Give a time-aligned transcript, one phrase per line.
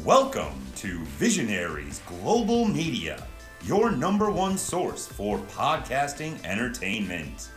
[0.00, 3.26] Welcome to Visionaries Global Media,
[3.62, 7.50] your number one source for podcasting entertainment.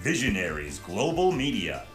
[0.00, 1.86] Visionaries Global Media,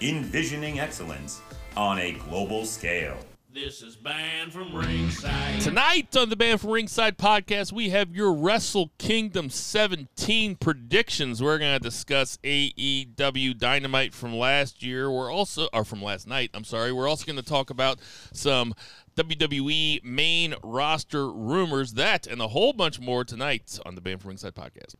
[0.00, 1.42] envisioning excellence
[1.76, 3.18] on a global scale.
[3.54, 5.60] This is Banned from Ringside.
[5.60, 11.42] Tonight on the Banned from Ringside podcast, we have your Wrestle Kingdom 17 predictions.
[11.42, 15.10] We're going to discuss AEW Dynamite from last year.
[15.10, 16.94] We're also, or from last night, I'm sorry.
[16.94, 17.98] We're also going to talk about
[18.32, 18.72] some
[19.16, 24.30] WWE main roster rumors, that and a whole bunch more tonight on the Banned from
[24.30, 24.94] Ringside podcast.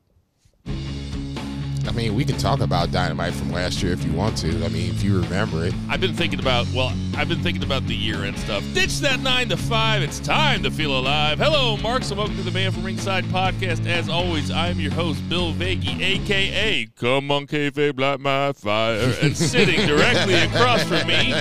[1.86, 4.48] I mean, we can talk about Dynamite from last year if you want to.
[4.64, 5.74] I mean, if you remember it.
[5.88, 8.64] I've been thinking about, well, I've been thinking about the year end stuff.
[8.72, 10.02] Ditch that 9 to 5.
[10.02, 11.38] It's time to feel alive.
[11.38, 13.86] Hello, Marks, and welcome to the Man from Ringside podcast.
[13.86, 16.86] As always, I'm your host, Bill Vagey, a.k.a.
[16.98, 19.14] Come on, kayfabe, light my fire.
[19.20, 21.34] And sitting directly across from me,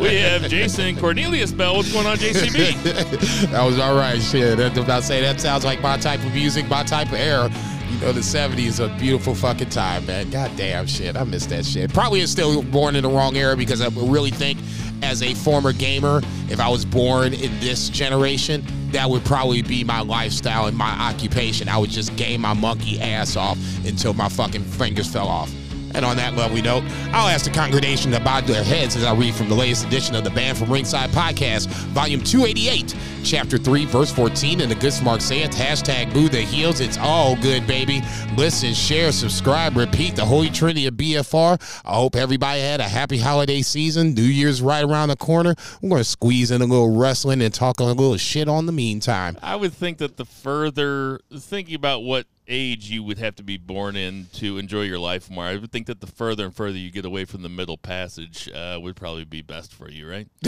[0.00, 1.76] we have Jason Cornelius Bell.
[1.76, 3.50] What's going on, JCB?
[3.50, 4.20] that was all right.
[4.20, 4.58] Shit.
[4.58, 7.14] I was about to say, that sounds like my type of music, my type of
[7.14, 7.50] era.
[7.94, 10.30] You know, the 70s a beautiful fucking time, man.
[10.30, 11.16] God damn shit.
[11.16, 11.92] I miss that shit.
[11.92, 14.58] Probably is still born in the wrong era because I really think
[15.02, 19.84] as a former gamer, if I was born in this generation, that would probably be
[19.84, 21.68] my lifestyle and my occupation.
[21.68, 25.52] I would just game my monkey ass off until my fucking fingers fell off.
[25.94, 29.14] And on that lovely note, I'll ask the congregation to bow their heads as I
[29.14, 33.84] read from the latest edition of the Banned from Ringside podcast, volume 288, chapter 3,
[33.86, 34.60] verse 14.
[34.60, 36.80] And the good smart saith, hashtag boo the heels.
[36.80, 38.02] It's all good, baby.
[38.36, 41.82] Listen, share, subscribe, repeat the holy trinity of BFR.
[41.84, 44.14] I hope everybody had a happy holiday season.
[44.14, 45.54] New Year's right around the corner.
[45.80, 48.72] We're going to squeeze in a little wrestling and talk a little shit on the
[48.72, 49.38] meantime.
[49.42, 53.56] I would think that the further, thinking about what age you would have to be
[53.56, 55.44] born in to enjoy your life more.
[55.44, 58.50] I would think that the further and further you get away from the middle passage
[58.50, 60.28] uh, would probably be best for you, right?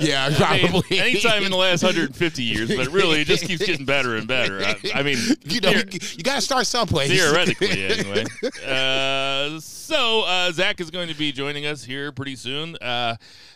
[0.00, 0.98] yeah, I mean, probably.
[0.98, 4.62] anytime in the last 150 years, but really it just keeps getting better and better.
[4.62, 7.10] I, I mean, you know, theor- you got to start someplace.
[7.10, 8.24] theoretically, anyway.
[8.66, 12.76] Uh, so uh, Zach is going to be joining us here pretty soon.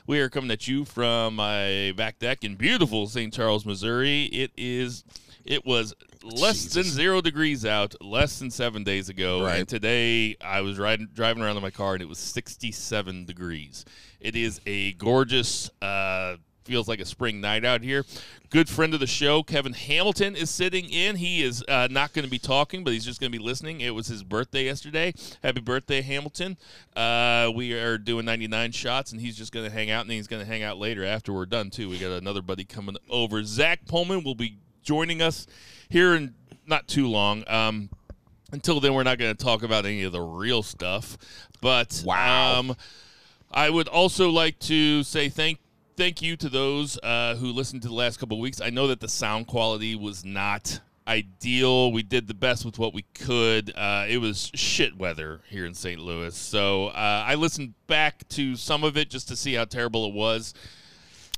[0.06, 3.32] We are coming at you from my back deck in beautiful St.
[3.32, 4.24] Charles, Missouri.
[4.26, 5.02] It is.
[5.46, 9.60] It was less than zero degrees out less than seven days ago, Right.
[9.60, 13.84] and today I was riding driving around in my car and it was 67 degrees.
[14.20, 15.70] It is a gorgeous.
[15.82, 18.04] Uh, feels like a spring night out here.
[18.50, 21.16] Good friend of the show, Kevin Hamilton, is sitting in.
[21.16, 23.80] He is uh, not going to be talking, but he's just going to be listening.
[23.80, 25.12] It was his birthday yesterday.
[25.42, 26.56] Happy birthday, Hamilton.
[26.96, 30.26] Uh, we are doing 99 shots, and he's just going to hang out, and he's
[30.26, 31.88] going to hang out later after we're done, too.
[31.88, 33.42] We got another buddy coming over.
[33.44, 35.46] Zach Pullman will be joining us
[35.88, 36.34] here in
[36.66, 37.44] not too long.
[37.48, 37.90] Um,
[38.52, 41.18] until then, we're not going to talk about any of the real stuff.
[41.60, 42.60] But Wow.
[42.60, 42.76] um,
[43.50, 45.58] I would also like to say thank
[45.96, 48.60] thank you to those uh, who listened to the last couple weeks.
[48.60, 51.92] I know that the sound quality was not ideal.
[51.92, 53.72] We did the best with what we could.
[53.76, 56.00] Uh, it was shit weather here in St.
[56.00, 60.06] Louis, so uh, I listened back to some of it just to see how terrible
[60.06, 60.54] it was.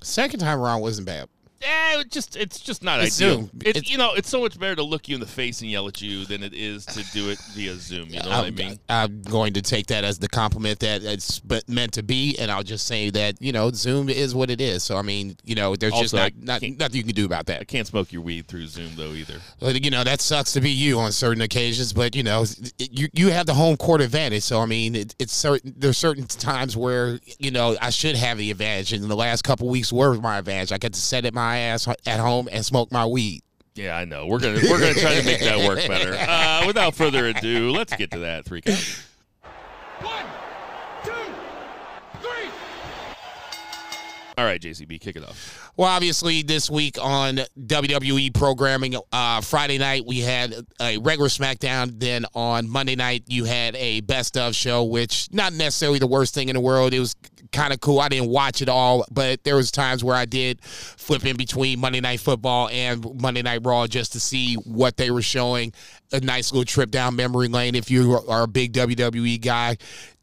[0.02, 1.28] Second time around wasn't bad.
[1.62, 3.36] Eh, it just it's just not It's ideal.
[3.36, 3.50] Zoom.
[3.60, 5.70] It's, It's- you know it's so much better to look you in the face and
[5.70, 8.10] yell at you than it is to do it via Zoom.
[8.10, 8.78] You know what I I'm, mean?
[8.88, 12.50] I'm going to take that as the compliment that it's but meant to be, and
[12.50, 14.82] I'll just say that you know Zoom is what it is.
[14.82, 17.24] So I mean, you know, there's just Also, I not, not nothing you can do
[17.24, 17.60] about that.
[17.62, 19.40] I can't smoke your weed through Zoom though either.
[19.60, 22.44] You know, that sucks to be you on certain occasions, but you know,
[22.78, 24.42] you you have the home court advantage.
[24.42, 28.36] So I mean, it, it's certain there's certain times where you know I should have
[28.36, 30.70] the advantage, and the last couple weeks were my advantage.
[30.70, 33.42] I got to set at my ass at home and smoke my weed.
[33.76, 34.26] Yeah, I know.
[34.26, 36.16] We're gonna we're gonna try to make that work better.
[36.28, 39.04] Uh, without further ado, let's get to that three count.
[40.00, 40.24] One,
[41.04, 41.12] two,
[42.20, 42.50] three.
[44.38, 45.70] All right, JCB, kick it off.
[45.76, 52.00] Well, obviously, this week on WWE programming, uh, Friday night we had a regular SmackDown.
[52.00, 56.34] Then on Monday night you had a best of show, which not necessarily the worst
[56.34, 56.94] thing in the world.
[56.94, 57.14] It was
[57.52, 58.00] kind of cool.
[58.00, 61.80] I didn't watch it all, but there was times where I did flip in between
[61.80, 65.72] Monday Night Football and Monday Night Raw just to see what they were showing.
[66.12, 69.76] A nice little trip down memory lane if you are a big WWE guy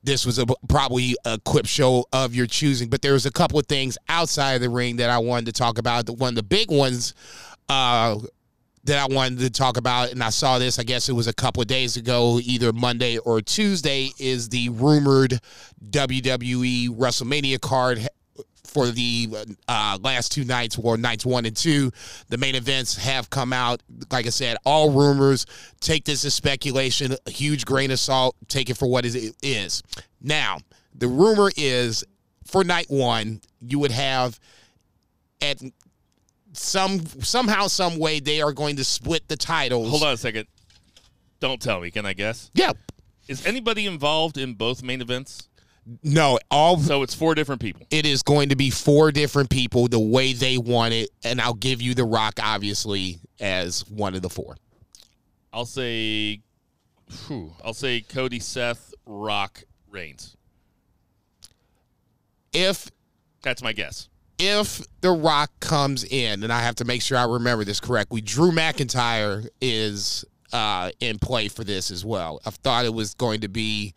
[0.05, 3.57] this was a, probably a quip show of your choosing, but there was a couple
[3.57, 6.05] of things outside of the ring that I wanted to talk about.
[6.05, 7.13] The- One of the big ones
[7.69, 8.19] uh,
[8.85, 11.33] that I wanted to talk about, and I saw this, I guess it was a
[11.33, 15.39] couple of days ago, either Monday or Tuesday, is the rumored
[15.89, 18.07] WWE WrestleMania card
[18.65, 19.30] for the
[19.68, 21.91] uh, last two nights, or nights one and two.
[22.30, 23.81] The main events have come out.
[24.12, 25.45] Like I said, all rumors.
[25.79, 28.36] Take this as speculation, a huge grain of salt.
[28.47, 29.83] Take it for what it is.
[30.21, 30.57] Now,
[30.95, 32.03] the rumor is
[32.45, 34.39] for night one, you would have
[35.41, 35.62] at
[36.53, 39.89] some somehow, some way they are going to split the titles.
[39.89, 40.47] Hold on a second.
[41.39, 41.91] Don't tell me.
[41.91, 42.50] Can I guess?
[42.53, 42.71] Yeah.
[43.27, 45.50] Is anybody involved in both main events?
[46.01, 47.85] No, all So it's four different people.
[47.91, 51.53] it is going to be four different people the way they want it, and I'll
[51.53, 54.55] give you The Rock obviously as one of the four.
[55.51, 56.39] I'll say,
[57.27, 60.38] whew, I'll say Cody, Seth, Rock, Reigns.
[62.53, 62.89] If
[63.41, 64.07] That's my guess.
[64.43, 68.19] If The Rock comes in, and I have to make sure I remember this correctly,
[68.21, 72.41] Drew McIntyre is uh, in play for this as well.
[72.45, 73.93] I thought it was going to be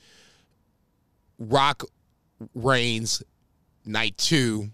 [1.38, 1.84] Rock
[2.54, 3.22] Reigns
[3.84, 4.69] night two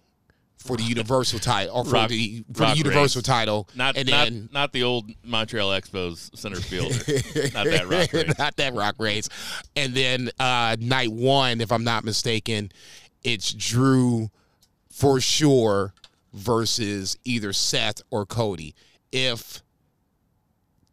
[0.58, 3.26] for the Universal title, or for Rock- the for Rock the Universal Reigns.
[3.26, 6.94] title, Not and not then not the old Montreal Expos center fielder.
[7.54, 8.12] not that Rock.
[8.12, 8.34] Reigns.
[8.38, 9.28] not that Rock Reigns.
[9.74, 12.70] And then uh, night one, if I'm not mistaken,
[13.24, 14.30] it's Drew
[14.93, 15.94] for sure
[16.33, 18.75] versus either Seth or Cody.
[19.11, 19.62] If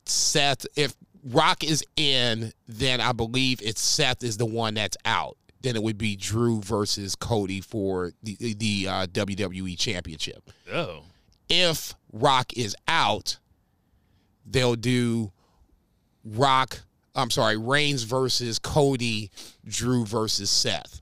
[0.06, 5.38] Seth, if Rock is in, then I believe it's Seth is the one that's out.
[5.62, 11.04] Then it would be Drew versus Cody for the the uh, WWE Championship Oh,
[11.50, 13.38] if Rock is out,
[14.46, 15.32] they'll do
[16.24, 16.80] Rock.
[17.14, 19.32] I'm sorry, Reigns versus Cody,
[19.68, 20.99] Drew versus Seth.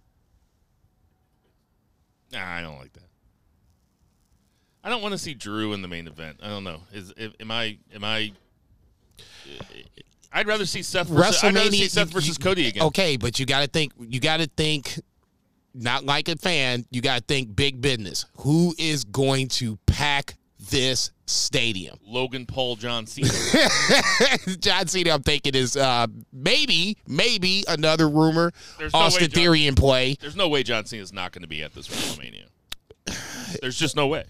[2.40, 3.04] Nah, I don't like that.
[4.84, 6.40] I don't want to see Drew in the main event.
[6.42, 6.80] I don't know.
[6.94, 8.32] Is if, am I am I?
[10.32, 11.08] I'd rather see Seth.
[11.08, 12.84] Versus, I'd rather see Seth versus you- Cody again.
[12.84, 13.94] Okay, but you got to think.
[14.00, 15.00] You got to think.
[15.74, 16.86] Not like a fan.
[16.90, 18.26] You got to think big business.
[18.38, 21.98] Who is going to pack this stadium?
[22.06, 23.30] Logan Paul, John Cena.
[24.60, 28.52] John Cena, I'm thinking is uh, maybe, maybe another rumor.
[28.80, 30.16] There's no Austin John- Theory in play.
[30.20, 32.46] There's no way John Cena is not going to be at this WrestleMania.
[33.62, 34.26] There's just no way.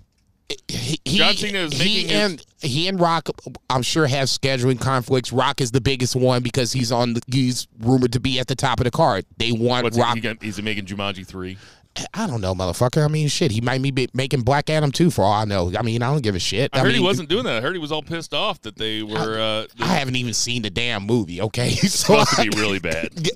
[0.68, 3.30] he, John Cena is he making his- and he and Rock,
[3.69, 5.31] I'm sure, have scheduling conflicts.
[5.31, 7.13] Rock is the biggest one because he's on.
[7.13, 9.25] The, he's rumored to be at the top of the card.
[9.38, 10.15] They want What's Rock.
[10.15, 11.57] he, gonna, he's making Jumanji three.
[12.13, 13.03] I don't know, motherfucker.
[13.03, 13.51] I mean, shit.
[13.51, 15.71] He might be making Black Adam too, for all I know.
[15.77, 16.69] I mean, I don't give a shit.
[16.73, 17.57] I, heard mean, he wasn't doing that.
[17.57, 20.61] I heard he was all pissed off that they were uh, I haven't even seen
[20.61, 21.41] the damn movie.
[21.41, 23.09] Okay, so supposed to be really bad.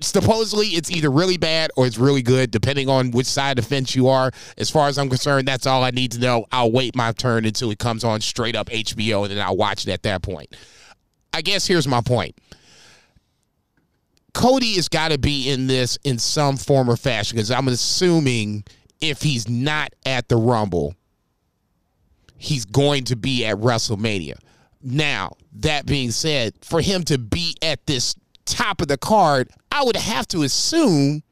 [0.00, 3.68] supposedly it's either really bad or it's really good, depending on which side of the
[3.68, 4.30] fence you are.
[4.58, 6.46] As far as I'm concerned, that's all I need to know.
[6.52, 9.86] I'll wait my turn until it comes on straight up HBO, and then I'll watch
[9.86, 10.54] it at that point.
[11.32, 12.36] I guess here's my point.
[14.34, 18.64] Cody has got to be in this in some form or fashion because I'm assuming
[19.00, 20.94] if he's not at the Rumble,
[22.36, 24.34] he's going to be at WrestleMania.
[24.82, 28.14] Now, that being said, for him to be at this
[28.44, 31.22] top of the card, I would have to assume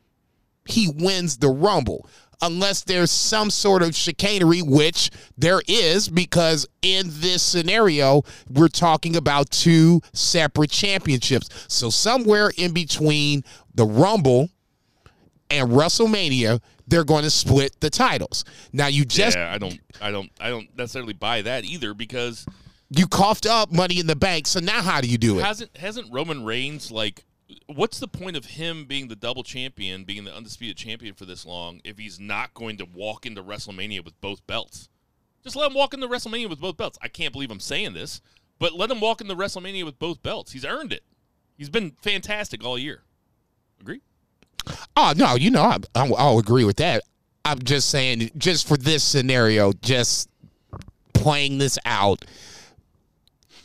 [0.65, 2.07] he wins the Rumble.
[2.43, 9.15] Unless there's some sort of chicanery, which there is, because in this scenario, we're talking
[9.15, 11.49] about two separate championships.
[11.69, 13.45] So, somewhere in between
[13.75, 14.51] the Rumble
[15.51, 18.45] and WrestleMania, they're going to split the titles.
[18.73, 22.45] Now, you just yeah, I don't, I don't, I don't necessarily buy that either because
[22.91, 24.47] you coughed up money in the bank.
[24.47, 25.45] So now, how do you do it?
[25.45, 27.25] hasn't hasn't Roman Reigns like
[27.67, 31.47] what's the point of him being the double champion, being the undisputed champion for this
[31.47, 34.89] long if he's not going to walk into WrestleMania with both belts?
[35.43, 36.99] Just let him walk into WrestleMania with both belts.
[37.03, 38.21] I can't believe I'm saying this,
[38.59, 40.53] but let him walk into WrestleMania with both belts.
[40.53, 41.03] He's earned it.
[41.57, 43.03] He's been fantastic all year.
[43.81, 44.03] Agree?
[44.97, 47.03] Oh no, you know I, I, I'll agree with that.
[47.45, 50.29] I'm just saying, just for this scenario, just
[51.13, 52.25] playing this out,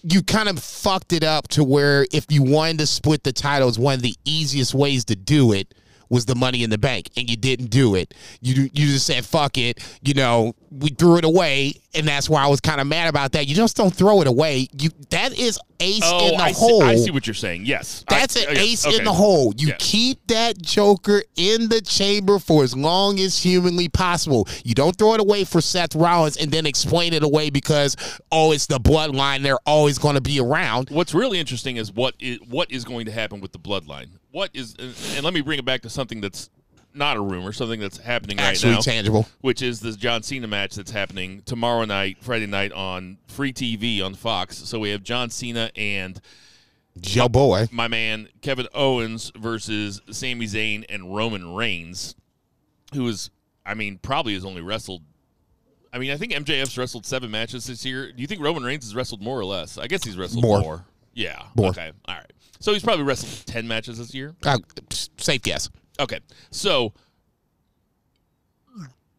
[0.10, 3.78] you kind of fucked it up to where if you wanted to split the titles,
[3.78, 5.74] one of the easiest ways to do it
[6.10, 8.14] was the money in the bank, and you didn't do it.
[8.42, 9.80] You you just said fuck it.
[10.04, 13.32] You know, we threw it away, and that's why I was kind of mad about
[13.34, 13.48] that.
[13.48, 14.68] You just don't throw it away.
[14.80, 16.82] You that is ace Oh, in the I hole.
[16.82, 17.66] see, I see what you're saying.
[17.66, 18.04] Yes.
[18.10, 18.98] That's I, an ace okay.
[18.98, 19.54] in the hole.
[19.58, 19.76] You Yeah.
[19.78, 24.48] keep that joker in the chamber for as long as humanly possible.
[24.64, 27.96] You don't throw it away for Seth Rollins and then explain it away because
[28.32, 29.44] oh, it's the bloodline.
[29.44, 30.90] They're always going to be around.
[30.90, 34.08] What's really interesting is what is what is going to happen with the bloodline.
[34.38, 34.76] What is
[35.16, 36.52] and let me bring it back to something that's
[36.94, 39.28] not a rumor, something that's happening Actually right now, tangible.
[39.42, 44.00] which is this John Cena match that's happening tomorrow night, Friday night on free TV
[44.04, 44.60] on Fox.
[44.60, 46.22] So we have John Cena and
[47.02, 47.68] Joe boy.
[47.72, 52.14] my man Kevin Owens versus Sami Zayn and Roman Reigns,
[52.94, 53.32] who is,
[53.66, 55.02] I mean, probably has only wrestled.
[55.92, 58.12] I mean, I think MJF's wrestled seven matches this year.
[58.12, 59.80] Do you think Roman Reigns has wrestled more or less?
[59.80, 60.60] I guess he's wrestled More.
[60.60, 60.86] more.
[61.16, 61.42] Yeah.
[61.56, 61.70] More.
[61.70, 61.92] Okay.
[62.06, 62.32] All right.
[62.60, 64.36] So he's probably wrestled ten matches this year.
[64.46, 64.58] Uh,
[65.18, 65.70] safe guess.
[66.00, 66.20] Okay.
[66.52, 66.94] So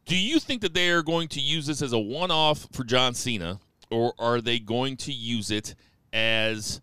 [0.07, 2.83] Do you think that they are going to use this as a one off for
[2.85, 5.75] John Cena, or are they going to use it
[6.13, 6.81] as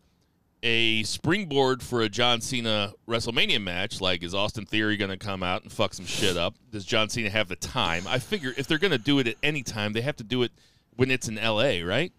[0.61, 3.99] a springboard for a John Cena WrestleMania match?
[3.99, 6.55] Like, is Austin Theory going to come out and fuck some shit up?
[6.71, 8.03] Does John Cena have the time?
[8.07, 10.43] I figure if they're going to do it at any time, they have to do
[10.43, 10.51] it
[10.95, 12.11] when it's in LA, right?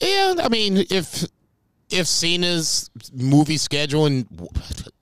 [0.00, 1.24] Yeah, I mean, if
[1.90, 4.26] if Cena's movie schedule and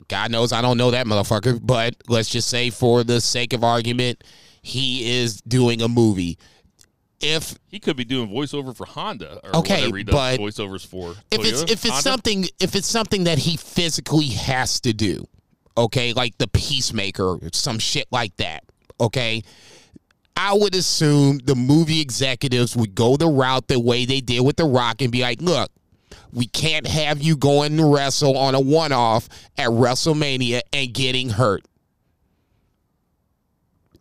[0.09, 3.62] God knows I don't know that motherfucker, but let's just say for the sake of
[3.64, 4.25] argument,
[4.62, 6.38] he is doing a movie.
[7.21, 10.87] If He could be doing voiceover for Honda or Okay, whatever he does but voiceovers
[10.87, 11.14] for.
[11.33, 12.02] if it's if it's Honda?
[12.02, 15.26] something if it's something that he physically has to do,
[15.76, 18.62] okay, like the peacemaker some shit like that,
[19.00, 19.42] okay.
[20.40, 24.54] I would assume the movie executives would go the route the way they did with
[24.54, 25.68] The Rock and be like, look,
[26.32, 31.30] we can't have you going to wrestle on a one off at WrestleMania and getting
[31.30, 31.64] hurt.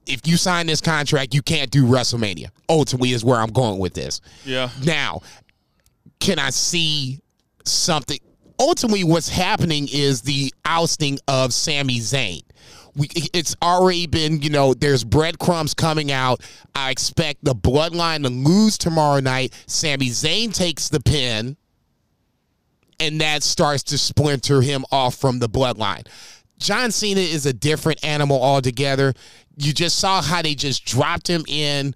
[0.05, 2.47] If you sign this contract, you can't do WrestleMania.
[2.69, 4.21] Ultimately, is where I'm going with this.
[4.45, 5.21] yeah, Now,
[6.19, 7.19] can I see
[7.65, 8.19] something?
[8.59, 12.41] Ultimately, what's happening is the ousting of Sami Zayn.
[12.95, 16.41] We, it's already been, you know, there's breadcrumbs coming out.
[16.73, 19.53] I expect the bloodline to lose tomorrow night.
[19.67, 21.57] Sami Zayn takes the pin,
[22.99, 26.07] and that starts to splinter him off from the bloodline.
[26.59, 29.13] John Cena is a different animal altogether.
[29.57, 31.93] You just saw how they just dropped him in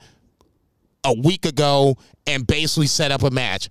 [1.03, 3.69] a week ago and basically set up a match.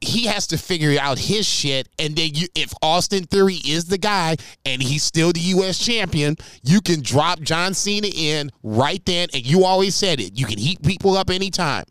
[0.00, 3.98] He has to figure out his shit, and then you, if Austin Theory is the
[3.98, 5.84] guy and he's still the U.S.
[5.84, 10.38] champion, you can drop John Cena in right then, and you always said it.
[10.38, 11.84] You can heat people up anytime.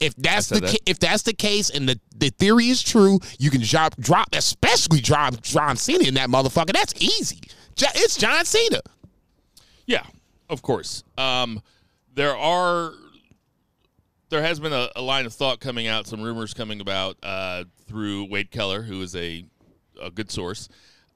[0.00, 0.90] If that's the said ca- that.
[0.90, 5.00] if that's the case, and the, the theory is true, you can drop drop especially
[5.00, 6.72] drop John Cena in that motherfucker.
[6.72, 7.40] That's easy.
[7.76, 8.80] It's John Cena.
[9.86, 10.04] Yeah,
[10.48, 11.02] of course.
[11.18, 11.62] Um,
[12.14, 12.92] there are
[14.28, 17.64] there has been a, a line of thought coming out, some rumors coming about uh,
[17.86, 19.44] through Wade Keller, who is a
[20.00, 20.68] a good source,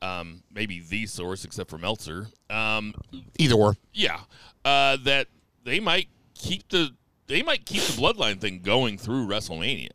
[0.03, 2.29] um, maybe the source except for Meltzer.
[2.51, 2.95] Um,
[3.39, 3.77] Either or.
[3.93, 4.21] yeah,
[4.65, 5.29] uh, that
[5.65, 6.91] they might keep the
[7.27, 9.91] they might keep the bloodline thing going through WrestleMania.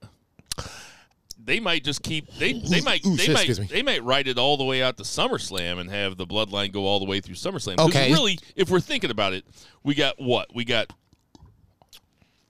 [1.43, 4.38] They might just keep they they might ooh, they shit, might they might ride it
[4.38, 7.35] all the way out to SummerSlam and have the bloodline go all the way through
[7.35, 7.79] SummerSlam.
[7.79, 8.11] Okay.
[8.11, 9.43] really, if we're thinking about it,
[9.83, 10.93] we got what we got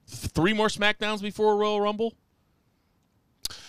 [0.07, 2.13] three more SmackDowns before Royal Rumble,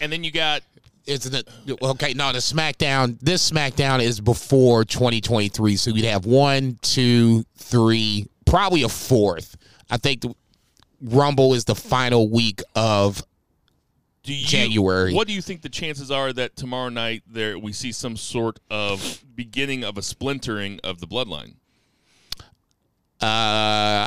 [0.01, 0.63] and then you got
[1.07, 1.49] Isn't it
[1.81, 2.15] okay?
[2.15, 3.19] No, the SmackDown.
[3.21, 9.57] This SmackDown is before 2023, so we'd have one, two, three, probably a fourth.
[9.89, 10.35] I think the
[11.03, 13.23] Rumble is the final week of.
[14.25, 15.13] you, January.
[15.13, 18.61] What do you think the chances are that tomorrow night there we see some sort
[18.71, 21.55] of beginning of a splintering of the bloodline?
[23.21, 24.07] Uh,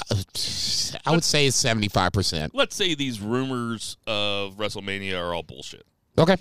[1.06, 2.54] I would say it's 75 percent.
[2.54, 5.86] let's say these rumors of WrestleMania are all bullshit.
[6.18, 6.36] Okay,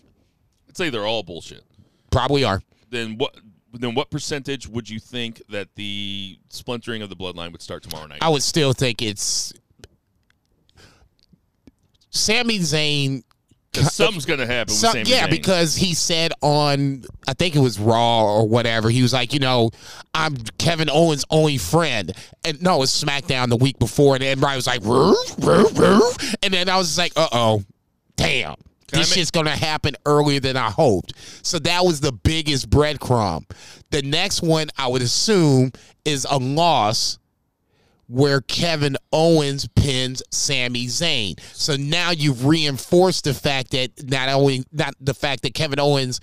[0.67, 1.63] Let's say they're all bullshit.
[2.11, 2.63] probably are.
[2.91, 3.37] Then what?
[3.73, 8.07] Then what percentage would you think that the splintering of the bloodline would start tomorrow
[8.07, 8.19] night?
[8.23, 9.53] I would still think it's.
[12.15, 13.23] Sami Zayn
[13.83, 14.75] something's gonna happen.
[14.75, 15.31] So- with Sami yeah, Zayn.
[15.31, 19.41] because he said on, I think it was Raw or whatever, he was like, you
[19.41, 19.71] know,
[20.15, 22.13] I'm Kevin Owens' only friend.
[22.45, 26.35] And no, it was SmackDown the week before, and everybody was like, roof, roof, roof.
[26.43, 27.63] And then I was like, uh oh,
[28.17, 28.55] damn.
[28.87, 31.15] Can I this ma- shit's gonna happen earlier than I hoped.
[31.43, 33.45] So that was the biggest breadcrumb.
[33.91, 35.73] The next one I would assume
[36.05, 37.19] is a loss
[38.15, 41.39] where Kevin Owens pins Sami Zayn.
[41.53, 46.21] So now you've reinforced the fact that not only not the fact that Kevin Owens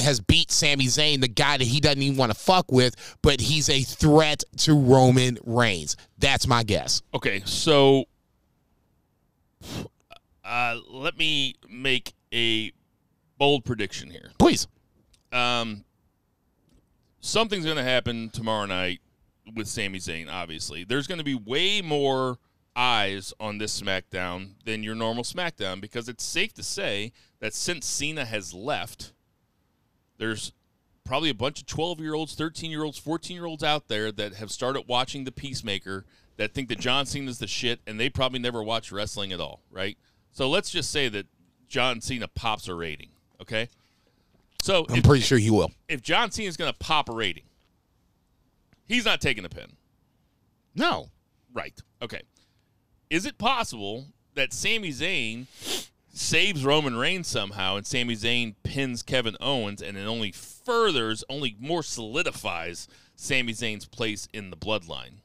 [0.00, 3.40] has beat Sami Zayn, the guy that he doesn't even want to fuck with, but
[3.40, 5.96] he's a threat to Roman Reigns.
[6.18, 7.02] That's my guess.
[7.14, 8.06] okay, so
[10.44, 12.72] uh, let me make a
[13.38, 14.32] bold prediction here.
[14.40, 14.66] Please.
[15.32, 15.84] um,
[17.20, 19.00] something's going to happen tomorrow night
[19.54, 20.30] with Sami Zayn.
[20.30, 22.38] Obviously, there's going to be way more
[22.74, 27.86] eyes on this SmackDown than your normal SmackDown because it's safe to say that since
[27.86, 29.12] Cena has left,
[30.18, 30.52] there's
[31.04, 34.10] probably a bunch of 12 year olds, 13 year olds, 14 year olds out there
[34.12, 36.04] that have started watching The Peacemaker
[36.36, 39.60] that think that John Cena's the shit and they probably never watched wrestling at all,
[39.70, 39.98] right?
[40.32, 41.26] So let's just say that
[41.68, 43.68] John Cena pops a rating, okay?
[44.62, 45.72] So I'm if, pretty sure he will.
[45.88, 47.44] if John Cena's going to pop a rating,
[48.86, 49.72] he's not taking a pin.
[50.74, 51.10] No.
[51.52, 51.78] Right.
[52.00, 52.22] Okay.
[53.10, 55.46] Is it possible that Sami Zayn
[56.14, 61.56] saves Roman Reigns somehow and Sami Zayn pins Kevin Owens and it only furthers, only
[61.58, 65.22] more solidifies Sami Zayn's place in the bloodline?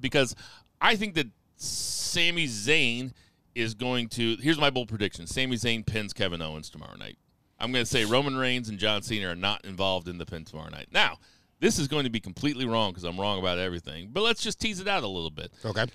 [0.00, 0.34] because
[0.80, 3.12] I think that Sami Zayn
[3.54, 4.36] is going to.
[4.36, 7.18] Here's my bold prediction: Sami Zayn pins Kevin Owens tomorrow night.
[7.58, 10.44] I'm going to say Roman Reigns and John Cena are not involved in the pin
[10.44, 10.88] tomorrow night.
[10.92, 11.18] Now,
[11.60, 14.10] this is going to be completely wrong because I'm wrong about everything.
[14.12, 15.52] But let's just tease it out a little bit.
[15.64, 15.86] Okay.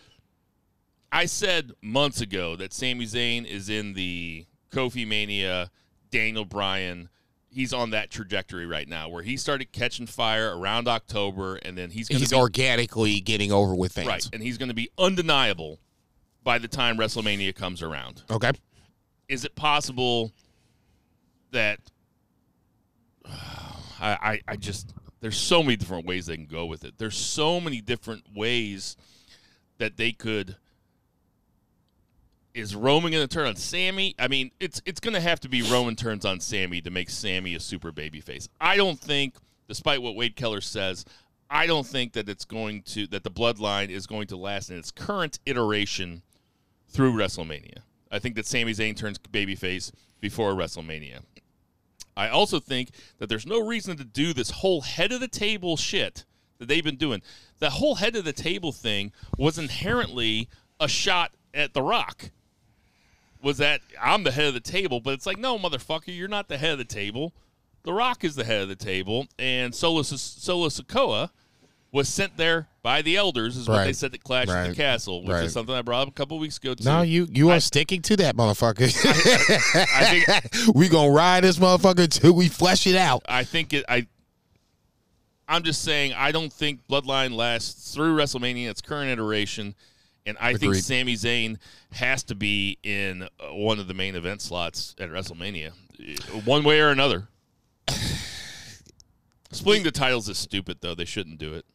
[1.12, 5.70] I said months ago that Sami Zayn is in the Kofi Mania,
[6.10, 7.10] Daniel Bryan.
[7.50, 11.91] He's on that trajectory right now where he started catching fire around October, and then
[11.91, 14.08] he's He's be organically getting over with things.
[14.08, 15.79] right, and he's going to be undeniable
[16.43, 18.24] by the time WrestleMania comes around.
[18.32, 18.51] Okay.
[19.29, 20.32] Is it possible
[21.51, 21.79] that
[23.25, 23.29] I,
[24.01, 26.96] I I just there's so many different ways they can go with it.
[26.98, 28.98] There's so many different ways
[29.77, 30.58] that they could
[32.53, 34.15] is Roman going to turn on Sami?
[34.20, 37.10] I mean, it's it's going to have to be Roman turns on Sami to make
[37.10, 38.50] Sami a super babyface.
[38.60, 39.36] I don't think,
[39.70, 41.06] despite what Wade Keller says,
[41.50, 44.77] I don't think that it's going to that the bloodline is going to last in
[44.77, 46.22] its current iteration
[46.89, 47.77] through WrestleMania.
[48.12, 51.22] I think that Sami Zayn turns babyface before WrestleMania.
[52.15, 55.77] I also think that there's no reason to do this whole head of the table
[55.77, 56.25] shit
[56.60, 57.22] that they've been doing.
[57.60, 62.32] The whole head of the table thing was inherently a shot at The Rock.
[63.41, 66.48] Was that I'm the head of the table, but it's like, no, motherfucker, you're not
[66.48, 67.34] the head of the table.
[67.84, 71.32] The Rock is the head of the table, and Solo, Solo Sikoa
[71.93, 74.69] was sent there by the elders, is what they said at Clash at Right.
[74.71, 75.43] the Castle, which Right.
[75.45, 76.73] is something I brought up a couple weeks ago.
[76.73, 76.83] Too.
[76.83, 78.83] No, you you are I- sticking to that motherfucker.
[79.95, 83.23] I think we gonna ride this motherfucker till we flesh it out.
[83.29, 83.85] I think it.
[83.88, 84.07] I.
[85.47, 86.13] I'm just saying.
[86.13, 89.75] I don't think Bloodline lasts through WrestleMania, its current iteration,
[90.25, 90.83] and I think Agreed.
[90.83, 91.57] Sami Zayn
[91.91, 96.63] has to be in uh, one of the main event slots at WrestleMania, uh, one
[96.63, 97.27] way or another.
[99.51, 100.95] Splitting the titles is stupid, though.
[100.95, 101.65] They shouldn't do it.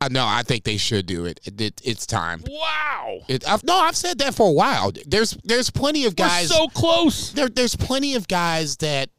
[0.00, 0.24] I know.
[0.26, 1.40] I think they should do it.
[1.44, 2.44] It- it- it's time.
[2.48, 4.92] Wow, It, I've, no, I've said that for a while.
[5.06, 6.50] There's there's plenty of guys.
[6.50, 7.32] we're so close.
[7.32, 9.10] there, there's plenty of guys that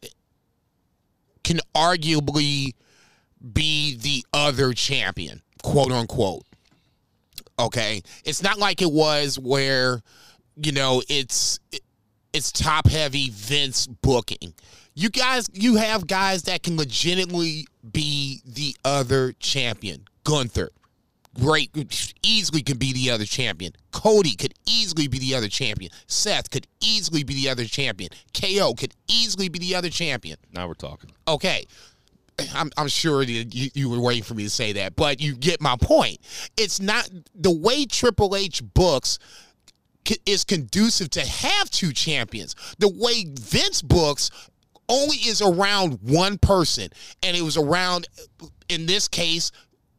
[1.44, 2.74] can arguably
[3.54, 6.44] be the other champion, quote unquote.
[7.58, 10.02] Okay, it's not like it was where
[10.62, 11.60] you know it's
[12.32, 14.54] it's top heavy Vince booking.
[14.96, 20.06] You guys, you have guys that can legitimately be the other champion.
[20.26, 20.70] Gunther,
[21.34, 21.72] great,
[22.24, 23.74] easily could be the other champion.
[23.92, 25.92] Cody could easily be the other champion.
[26.08, 28.10] Seth could easily be the other champion.
[28.34, 30.38] KO could easily be the other champion.
[30.54, 31.12] Now we're talking.
[31.28, 31.66] Okay.
[32.56, 35.60] I'm, I'm sure you, you were waiting for me to say that, but you get
[35.60, 36.20] my point.
[36.56, 39.20] It's not the way Triple H books
[40.26, 42.56] is conducive to have two champions.
[42.80, 44.32] The way Vince books
[44.88, 46.90] only is around one person,
[47.22, 48.08] and it was around,
[48.70, 49.52] in this case,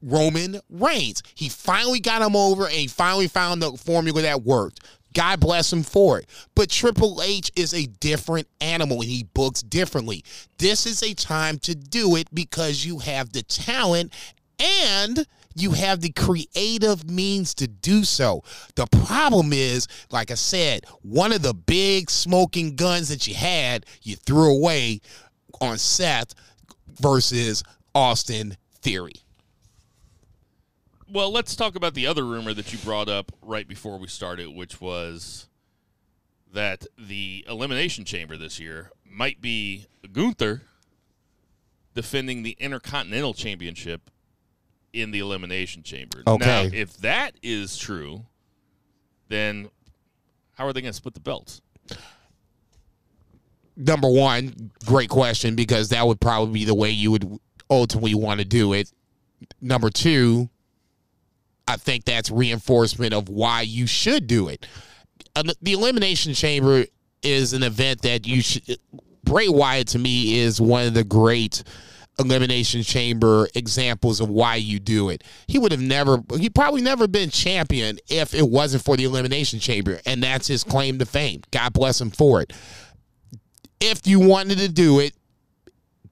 [0.02, 1.22] Roman Reigns.
[1.34, 4.80] He finally got him over, and he finally found the formula that worked.
[5.12, 6.28] God bless him for it.
[6.54, 10.24] But Triple H is a different animal and he books differently.
[10.58, 14.12] This is a time to do it because you have the talent
[14.60, 18.44] and you have the creative means to do so.
[18.76, 23.86] The problem is, like I said, one of the big smoking guns that you had,
[24.02, 25.00] you threw away
[25.60, 26.34] on Seth
[27.00, 29.14] versus Austin Theory.
[31.12, 34.54] Well, let's talk about the other rumor that you brought up right before we started,
[34.54, 35.48] which was
[36.52, 40.62] that the Elimination Chamber this year might be Gunther
[41.94, 44.10] defending the Intercontinental Championship
[44.92, 46.22] in the Elimination Chamber.
[46.26, 46.46] Okay.
[46.46, 48.26] Now, if that is true,
[49.28, 49.68] then
[50.54, 51.60] how are they going to split the belts?
[53.76, 58.40] number one, great question because that would probably be the way you would ultimately want
[58.40, 58.92] to do it.
[59.60, 60.50] Number two,
[61.70, 64.66] I think that's reinforcement of why you should do it.
[65.36, 66.84] Uh, The Elimination Chamber
[67.22, 68.78] is an event that you should.
[69.24, 71.62] Bray Wyatt to me is one of the great
[72.18, 75.22] Elimination Chamber examples of why you do it.
[75.46, 79.60] He would have never, he probably never been champion if it wasn't for the Elimination
[79.60, 81.42] Chamber, and that's his claim to fame.
[81.50, 82.52] God bless him for it
[83.80, 85.14] if you wanted to do it,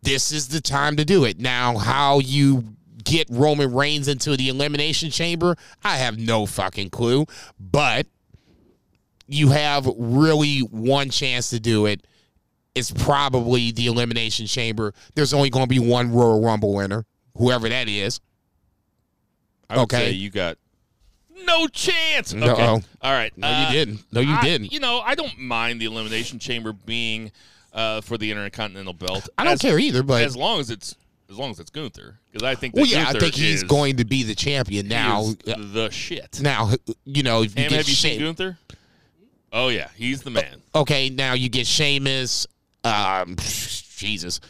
[0.03, 1.39] this is the time to do it.
[1.39, 2.65] Now, how you
[3.09, 7.27] get Roman Reigns into the Elimination Chamber, I have no fucking clue.
[7.59, 8.07] But
[9.27, 12.07] you have really one chance to do it.
[12.75, 14.95] It's probably the Elimination Chamber.
[15.15, 17.05] There's only going to be one Royal Rumble winner,
[17.37, 18.21] whoever that is.
[19.69, 20.07] I would Okay.
[20.07, 20.57] say you got
[21.45, 22.33] no chance.
[22.33, 22.45] Okay.
[22.47, 22.81] No.
[23.03, 23.37] All right.
[23.37, 24.01] No, Uh, you didn't.
[24.13, 24.73] No, you I- didn't.
[24.73, 27.33] You know, I don't mind the Elimination Chamber being
[27.73, 29.29] uh, for the Intercontinental Belt.
[29.37, 30.95] I don't as- care either, but as long as it's
[31.31, 32.75] as long as it's Gunther, because I think.
[32.75, 35.23] Well, yeah, I think he's going to be the champion now.
[35.23, 35.37] is
[35.73, 36.41] the shit.
[36.41, 36.73] Now,
[37.05, 38.59] you know, if you Ham, get have you seen Gunther?
[39.53, 40.63] Oh yeah, he's the man.
[40.75, 42.47] okay, now you get Sheamus.
[42.85, 44.41] Um, Jesus.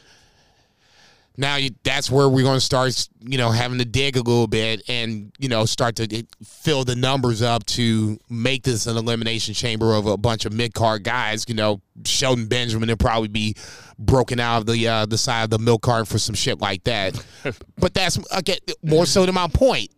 [1.39, 4.49] Now you, that's where we're going to start, you know, having to dig a little
[4.49, 9.55] bit and you know start to fill the numbers up to make this an elimination
[9.55, 11.45] chamber of a bunch of mid card guys.
[11.47, 13.55] You know, Shelton Benjamin will probably be
[14.01, 16.83] broken out of the uh, the side of the milk cart for some shit like
[16.85, 17.25] that.
[17.79, 19.91] but that's again more so to my point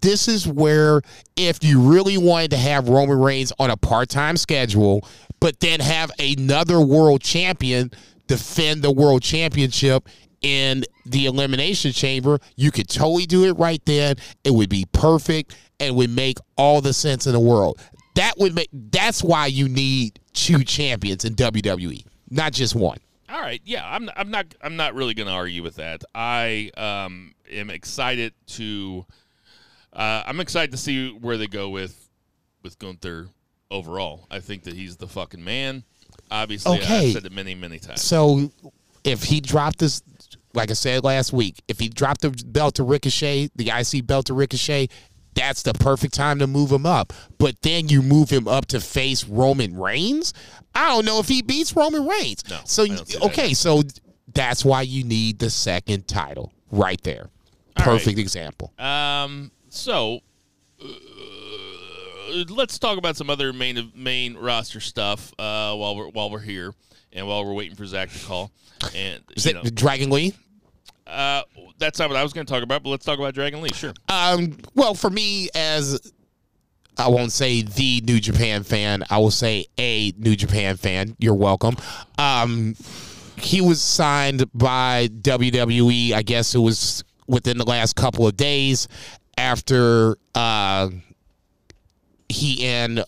[0.00, 1.00] this is where
[1.36, 5.06] if you really wanted to have Roman Reigns on a part-time schedule,
[5.38, 7.92] but then have another world champion
[8.26, 10.08] defend the world championship
[10.42, 14.16] in the elimination chamber, you could totally do it right then.
[14.44, 17.80] It would be perfect and would make all the sense in the world.
[18.14, 22.98] That would make that's why you need two champions in WWE, not just one.
[23.30, 26.04] All right, yeah, I'm I'm not I'm not really going to argue with that.
[26.14, 29.06] I um am excited to
[29.94, 32.08] uh, I'm excited to see where they go with
[32.62, 33.28] with Gunther
[33.70, 34.26] overall.
[34.30, 35.84] I think that he's the fucking man.
[36.30, 37.06] Obviously, Okay.
[37.08, 38.02] I've said it many many times.
[38.02, 38.50] So
[39.04, 40.02] if he dropped this,
[40.54, 44.26] like I said last week, if he dropped the belt to Ricochet, the IC belt
[44.26, 44.88] to Ricochet,
[45.34, 47.12] that's the perfect time to move him up.
[47.38, 50.34] But then you move him up to face Roman Reigns.
[50.74, 52.42] I don't know if he beats Roman Reigns.
[52.48, 53.82] No, so I that okay, so
[54.34, 57.30] that's why you need the second title right there.
[57.76, 57.98] All right.
[57.98, 58.72] Perfect example.
[58.78, 60.20] Um, so
[60.82, 60.86] uh,
[62.50, 66.74] let's talk about some other main main roster stuff uh, while we're while we're here
[67.12, 68.50] and while we're waiting for Zach to call.
[68.94, 70.34] And Is you it know, Dragon Lee?
[71.12, 71.42] Uh,
[71.78, 73.70] that's not what I was going to talk about, but let's talk about Dragon Lee.
[73.72, 73.92] Sure.
[74.08, 76.12] Um, well, for me, as
[76.96, 81.16] I won't say the New Japan fan, I will say a New Japan fan.
[81.18, 81.76] You're welcome.
[82.18, 82.76] Um,
[83.36, 86.12] he was signed by WWE.
[86.12, 88.88] I guess it was within the last couple of days
[89.36, 90.88] after uh,
[92.28, 93.04] he and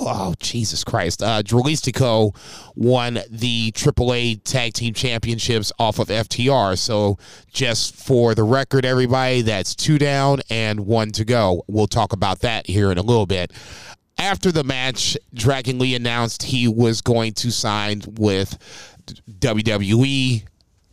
[0.00, 1.42] oh Jesus Christ, uh,
[2.76, 6.76] won the AAA Tag Team Championships off of FTR.
[6.78, 7.18] So
[7.52, 11.64] just for the record, everybody, that's two down and one to go.
[11.66, 13.52] We'll talk about that here in a little bit.
[14.18, 18.58] After the match, Dragon Lee announced he was going to sign with
[19.30, 20.42] WWE.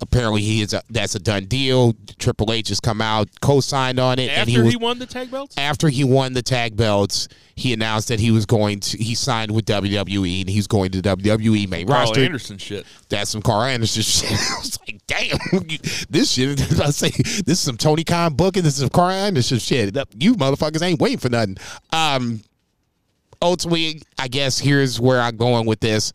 [0.02, 1.96] Apparently, he is a, that's a done deal.
[2.20, 5.06] Triple H has come out, co-signed on it, and After he he, was won the
[5.06, 8.98] tag belts, after he won the tag belts, he announced that he was going to
[8.98, 12.20] he signed with WWE and he's going to WWE main Karl roster.
[12.20, 12.86] Anderson shit.
[13.08, 14.32] That's some Karl Anderson shit.
[14.32, 15.38] I was like, damn,
[16.10, 16.60] this shit.
[16.82, 18.64] I say this is some Tony Khan booking.
[18.64, 19.96] This is some Karl Anderson shit.
[20.20, 21.56] You motherfuckers ain't waiting for nothing.
[21.94, 22.42] Um,
[23.42, 26.12] ultimately, I guess here's where I'm going with this.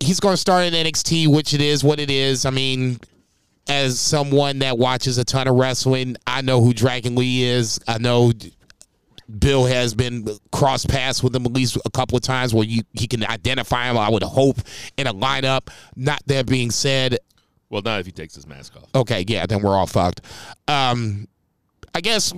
[0.00, 2.44] He's going to start in NXT, which it is what it is.
[2.44, 2.98] I mean,
[3.68, 7.80] as someone that watches a ton of wrestling, I know who Dragon Lee is.
[7.88, 8.32] I know
[9.38, 12.82] Bill has been cross paths with him at least a couple of times where you
[12.92, 13.98] he can identify him.
[13.98, 14.58] I would hope
[14.96, 15.68] in a lineup.
[15.96, 17.18] Not that being said,
[17.70, 18.88] Well, not if he takes his mask off.
[18.94, 20.20] okay, yeah, then we're all fucked.
[20.68, 21.26] Um,
[21.94, 22.32] I guess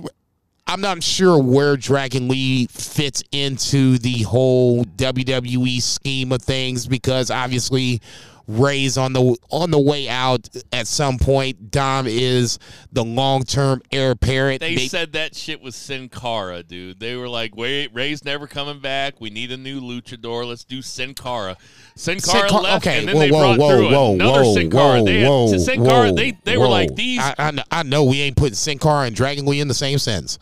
[0.69, 7.31] I'm not sure where Dragon Lee fits into the whole WWE scheme of things because
[7.31, 8.01] obviously
[8.47, 11.71] Rey's on the on the way out at some point.
[11.71, 12.59] Dom is
[12.91, 14.59] the long term heir apparent.
[14.59, 16.99] They They- said that shit was Sin Cara, dude.
[16.99, 19.19] They were like, "Wait, Rey's never coming back.
[19.19, 20.47] We need a new luchador.
[20.47, 21.57] Let's do Sin Cara."
[21.95, 24.13] Sin Sin Cara Cara- left, okay, and then whoa, they whoa, brought whoa, through whoa,
[24.13, 25.03] another whoa, Sin Cara.
[25.03, 27.19] They had, whoa, Sin Cara, whoa, they they were like these.
[27.19, 29.97] I, I, I know we ain't putting Sin Cara and Dragon Lee in the same
[29.97, 30.37] sense.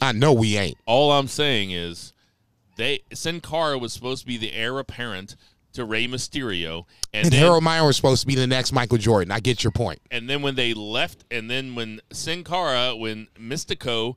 [0.00, 0.78] I know we ain't.
[0.86, 2.12] all I'm saying is,
[2.76, 5.36] they Sin Cara was supposed to be the heir apparent
[5.74, 8.98] to Rey Mysterio, and, And then, Harold Miner was supposed to be the next Michael
[8.98, 9.32] Jordan.
[9.32, 10.00] I get your point.
[10.10, 14.16] and then when they left, and then when Sin Cara, when Mystico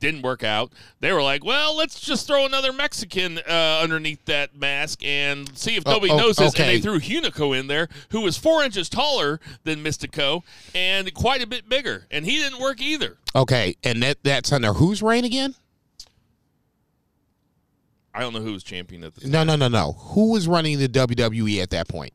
[0.00, 4.56] didn't work out, they were like, "Well, let's just throw another Mexican uh, underneath that
[4.56, 7.88] mask and see if Oh, nobody oh, knows this." And they threw Hunico in there,
[8.10, 10.42] who was four inches taller than Mystico
[10.74, 13.18] and quite a bit bigger, and he didn't work either.
[13.34, 15.54] Okay, and that that's under whose reign again?
[18.14, 19.30] I don't know who was champion at the time.
[19.30, 19.92] No, no, no, no.
[19.92, 22.12] Who was running the WWE at that point?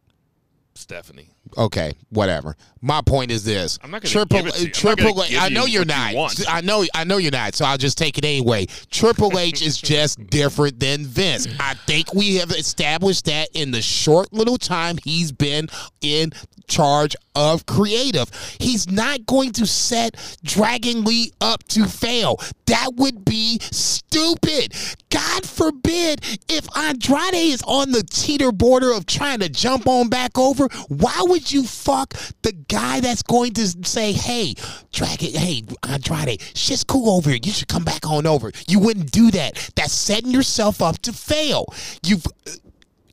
[0.76, 1.30] Stephanie.
[1.58, 2.56] Okay, whatever.
[2.82, 4.66] My point is this: I'm not gonna Triple, give it to you.
[4.68, 5.22] Not Triple.
[5.40, 6.54] I know you you're what you not.
[6.54, 6.86] I know.
[6.94, 7.54] I know you're not.
[7.54, 8.66] So I'll just take it anyway.
[8.90, 11.48] Triple H is just different than Vince.
[11.60, 15.68] I think we have established that in the short little time he's been
[16.02, 16.32] in
[16.68, 18.30] charge of creative.
[18.60, 22.40] He's not going to set Dragon Lee up to fail.
[22.68, 24.74] That would be stupid.
[25.10, 30.38] God forbid if Andrade is on the teeter border of trying to jump on back
[30.38, 34.54] over why would you fuck the guy that's going to say, "Hey,
[34.92, 37.40] Dragon, hey Andrade, shit's cool over here.
[37.44, 39.72] You should come back on over." You wouldn't do that.
[39.76, 41.66] That's setting yourself up to fail.
[42.04, 42.26] You've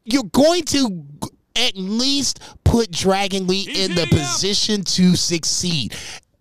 [0.05, 1.05] you're going to
[1.57, 5.95] at least put Dragon Lee in the position to succeed.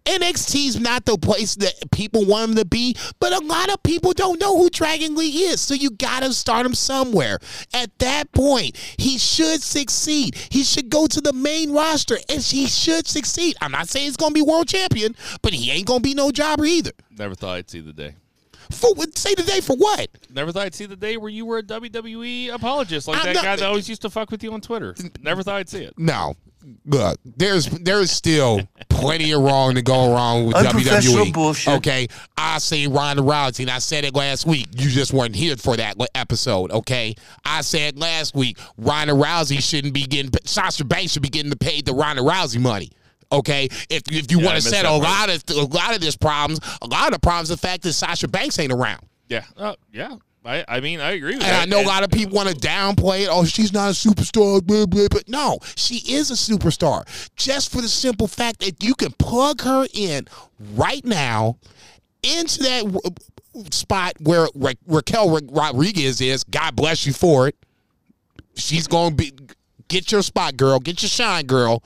[0.09, 4.11] NXT's not the place that people want him to be, but a lot of people
[4.13, 5.61] don't know who Dragon Lee is.
[5.61, 7.37] So you gotta start him somewhere.
[7.73, 10.35] At that point, he should succeed.
[10.49, 13.55] He should go to the main roster and he should succeed.
[13.61, 16.65] I'm not saying he's gonna be world champion, but he ain't gonna be no jobber
[16.65, 16.91] either.
[17.15, 18.15] Never thought I'd see the day.
[18.71, 20.07] For say today for what?
[20.29, 23.35] Never thought I'd see the day where you were a WWE apologist, like I'm that
[23.35, 24.95] not- guy that always used to fuck with you on Twitter.
[25.21, 25.93] Never thought I'd see it.
[25.97, 26.35] No.
[26.85, 31.33] Look, there's there's still plenty of wrong to go wrong with Unprofessional WWE.
[31.33, 31.73] bullshit.
[31.75, 34.67] Okay, I say Ronda Rousey, and I said it last week.
[34.75, 36.71] You just weren't here for that episode.
[36.71, 41.49] Okay, I said last week Ronda Rousey shouldn't be getting Sasha Banks should be getting
[41.49, 42.91] the paid the Ronda Rousey money.
[43.31, 45.29] Okay, if if you Yeah, want to settle a part.
[45.29, 47.93] lot of a lot of this problems, a lot of the problems, the fact that
[47.93, 49.01] Sasha Banks ain't around.
[49.27, 50.15] Yeah, uh, yeah.
[50.45, 51.61] I, I mean, I agree with And that.
[51.63, 53.27] I know a lot of people want to downplay it.
[53.29, 57.03] Oh, she's not a superstar, blah, blah, but no, she is a superstar.
[57.35, 60.27] Just for the simple fact that you can plug her in
[60.75, 61.57] right now
[62.23, 63.13] into that
[63.71, 66.43] spot where Ra- Raquel Ra- Rodriguez is.
[66.45, 67.55] God bless you for it.
[68.55, 69.33] She's going to be
[69.89, 70.79] get your spot, girl.
[70.79, 71.83] Get your shine, girl.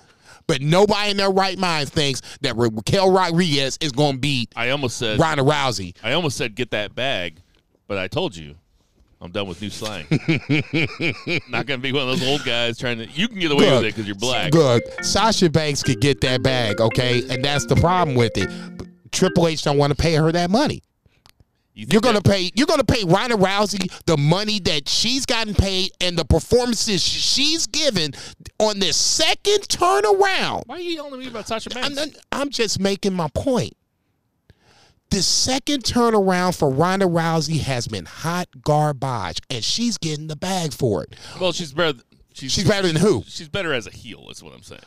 [0.54, 4.54] But nobody in their right mind thinks that Ra- Raquel Rodriguez is going to beat
[4.56, 5.96] I almost said Ronda Rousey.
[6.04, 7.39] I almost said get that bag,
[7.88, 8.54] but I told you
[9.20, 10.06] I'm done with new slang.
[11.50, 13.08] Not gonna be one of those old guys trying to.
[13.08, 14.52] You can get away with it because you're black.
[14.52, 14.84] Good.
[15.04, 17.24] Sasha Banks could get that bag, okay?
[17.30, 18.48] And that's the problem with it.
[19.12, 20.84] Triple H don't want to pay her that money.
[21.75, 22.51] You You're gonna pay.
[22.53, 27.65] You're gonna pay Ronda Rousey the money that she's gotten paid and the performances she's
[27.65, 28.12] given
[28.59, 30.63] on this second turnaround.
[30.67, 31.88] Why are you yelling at me about Sasha Banks?
[31.89, 33.73] I'm, not- I'm just making my point.
[35.09, 40.73] The second turnaround for Ronda Rousey has been hot garbage, and she's getting the bag
[40.73, 41.15] for it.
[41.39, 41.99] well, she's better.
[42.33, 43.23] She's, She's better than who?
[43.27, 44.27] She's better as a heel.
[44.31, 44.81] Is what I'm saying.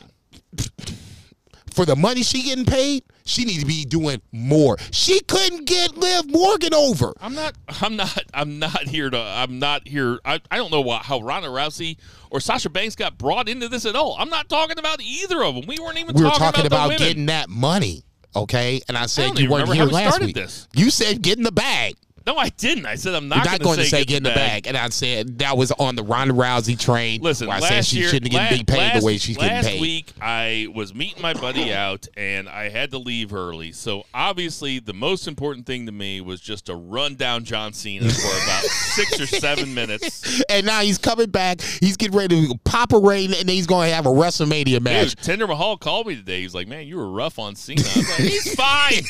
[1.77, 4.77] For the money she getting paid, she needs to be doing more.
[4.89, 7.13] She couldn't get Liv Morgan over.
[7.21, 7.55] I'm not.
[7.81, 8.23] I'm not.
[8.33, 9.17] I'm not here to.
[9.19, 10.19] I'm not here.
[10.25, 11.97] I, I don't know why, how Ronda Rousey
[12.31, 14.15] or Sasha Banks got brought into this at all.
[14.17, 15.65] I'm not talking about either of them.
[15.67, 18.81] We weren't even We were talking, talking about, about getting that money, okay?
[18.87, 20.33] And I said don't you weren't here last week.
[20.33, 20.67] this.
[20.73, 21.95] You said getting the bag.
[22.27, 22.85] No, I didn't.
[22.85, 24.67] I said I'm not, not going to say get in the bag.
[24.67, 27.21] And I said that was on the Ronda Rousey train.
[27.21, 29.37] Listen, where I last said she year, shouldn't la- get paid last, the way she's
[29.37, 29.79] getting last paid.
[29.79, 33.71] week, I was meeting my buddy out, and I had to leave early.
[33.71, 38.09] So obviously, the most important thing to me was just to run down John Cena
[38.09, 40.43] for about six or seven minutes.
[40.49, 41.61] And now he's coming back.
[41.61, 44.81] He's getting ready to pop a rain, and then he's going to have a WrestleMania
[44.81, 45.15] match.
[45.15, 46.41] Dude, Jinder Mahal called me today.
[46.41, 49.03] He's like, "Man, you were rough on Cena." I was like, "He's fine.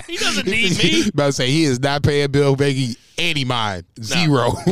[0.08, 1.10] he doesn't need me."
[1.44, 3.84] About to say he is not paying Bill Becky any mind.
[4.00, 4.52] Zero.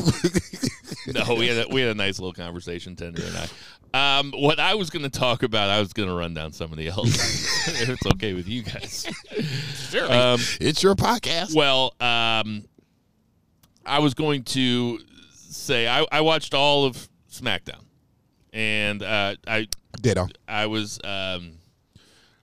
[1.06, 3.50] No, we had a, we had a nice little conversation, Jinder and
[3.92, 4.18] I.
[4.18, 6.86] Um, what I was going to talk about, I was going to run down somebody
[6.86, 7.68] else.
[7.68, 9.06] if it's okay with you guys.
[9.92, 11.54] Um, it's your podcast.
[11.56, 12.64] well, um,
[13.84, 15.00] I was going to
[15.34, 17.84] say I, I watched all of SmackDown,
[18.52, 19.66] and uh, I
[20.00, 20.28] Ditto.
[20.46, 21.54] I was um,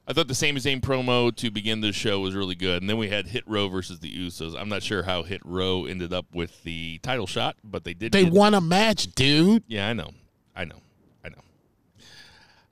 [0.09, 2.89] I thought the same as same promo to begin the show was really good, and
[2.89, 4.59] then we had Hit Row versus the Usos.
[4.59, 8.11] I'm not sure how Hit Row ended up with the title shot, but they did.
[8.11, 9.63] They won a match, dude.
[9.67, 10.09] Yeah, I know,
[10.55, 10.81] I know,
[11.23, 11.43] I know.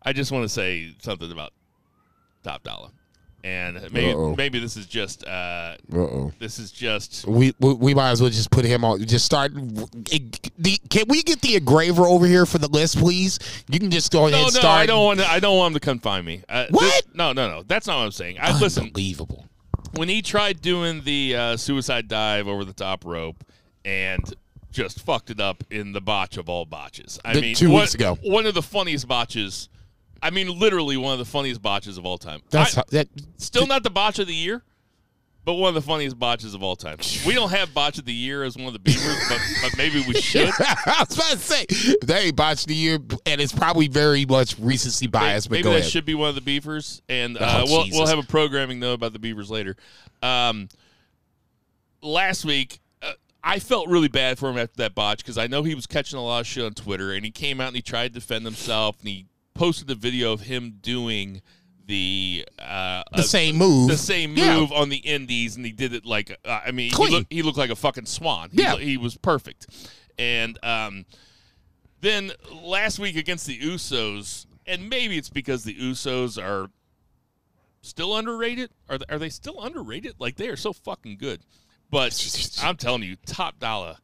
[0.02, 1.54] I just want to say something about
[2.42, 2.90] Top Dollar,
[3.48, 4.36] and maybe Uh-oh.
[4.36, 5.76] maybe this is just uh,
[6.40, 9.04] this is just We, we we might as well just put him on.
[9.06, 9.54] Just start.
[9.54, 13.40] The, can we get the engraver over here for the list, please?
[13.70, 14.60] You can just go ahead no, and no.
[14.60, 14.80] start.
[14.82, 16.44] I don't want to, I don't want him to come find me.
[16.50, 16.82] Uh, What?
[17.06, 17.64] this- no, no, no.
[17.64, 18.38] That's not what I'm saying.
[18.42, 18.84] I listen.
[18.86, 19.46] Unbelievable.
[19.96, 23.44] when he tried doing the uh, suicide dive over the top rope
[23.86, 24.22] and
[24.72, 27.20] just fucked it up in the botch of all botches.
[27.24, 28.18] I The- mean, two one- weeks ago.
[28.24, 29.70] one of the funniest botches.
[30.22, 32.42] I mean, literally one of the funniest botches of all time.
[32.50, 33.08] That's I- how, that.
[33.38, 34.64] still not the botch of the year,
[35.46, 36.98] but one of the funniest botches of all time.
[37.26, 40.04] We don't have botch of the year as one of the beavers, but, but maybe
[40.08, 40.50] we should.
[40.60, 41.66] I was about to say
[42.04, 45.48] they ain't botched the year, and it's probably very much recency bias.
[45.48, 45.86] But Maybe that ahead.
[45.90, 47.98] should be one of the beavers, and Oh, uh, we'll Jesus.
[47.98, 49.78] we'll have a programming though about the beavers later.
[50.22, 50.68] Um,
[52.02, 55.64] last week, uh, I felt really bad for him after that botch because I know
[55.64, 57.82] he was catching a lot of shit on Twitter, and he came out and he
[57.82, 59.26] tried to defend himself, and he
[59.58, 61.42] posted a video of him doing
[61.86, 63.90] the uh, the uh, same move.
[63.90, 64.60] the same Yeah.
[64.60, 67.42] move on the indies, and he did it like uh, I mean, he looked, he
[67.42, 68.50] looked like a fucking swan.
[68.52, 68.76] He, Yeah.
[68.78, 69.68] he was perfect,
[70.20, 71.06] and um,
[72.02, 76.70] Then last week against the Usos, and maybe it's because the Usos are
[77.82, 78.70] still underrated.
[78.90, 80.16] Are they, are they still underrated?
[80.20, 81.42] Like they are so fucking good.
[81.90, 82.12] But
[82.64, 83.98] I'm telling you, Top Dollar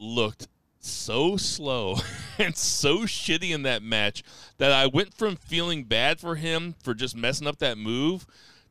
[0.00, 0.48] looked
[0.86, 1.96] so slow
[2.38, 4.22] and so shitty in that match
[4.58, 8.26] that I went from feeling bad for him for just messing up that move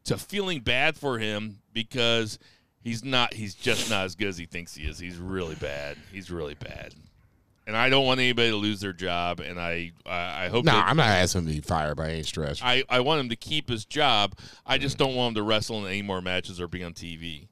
[0.06, 2.38] to feeling bad for him because
[2.82, 5.00] he's not he's just not as good as he thinks he is.
[5.00, 5.98] He's really bad.
[6.12, 6.94] He's really bad.
[7.68, 10.72] And I don't want anybody to lose their job and I I, I hope No,
[10.74, 12.62] that- I'm not asking him to be fired by any stretch.
[12.64, 14.36] I, I want him to keep his job.
[14.66, 17.48] I just don't want him to wrestle in any more matches or be on TV.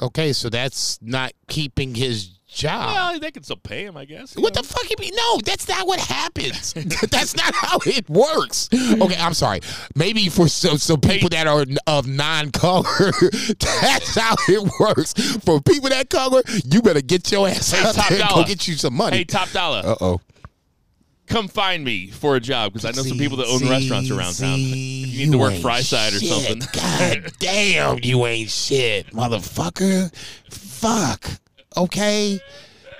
[0.00, 2.94] Okay, so that's not keeping his job.
[2.94, 4.34] Well, they can still pay him, I guess.
[4.36, 4.62] What know?
[4.62, 5.12] the fuck you mean?
[5.14, 6.72] No, that's not what happens.
[7.10, 8.68] that's not how it works.
[8.72, 9.60] Okay, I'm sorry.
[9.94, 13.12] Maybe for some, some people that are of non-color,
[13.60, 15.12] that's how it works.
[15.44, 18.44] For people that color, you better get your ass Hey, out top there and go
[18.44, 19.18] get you some money.
[19.18, 20.20] Hey, top dollar, uh oh.
[21.26, 24.34] come find me for a job because I know some people that own restaurants around
[24.34, 24.58] town.
[24.58, 26.62] If you need to work fry side or something.
[26.72, 30.14] God damn, you ain't shit, motherfucker.
[30.50, 31.30] Fuck.
[31.78, 32.38] Okay.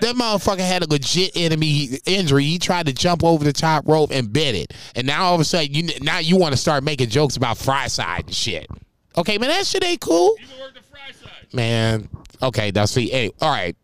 [0.01, 2.45] That motherfucker had a legit enemy injury.
[2.45, 4.73] He tried to jump over the top rope and bit it.
[4.95, 7.57] And now all of a sudden, you now you want to start making jokes about
[7.57, 8.67] fry side and shit.
[9.17, 10.35] Okay, man, that shit ain't cool.
[10.39, 11.53] You can work the fry side.
[11.53, 12.07] Man.
[12.41, 13.09] Okay, now see.
[13.09, 13.75] Hey, all right.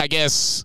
[0.00, 0.64] I guess.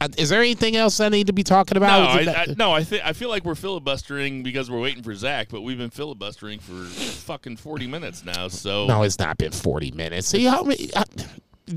[0.00, 2.26] uh, Is there anything else I need to be talking No, about?
[2.26, 5.48] I, I, no, I, th- I feel like we're filibustering because we're waiting for Zach,
[5.50, 8.48] but we've been filibustering for fucking 40 minutes now.
[8.48, 10.26] So No, it's not been 40 minutes.
[10.26, 11.04] See how many I,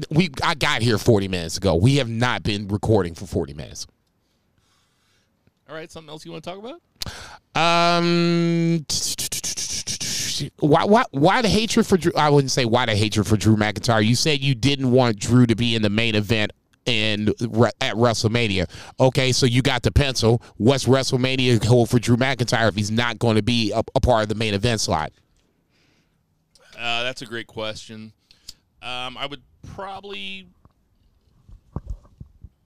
[0.10, 1.76] we I got here 40 minutes ago.
[1.76, 3.88] We have not been recording for 40 minutes.
[5.70, 6.82] all right, something else you want to talk about?
[7.56, 8.86] Um
[10.60, 13.56] why why why the hatred for Drew I wouldn't say why the hatred for Drew
[13.56, 14.06] McIntyre.
[14.06, 16.52] You said you didn't want Drew to be in the main event
[16.88, 18.70] Re- at WrestleMania.
[18.98, 20.42] Okay, so you got the pencil.
[20.56, 24.24] What's WrestleMania hold for Drew McIntyre if he's not going to be a, a part
[24.24, 25.12] of the main event slot?
[26.80, 28.14] Uh, that's a great question.
[28.82, 29.42] Um, I would
[29.76, 30.48] probably.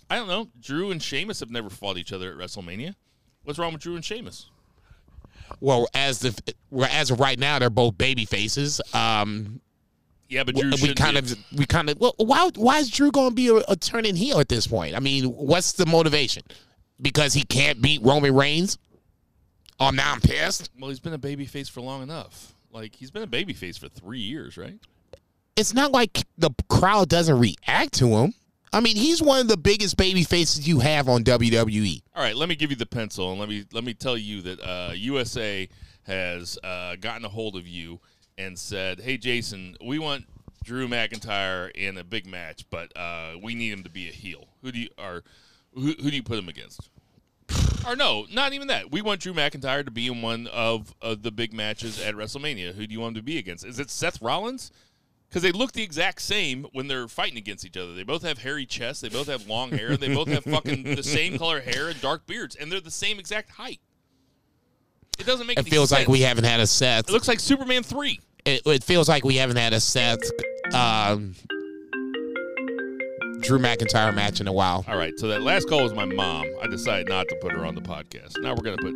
[0.10, 0.50] I don't know.
[0.60, 2.96] Drew and Sheamus have never fought each other at WrestleMania.
[3.44, 4.50] What's wrong with Drew and Sheamus?
[5.60, 6.54] Well, as the
[6.90, 8.82] as of right now, they're both baby faces.
[8.94, 9.62] Um,
[10.30, 13.30] Yeah, but Drew we kind of we kind of well why why is Drew going
[13.30, 14.96] to be a, a turning heel at this point?
[14.96, 16.44] I mean, what's the motivation?
[17.02, 18.78] Because he can't beat Roman Reigns?
[19.80, 20.70] Oh, now I'm pissed.
[20.80, 22.54] Well, he's been a baby face for long enough.
[22.72, 24.78] Like he's been a baby face for three years, right?
[25.62, 28.34] It's not like the crowd doesn't react to him.
[28.74, 31.24] I mean, he's one of the biggest baby faces you have on.
[31.24, 32.02] WWE.
[32.15, 34.41] All right, let me give you the pencil and let me let me tell you
[34.41, 35.69] that uh, USA
[36.02, 38.00] has uh, gotten a hold of you
[38.39, 40.26] and said, "Hey, Jason, we want
[40.63, 44.47] Drew McIntyre in a big match, but uh, we need him to be a heel.
[44.63, 45.24] Who do you or
[45.76, 46.89] who, who do you put him against?"
[47.86, 48.91] Or no, not even that.
[48.91, 52.74] We want Drew McIntyre to be in one of, of the big matches at WrestleMania.
[52.76, 53.65] Who do you want him to be against?
[53.65, 54.71] Is it Seth Rollins?
[55.32, 57.94] Because they look the exact same when they're fighting against each other.
[57.94, 59.02] They both have hairy chests.
[59.02, 59.96] They both have long hair.
[59.96, 63.17] They both have fucking the same color hair and dark beards, and they're the same
[63.17, 63.80] exact height.
[65.17, 65.58] It doesn't make.
[65.58, 67.08] It feels like we haven't had a Seth.
[67.08, 68.20] It looks like Superman three.
[68.44, 70.20] It, it feels like we haven't had a Seth
[70.74, 71.36] um,
[73.39, 74.84] Drew McIntyre match in a while.
[74.89, 76.46] All right, so that last call was my mom.
[76.62, 78.38] I decided not to put her on the podcast.
[78.41, 78.96] Now we're gonna put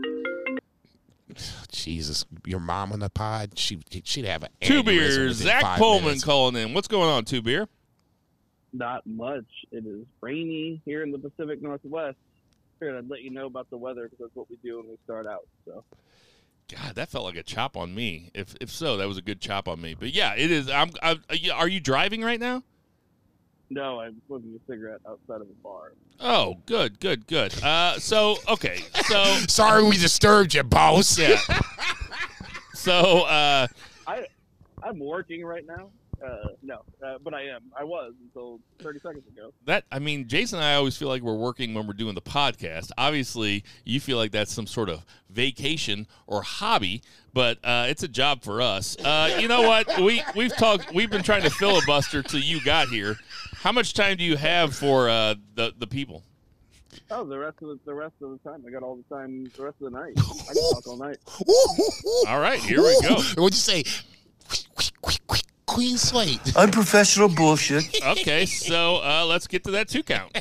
[1.72, 5.36] Jesus, your mom on the pod, she she'd have a two aneurysm beers.
[5.38, 6.24] Zach five Pullman minutes.
[6.24, 6.74] calling in.
[6.74, 7.68] What's going on, two beer?
[8.74, 9.46] Not much.
[9.72, 12.18] It is rainy here in the Pacific Northwest.
[12.80, 14.98] Figured I'd let you know about the weather because that's what we do when we
[15.06, 15.48] start out.
[15.66, 15.84] So
[16.70, 18.32] God, that felt like a chop on me.
[18.34, 19.96] If if so, that was a good chop on me.
[19.98, 20.70] But yeah, it is.
[20.70, 20.92] I'm.
[21.02, 21.20] I,
[21.54, 22.64] are you driving right now?
[23.70, 25.94] No, I'm smoking a cigarette outside of a bar.
[26.20, 27.54] Oh, good, good, good.
[27.64, 31.18] Uh, so okay, so Sorry we disturbed you, boss.
[31.18, 31.40] yeah,
[32.74, 33.68] so uh,
[34.08, 34.26] I
[34.84, 35.90] I'm working right now.
[36.26, 37.62] Uh, no, uh, but I am.
[37.78, 39.52] I was until 30 seconds ago.
[39.66, 42.22] that I mean, Jason and I always feel like we're working when we're doing the
[42.22, 42.92] podcast.
[42.98, 47.04] Obviously, you feel like that's some sort of vacation or hobby,
[47.34, 48.98] but uh, it's a job for us.
[48.98, 50.00] Uh, you know what?
[50.00, 50.94] We we've talked.
[50.94, 53.18] We've been trying to filibuster till you got here.
[53.58, 56.24] How much time do you have for uh, the the people?
[57.12, 59.52] Oh, the rest of the, the rest of the time, I got all the time.
[59.56, 61.18] The rest of the night, I can talk all night.
[62.28, 63.16] All right, here we go.
[63.36, 63.84] What'd you say?
[65.76, 66.40] Queen Slate.
[66.56, 67.84] Unprofessional bullshit.
[68.02, 70.32] Okay, so uh, let's get to that two count.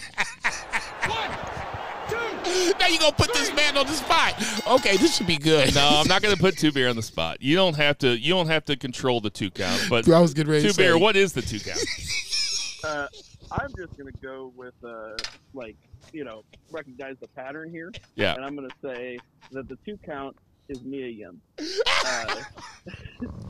[2.79, 4.35] now you're gonna put this man on the spot.
[4.79, 5.75] Okay, this should be good.
[5.75, 7.43] No, I'm not going to put two beer on the spot.
[7.43, 8.17] You don't have to.
[8.17, 9.85] You don't have to control the two count.
[9.91, 10.93] But I was getting ready two to say.
[10.95, 11.81] What is the two count?
[12.85, 13.09] Uh,
[13.51, 15.17] I'm just gonna go with uh,
[15.53, 15.77] like
[16.13, 18.37] you know recognize the pattern here, Yeah.
[18.37, 19.19] and I'm gonna say
[19.51, 20.37] that the two count
[20.69, 21.41] is Mia Yim.
[22.07, 22.37] Uh,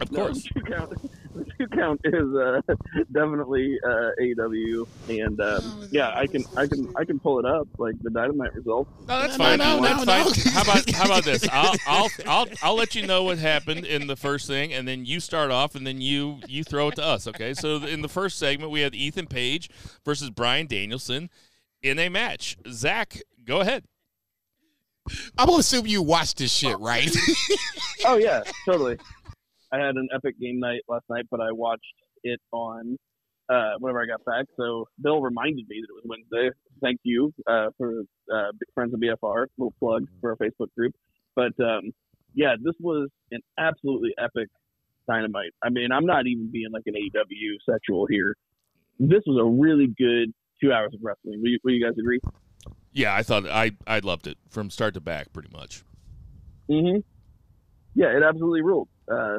[0.00, 0.42] Of course.
[0.44, 0.92] the two count,
[1.34, 2.60] the two count is uh,
[3.12, 7.66] definitely uh, AEW, and um, yeah, I can I can I can pull it up
[7.78, 8.90] like the Dynamite results.
[9.08, 9.58] No, that's No, fine.
[9.58, 10.24] no, that's fine.
[10.24, 10.50] no.
[10.52, 11.46] How about how about this?
[11.50, 15.04] I'll, I'll I'll I'll let you know what happened in the first thing, and then
[15.04, 17.26] you start off, and then you you throw it to us.
[17.28, 17.54] Okay.
[17.54, 19.70] So in the first segment, we had Ethan Page
[20.04, 21.30] versus Brian Danielson
[21.82, 22.56] in a match.
[22.70, 23.84] Zach, go ahead.
[25.36, 27.14] I'm gonna assume you watched this shit, right?
[28.06, 28.96] Oh yeah, totally.
[29.74, 31.82] I had an epic game night last night, but I watched
[32.22, 32.96] it on
[33.48, 34.46] uh, whenever I got back.
[34.56, 36.50] So Bill reminded me that it was Wednesday.
[36.80, 38.02] Thank you uh, for
[38.32, 39.46] uh, friends of BFR.
[39.58, 40.94] Little plug for our Facebook group.
[41.34, 41.90] But um,
[42.34, 44.48] yeah, this was an absolutely epic
[45.08, 45.50] dynamite.
[45.62, 48.36] I mean, I'm not even being like an AEW sexual here.
[49.00, 51.42] This was a really good two hours of wrestling.
[51.42, 52.20] Will you, will you guys agree?
[52.92, 55.82] Yeah, I thought I I loved it from start to back, pretty much.
[56.68, 56.98] hmm
[57.96, 58.88] Yeah, it absolutely ruled.
[59.10, 59.38] Uh,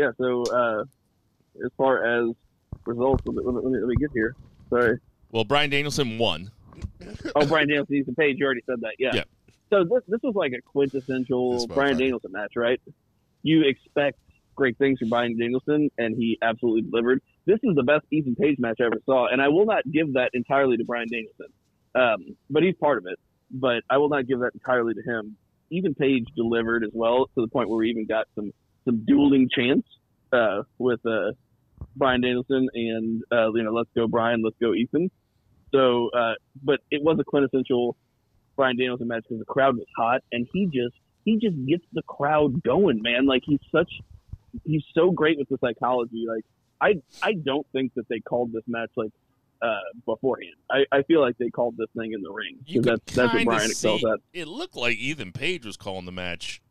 [0.00, 0.84] yeah, so uh,
[1.62, 2.34] as far as
[2.86, 4.34] results, let me, let me, let me get here.
[4.70, 4.98] Sorry.
[5.30, 6.50] Well, Brian Danielson won.
[7.34, 8.94] Oh, Brian Danielson, Ethan Page, you already said that.
[8.98, 9.10] Yeah.
[9.14, 9.24] Yeah.
[9.70, 11.98] So this this was like a quintessential Brian motherfucker.
[11.98, 12.80] Danielson match, right?
[13.42, 14.18] You expect
[14.54, 17.22] great things from Brian Danielson, and he absolutely delivered.
[17.46, 20.14] This is the best Ethan Page match I ever saw, and I will not give
[20.14, 21.46] that entirely to Brian Danielson,
[21.94, 23.18] um, but he's part of it.
[23.50, 25.36] But I will not give that entirely to him.
[25.70, 28.52] Ethan Page delivered as well to the point where we even got some
[28.84, 29.88] some dueling chants
[30.32, 31.32] uh, with uh,
[31.96, 35.10] Brian Danielson and uh, you know, let's go Brian, let's go Ethan.
[35.72, 37.96] So, uh, but it was a quintessential
[38.56, 42.02] Brian Danielson match because the crowd was hot, and he just he just gets the
[42.02, 43.26] crowd going, man.
[43.26, 43.90] Like he's such
[44.64, 46.26] he's so great with the psychology.
[46.26, 46.44] Like
[46.80, 49.12] I I don't think that they called this match like
[49.62, 49.76] uh,
[50.06, 50.54] beforehand.
[50.70, 53.44] I, I feel like they called this thing in the ring You that's that's what
[53.44, 56.62] Brian excels at, It looked like Ethan Page was calling the match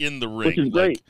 [0.00, 1.02] in the ring, which is Like,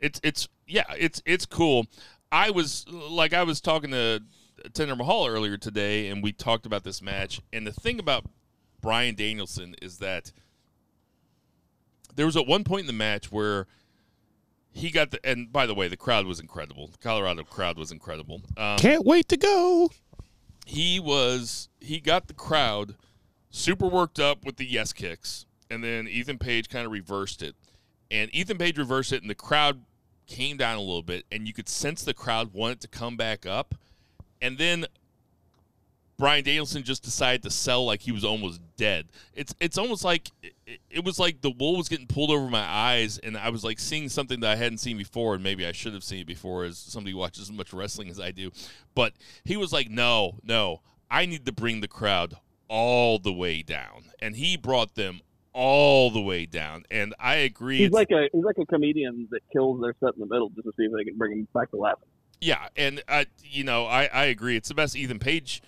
[0.00, 1.86] it's it's yeah, it's it's cool.
[2.32, 4.22] I was like I was talking to
[4.70, 7.40] Jinder Mahal earlier today, and we talked about this match.
[7.52, 8.24] And the thing about
[8.80, 10.32] Brian Danielson is that
[12.16, 13.66] there was at one point in the match where
[14.72, 16.88] he got the and by the way, the crowd was incredible.
[16.88, 18.42] The Colorado crowd was incredible.
[18.56, 19.90] Um, Can't wait to go.
[20.66, 22.96] he was he got the crowd
[23.50, 27.54] super worked up with the yes kicks and then ethan page kind of reversed it
[28.14, 29.80] and ethan page reversed it and the crowd
[30.26, 33.44] came down a little bit and you could sense the crowd wanted to come back
[33.44, 33.74] up
[34.40, 34.86] and then
[36.16, 39.06] Brian Danielson just decided to sell like he was almost dead.
[39.34, 42.64] It's it's almost like it, it was like the wool was getting pulled over my
[42.64, 45.72] eyes, and I was like seeing something that I hadn't seen before, and maybe I
[45.72, 48.52] should have seen it before, as somebody watches as much wrestling as I do.
[48.94, 52.36] But he was like, "No, no, I need to bring the crowd
[52.68, 55.20] all the way down," and he brought them
[55.54, 56.84] all the way down.
[56.90, 57.78] And I agree.
[57.78, 60.64] He's like a he's like a comedian that kills their set in the middle just
[60.66, 62.08] to see if they can bring him back to laughing.
[62.40, 64.56] Yeah, and I, you know, I, I agree.
[64.56, 65.62] It's the best Ethan Page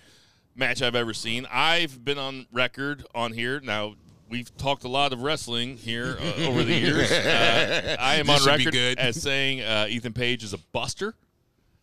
[0.55, 1.47] match I've ever seen.
[1.51, 3.95] I've been on record on here now.
[4.29, 7.09] We've talked a lot of wrestling here uh, over the years.
[7.09, 8.99] Uh, I am This on should record good.
[8.99, 11.15] as saying uh, Ethan Page is a buster.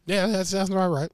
[0.05, 1.11] Yeah, that sounds about right.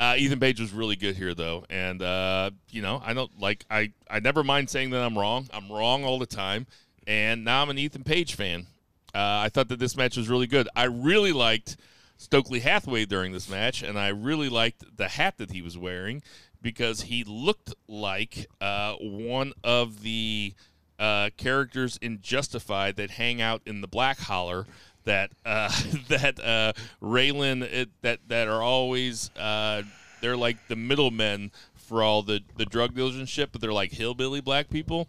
[0.00, 3.64] Uh, Ethan Page was really good here, though, and uh, you know, I don't like
[3.68, 5.48] I I never mind saying that I'm wrong.
[5.52, 6.66] I'm wrong all the time,
[7.06, 8.66] and now I'm an Ethan Page fan.
[9.14, 10.68] Uh, I thought that this match was really good.
[10.76, 11.76] I really liked
[12.16, 16.22] Stokely Hathaway during this match, and I really liked the hat that he was wearing
[16.62, 20.54] because he looked like uh, one of the
[20.98, 24.66] uh, characters in Justified that hang out in the Black Holler
[25.08, 25.72] that uh,
[26.08, 29.82] that uh, Raylan it, that that are always uh,
[30.20, 31.50] they're like the middlemen
[31.88, 35.08] for all the the drug dealers and shit, but they're like hillbilly black people.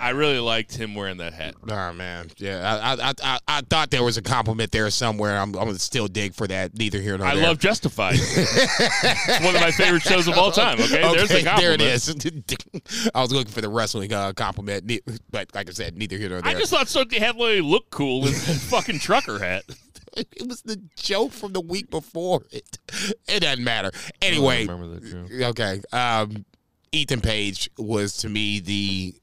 [0.00, 1.54] I really liked him wearing that hat.
[1.68, 2.78] Oh man, yeah.
[2.82, 5.38] I I, I I thought there was a compliment there somewhere.
[5.38, 6.74] I'm I'm gonna still dig for that.
[6.76, 7.44] Neither here nor I there.
[7.44, 8.14] I love Justified.
[8.18, 10.80] it's one of my favorite shows of all time.
[10.80, 11.82] Okay, there's a Okay, there compliment.
[11.82, 13.10] it is.
[13.14, 14.90] I was looking for the wrestling uh, compliment,
[15.30, 16.56] but like I said, neither here nor there.
[16.56, 19.64] I just thought Stokely Hathaway looked cool in fucking trucker hat.
[20.36, 22.42] it was the joke from the week before.
[22.50, 22.78] It
[23.28, 23.90] it doesn't matter.
[24.22, 25.50] Anyway, remember that joke.
[25.50, 25.82] okay.
[25.92, 26.44] Um,
[26.92, 29.14] Ethan Page was to me the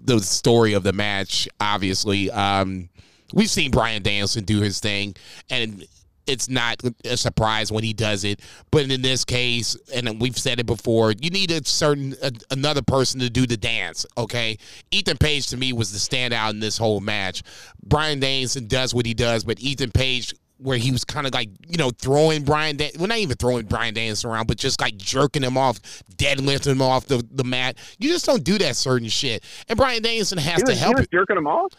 [0.00, 1.48] the story of the match.
[1.60, 2.88] Obviously, um,
[3.32, 5.14] we've seen Brian Danielson do his thing,
[5.50, 5.84] and
[6.28, 8.40] it's not a surprise when he does it.
[8.70, 12.82] But in this case, and we've said it before, you need a certain a, another
[12.82, 14.06] person to do the dance.
[14.16, 14.58] Okay,
[14.90, 17.42] Ethan Page to me was the standout in this whole match.
[17.82, 21.48] Brian Danielson does what he does, but Ethan Page where he was kind of like
[21.68, 24.96] you know throwing Brian, Dan- well not even throwing Brian Danielson around, but just like
[24.96, 25.80] jerking him off,
[26.16, 27.78] deadlifting him off the, the mat.
[27.98, 29.44] You just don't do that certain shit.
[29.68, 31.72] And Brian Danielson has He to was, he help was jerking him off.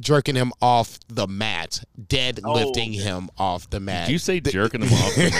[0.00, 3.02] Jerking him off the mat, deadlifting Oh.
[3.02, 4.06] him off the mat.
[4.06, 5.14] Did you say jerking him off?
[5.14, 5.30] the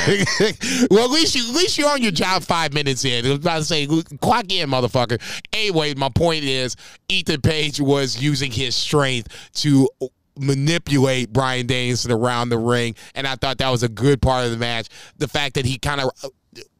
[0.80, 0.88] mat?
[0.90, 3.24] well, at least you at least you're on your job five minutes in.
[3.24, 3.86] I was about to say,
[4.20, 5.20] clock in, motherfucker.
[5.52, 6.76] Anyway, my point is,
[7.08, 9.88] Ethan Page was using his strength to
[10.38, 14.50] manipulate Brian Danielson around the ring, and I thought that was a good part of
[14.50, 14.88] the match.
[15.18, 16.28] The fact that he kind of uh,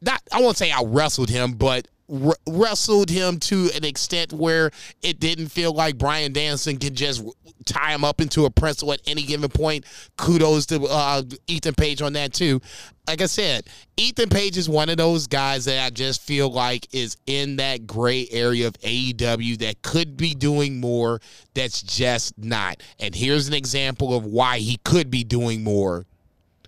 [0.01, 4.71] not I won't say I wrestled him, but r- wrestled him to an extent where
[5.01, 7.23] it didn't feel like Brian Danielson could just
[7.65, 9.85] tie him up into a pretzel at any given point.
[10.17, 12.61] Kudos to uh, Ethan Page on that too.
[13.07, 13.65] Like I said,
[13.97, 17.85] Ethan Page is one of those guys that I just feel like is in that
[17.85, 21.19] gray area of AEW that could be doing more.
[21.53, 22.81] That's just not.
[22.99, 26.05] And here's an example of why he could be doing more.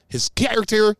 [0.07, 0.95] His character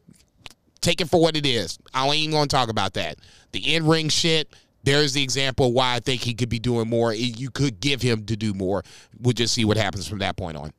[0.86, 1.80] take it for what it is.
[1.94, 3.18] I ain't gonna talk about that.
[3.52, 4.50] The in ring shit.
[4.84, 7.12] There's the example why I think he could be doing more.
[7.12, 8.84] You could give him to do more.
[9.20, 10.72] We'll just see what happens from that point on.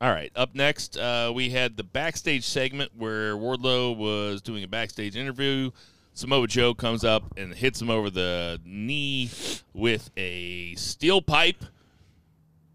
[0.00, 0.32] All right.
[0.34, 5.70] Up next, uh, we had the backstage segment where Wardlow was doing a backstage interview.
[6.14, 9.30] Samoa Joe comes up and hits him over the knee
[9.72, 11.64] with a steel pipe,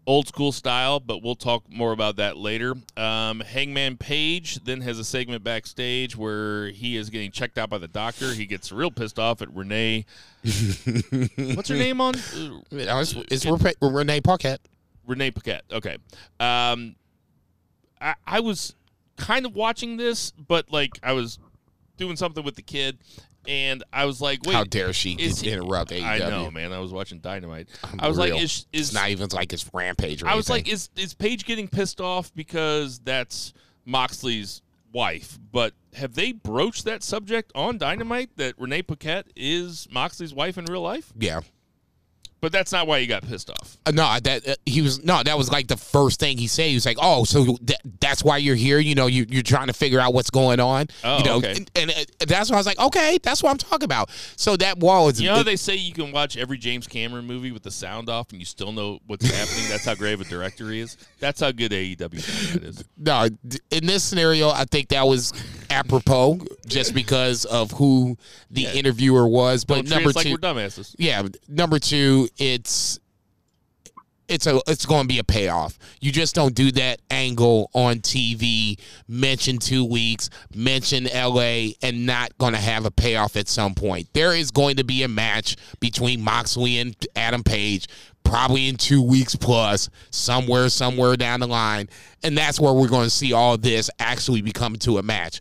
[0.08, 2.74] old school style, but we'll talk more about that later.
[2.96, 7.76] Um, Hangman Page then has a segment backstage where he is getting checked out by
[7.76, 8.32] the doctor.
[8.32, 10.06] He gets real pissed off at Renee.
[10.42, 12.14] What's her name on?
[12.16, 14.60] uh, It's, it's Rene Renee Paquette.
[15.06, 15.64] Renee Paquette.
[15.70, 15.98] Okay.
[16.40, 16.96] Um,
[18.00, 18.74] I, I was
[19.18, 21.38] kind of watching this, but like I was
[21.98, 22.96] doing something with the kid,
[23.48, 26.04] and I was like, "Wait, How dare she he- interrupt AEW?
[26.04, 26.72] I know, man.
[26.72, 27.68] I was watching Dynamite.
[27.98, 28.34] I was like.
[28.34, 31.44] "Is it's is?" not even like it's Rampage or I was like, "Is is Paige
[31.46, 33.54] getting pissed off because that's
[33.86, 34.60] Moxley's
[34.92, 40.58] wife?" But have they broached that subject on Dynamite that Renee Paquette is Moxley's wife
[40.58, 41.12] in real life?
[41.18, 41.40] yeah.
[42.40, 43.76] But that's not why he got pissed off.
[43.84, 45.22] Uh, no, that uh, he was no.
[45.22, 46.68] That was like the first thing he said.
[46.68, 48.78] He was like, "Oh, so th- that's why you're here?
[48.78, 50.86] You know, you, you're trying to figure out what's going on.
[51.02, 51.52] Oh, you know, okay.
[51.56, 54.10] and, and uh, that's why I was like, okay, that's what I'm talking about.
[54.36, 57.26] So that wall is You know how they say you can watch every James Cameron
[57.26, 59.68] movie with the sound off and you still know what's happening?
[59.68, 60.96] That's how great of a director he is.
[61.18, 62.84] That's how good AEW is.
[62.96, 63.28] no.
[63.70, 65.32] In this scenario, I think that was
[65.70, 68.16] apropos, just because of who
[68.50, 69.64] the interviewer was.
[69.64, 70.94] But Don't number us like two, we're dumbasses.
[70.98, 72.98] yeah, number two, it's
[74.28, 75.78] it's a it's going to be a payoff.
[76.00, 78.78] You just don't do that angle on TV.
[79.08, 84.08] Mention two weeks, mention LA, and not going to have a payoff at some point.
[84.12, 87.88] There is going to be a match between Moxley and Adam Page.
[88.22, 91.88] Probably in two weeks plus, somewhere, somewhere down the line.
[92.22, 95.40] And that's where we're going to see all this actually become to a match.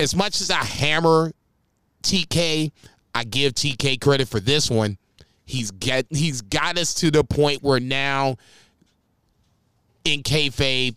[0.00, 1.32] As much as I hammer
[2.02, 2.72] TK,
[3.14, 4.96] I give TK credit for this one.
[5.46, 8.36] He's get he's got us to the point where now
[10.04, 10.96] in kayfabe,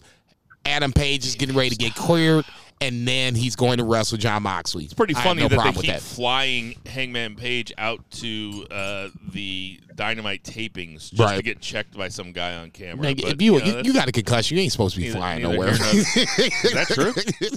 [0.66, 2.46] Adam Page is getting ready to get cleared,
[2.82, 4.84] and then he's going to wrestle John Moxley.
[4.86, 6.02] It's pretty funny no that they keep that.
[6.02, 12.32] flying Hangman Page out to uh, the Dynamite tapings just to get checked by some
[12.34, 13.06] guy on camera.
[13.08, 15.02] Like, But, if you, know, you, you that's- got a concussion, you ain't supposed to
[15.02, 15.74] be Neither- flying neither nowhere.
[15.74, 17.14] here Is that true?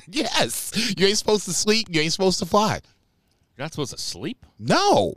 [0.08, 1.88] yes, you ain't supposed to sleep.
[1.90, 2.80] You ain't supposed to fly.
[3.56, 4.46] You're not supposed to sleep?
[4.58, 5.14] No.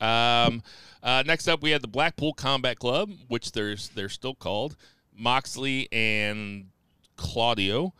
[0.00, 0.62] Um,
[1.02, 4.76] uh, next up, we had the Blackpool Combat Club, which there's they're still called
[5.16, 6.66] Moxley and
[7.16, 7.94] Claudio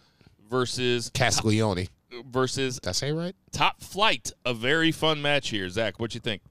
[0.51, 1.89] versus Castiglione.
[2.27, 3.35] versus Did I say it right?
[3.53, 4.33] Top Flight.
[4.45, 5.99] A very fun match here, Zach.
[6.01, 6.43] What you think?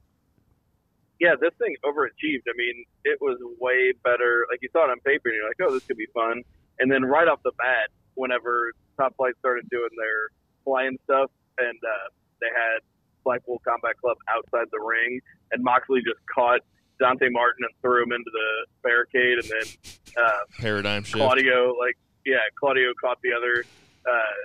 [1.19, 2.45] yeah, this thing overachieved.
[2.45, 4.45] I mean, it was way better.
[4.49, 6.43] Like you saw it on paper, and you're like, oh, this could be fun.
[6.79, 10.29] And then right off the bat, whenever Top Flight started doing their
[10.63, 12.85] flying stuff, and uh, they had
[13.27, 15.19] Blackpool Combat Club outside the ring,
[15.51, 16.61] and Moxley just caught
[16.97, 18.49] Dante Martin and threw him into the
[18.87, 19.67] barricade, and then
[20.15, 21.17] uh, Paradigm shift.
[21.17, 23.65] Claudio, like, yeah, Claudio caught the other
[24.07, 24.39] uh,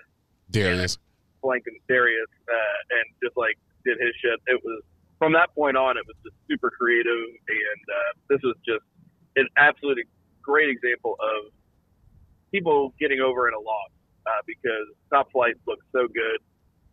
[0.51, 0.99] Darius.
[1.41, 3.55] flanking Darius uh, and just like
[3.87, 4.43] did his shit.
[4.51, 4.83] It was
[5.19, 8.83] from that point on, it was just super creative, and uh, this was just
[9.37, 10.11] an absolutely
[10.43, 11.55] great example of
[12.51, 13.95] people getting over in a loss
[14.27, 16.43] uh, because Top Flight looked so good,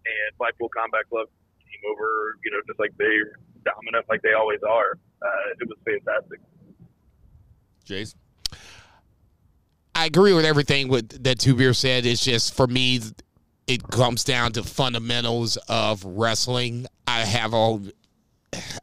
[0.06, 1.26] and Blackpool Combat Club
[1.90, 3.20] over, you know, just like they
[3.66, 4.98] dominant like they always are.
[5.22, 5.28] Uh,
[5.60, 6.40] it was fantastic.
[7.86, 8.16] Jace.
[9.96, 12.06] I agree with everything with, that Beer said.
[12.06, 13.02] It's just for me,
[13.68, 16.88] it comes down to fundamentals of wrestling.
[17.08, 17.82] I have all.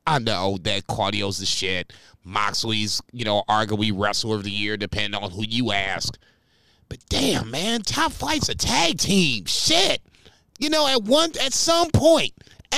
[0.06, 1.92] I know that Claudio's the shit.
[2.22, 6.16] Moxley's, you know, arguably wrestler of the year, depending on who you ask.
[6.88, 9.46] But damn, man, top flight's a tag team.
[9.46, 10.02] Shit.
[10.58, 12.32] You know, at one at some point,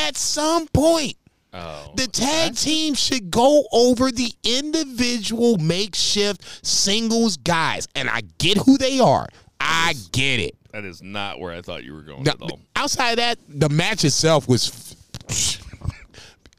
[0.07, 1.15] at some point,
[1.53, 7.89] Oh, the tag team should go over the individual makeshift singles guys.
[7.95, 9.27] And I get who they are.
[9.59, 10.55] I get it.
[10.73, 12.35] that is not where I thought you were going Now,
[12.77, 14.95] outside of that, the match itself was.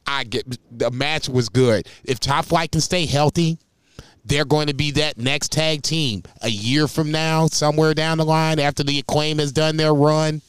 [0.07, 1.87] I get the match was good.
[2.03, 3.59] If Top Flight can stay healthy,
[4.25, 8.25] they're going to be that next tag team a year from now, somewhere down the
[8.25, 10.41] line after the acclaim has done their run.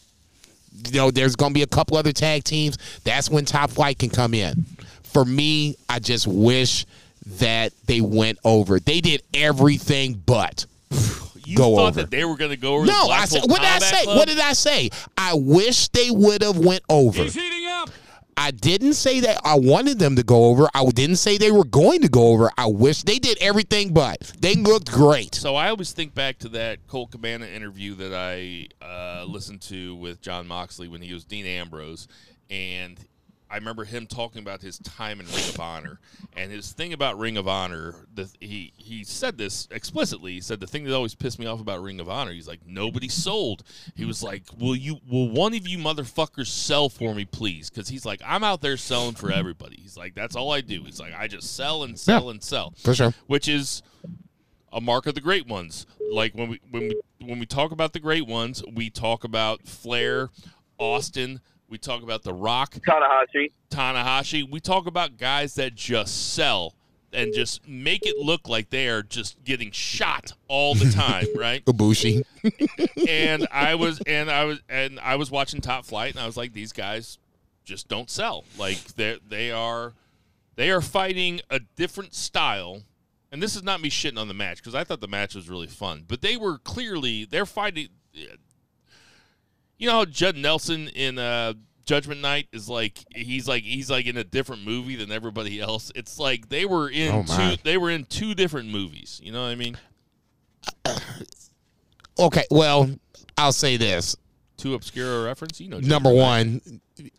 [0.72, 2.78] You know, there's going to be a couple other tag teams.
[3.04, 4.64] That's when Top Flight can come in.
[5.02, 6.86] For me, I just wish
[7.38, 8.78] that they went over.
[8.80, 10.66] They did everything but.
[11.44, 12.02] You go thought over.
[12.02, 13.42] that they were going to go over No, the I said.
[13.46, 14.04] What did I say?
[14.04, 14.16] Club?
[14.16, 14.90] What did I say?
[15.18, 17.24] I wish they would have went over.
[18.36, 20.68] I didn't say that I wanted them to go over.
[20.74, 22.50] I didn't say they were going to go over.
[22.56, 25.34] I wish they did everything, but they looked great.
[25.34, 29.94] So I always think back to that Colt Cabana interview that I uh, listened to
[29.96, 32.08] with John Moxley when he was Dean Ambrose,
[32.48, 32.98] and
[33.51, 35.98] I remember him talking about his time in Ring of Honor
[36.36, 37.96] and his thing about Ring of Honor.
[38.14, 40.34] The, he he said this explicitly.
[40.34, 42.32] He said the thing that always pissed me off about Ring of Honor.
[42.32, 43.64] He's like nobody sold.
[43.96, 44.98] He was like, "Will you?
[45.11, 48.76] Will one of you motherfuckers sell for me, please?" Because he's like, "I'm out there
[48.76, 51.98] selling for everybody." He's like, "That's all I do." He's like, "I just sell and
[51.98, 53.14] sell and sell." For sure.
[53.26, 53.82] which is
[54.72, 55.86] a mark of the great ones.
[56.12, 59.66] Like when we when we when we talk about the great ones, we talk about
[59.66, 60.30] Flair,
[60.78, 61.40] Austin,
[61.70, 63.52] we talk about The Rock, Tanahashi.
[63.70, 64.50] Tanahashi.
[64.50, 66.74] We talk about guys that just sell
[67.12, 71.64] and just make it look like they are just getting shot all the time, right?
[71.64, 72.22] Ibushi.
[73.08, 76.36] and I was and I was and I was watching Top Flight, and I was
[76.36, 77.18] like, these guys
[77.64, 78.44] just don't sell.
[78.58, 79.94] Like they they are
[80.56, 82.82] they are fighting a different style.
[83.32, 85.48] And this is not me shitting on the match because I thought the match was
[85.48, 87.88] really fun, but they were clearly they're fighting.
[89.80, 91.54] You know how Judd Nelson in uh,
[91.86, 95.90] Judgment Night is like he's like he's like in a different movie than everybody else.
[95.94, 99.20] It's like they were in Oh, two they were in two different movies.
[99.24, 99.76] You know what I mean?
[102.18, 102.90] Okay, well,
[103.38, 104.14] I'll say this.
[104.58, 105.78] Too obscure a reference, you know.
[105.80, 106.72] Number Judgment Night.
[106.98, 107.10] one,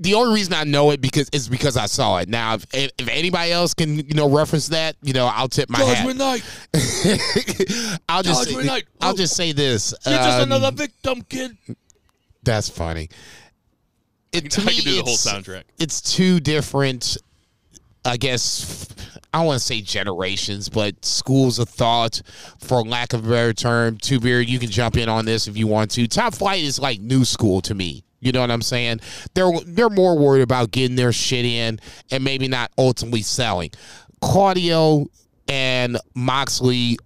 [0.00, 2.28] the only reason I know it because is because I saw it.
[2.28, 5.78] Now, if, if anybody else can you know reference that, you know, I'll tip my
[5.80, 6.16] hat.
[6.16, 6.42] Night.
[8.08, 8.84] I'll just Judgment Night.
[9.00, 9.16] I'll Oh.
[9.16, 9.94] just say this.
[10.06, 11.56] You're just um, another victim, kid.
[12.42, 13.08] That's funny.
[14.32, 15.64] It, I to can me, do the whole it's- soundtrack.
[15.78, 17.16] It's two different,
[18.04, 18.88] I guess.
[19.32, 22.20] I don't want to say generations, but schools of thought,
[22.58, 23.96] for lack of a better term.
[23.98, 26.08] Two beard, you can jump in on this if you want to.
[26.08, 28.02] Top flight is like new school to me.
[28.20, 29.00] You know what I'm saying?
[29.34, 33.70] They're they're more worried about getting their shit in and maybe not ultimately selling.
[34.20, 35.06] Claudio
[35.48, 36.98] and Moxley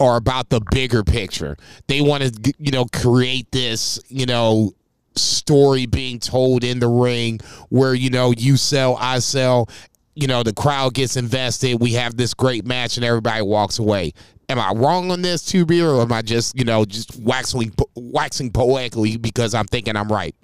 [0.00, 1.56] are about the bigger picture.
[1.88, 4.72] They want to, you know, create this, you know,
[5.16, 9.68] story being told in the ring where, you know, you sell, I sell,
[10.14, 11.80] you know, the crowd gets invested.
[11.80, 14.12] We have this great match and everybody walks away.
[14.50, 17.72] Am I wrong on this, two beer, or am I just, you know, just waxing,
[17.94, 20.34] waxing poetically because I'm thinking I'm right?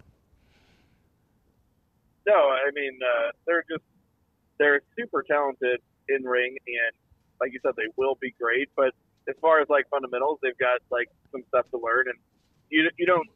[2.27, 3.85] No, I mean uh, they're just
[4.59, 6.93] they're super talented in ring, and
[7.41, 8.69] like you said, they will be great.
[8.77, 8.95] But
[9.29, 12.19] as far as like fundamentals, they've got like some stuff to learn, and
[12.71, 13.29] you you don't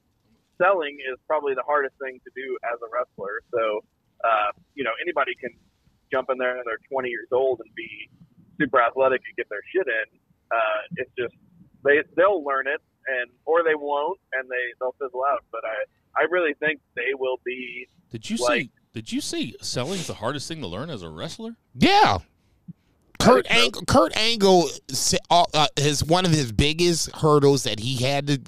[0.57, 3.45] selling is probably the hardest thing to do as a wrestler.
[3.53, 3.85] So
[4.25, 5.51] uh, you know anybody can
[6.11, 8.09] jump in there and they're 20 years old and be
[8.59, 10.19] super athletic and get their shit in.
[10.51, 11.35] Uh, it's just
[11.85, 15.45] they they'll learn it and or they won't and they they'll fizzle out.
[15.53, 18.71] But I I really think they will be Did you like- say?
[18.95, 21.57] Did you say selling's the hardest thing to learn as a wrestler?
[21.75, 22.19] Yeah.
[23.21, 23.51] Kurt.
[23.51, 24.69] Angle, Kurt Angle
[25.31, 28.41] uh, uh, is one of his biggest hurdles that he had to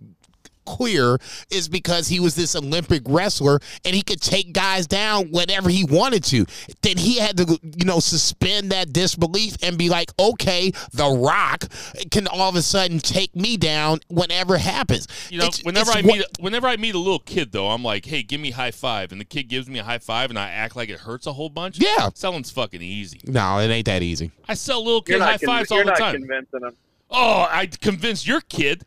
[0.76, 1.18] clear
[1.50, 5.84] is because he was this Olympic wrestler and he could take guys down whenever he
[5.84, 6.46] wanted to.
[6.82, 11.64] Then he had to, you know, suspend that disbelief and be like, okay, The Rock
[12.10, 15.06] can all of a sudden take me down whenever it happens.
[15.30, 17.68] You know, It's- whenever it's I what- meet whenever I meet a little kid though,
[17.70, 19.12] I'm like, "Hey, give me a high five.
[19.12, 21.32] and the kid gives me a high five, and I act like it hurts a
[21.32, 21.78] whole bunch.
[21.78, 22.10] Yeah.
[22.14, 23.20] selling's fucking easy.
[23.24, 24.30] no, it ain't that easy.
[24.48, 26.14] I sell little kid high not, con- fives all you're the not time.
[26.14, 26.76] convincing them.
[27.10, 28.84] oh, I convinced your kid.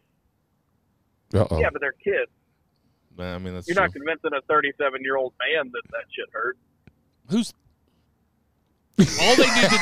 [1.34, 1.60] Uh-oh.
[1.60, 2.32] Yeah, but they're kids.
[3.20, 3.84] I mean, that's You're true.
[3.84, 6.58] not convincing a 37 year old man that that shit hurt.
[7.30, 7.54] Who's
[9.00, 9.78] all they need to do?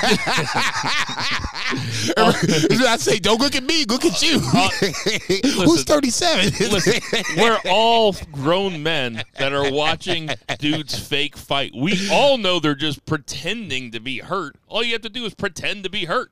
[2.88, 4.40] I say, don't look at me, look at you.
[4.54, 4.70] Uh,
[5.28, 6.72] Who's listen, 37?
[6.72, 7.02] Listen,
[7.38, 10.30] we're all grown men that are watching
[10.60, 11.74] dudes fake fight.
[11.76, 14.56] We all know they're just pretending to be hurt.
[14.68, 16.32] All you have to do is pretend to be hurt.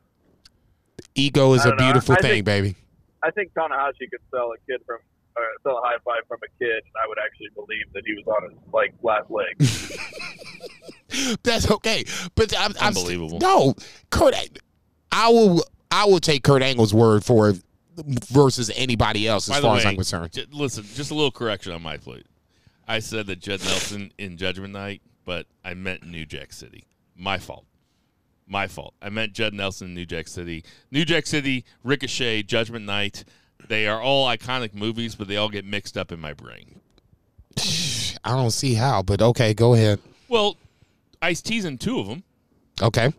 [1.16, 1.86] Ego is a don't know.
[1.86, 2.76] beautiful thing, think- baby.
[3.24, 4.98] I think Tanahashi could sell a kid from
[5.38, 8.14] uh, sell a high five from a kid, and I would actually believe that he
[8.14, 9.56] was on his like last leg.
[11.44, 12.06] That's okay,
[12.36, 13.40] but I'm, I'm Unbelievable.
[13.40, 13.74] no,
[14.10, 14.36] Kurt.
[15.12, 15.64] I will.
[15.92, 17.62] I will take Kurt Angle's word for it
[18.30, 20.32] versus anybody else as By the far as I'm concerned.
[20.32, 22.28] j- listen, just a little correction on my plate.
[22.88, 26.86] I said that Judd Nelson in Judgment Night, but I meant New Jack City.
[27.16, 27.66] My fault.
[28.50, 28.96] My fault.
[29.02, 30.64] I meant Judd Nelson in New Jack City.
[30.92, 33.24] New Jack City, Ricochet, Judgment Night.
[33.68, 36.80] They are all iconic movies, but they all get mixed up in my brain.
[38.26, 40.00] I don't see how, but okay, go ahead.
[40.28, 40.58] Well,
[41.22, 42.24] Ice T's in two of them,
[42.82, 43.14] Okay.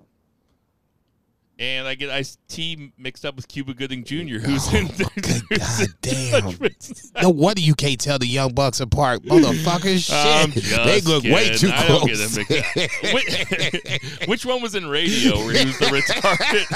[1.60, 4.86] And I get Ice T mixed up with Cuba Gooding Jr., who's in.
[4.88, 6.58] Good God damn.
[7.22, 10.06] No wonder you can't tell the young bucks apart, motherfuckers.
[10.08, 10.54] Shit,
[10.84, 12.34] they look way too I don't get close.
[12.34, 13.14] them mixed up.
[13.14, 16.66] Which, which one was in radio where he was the retarded?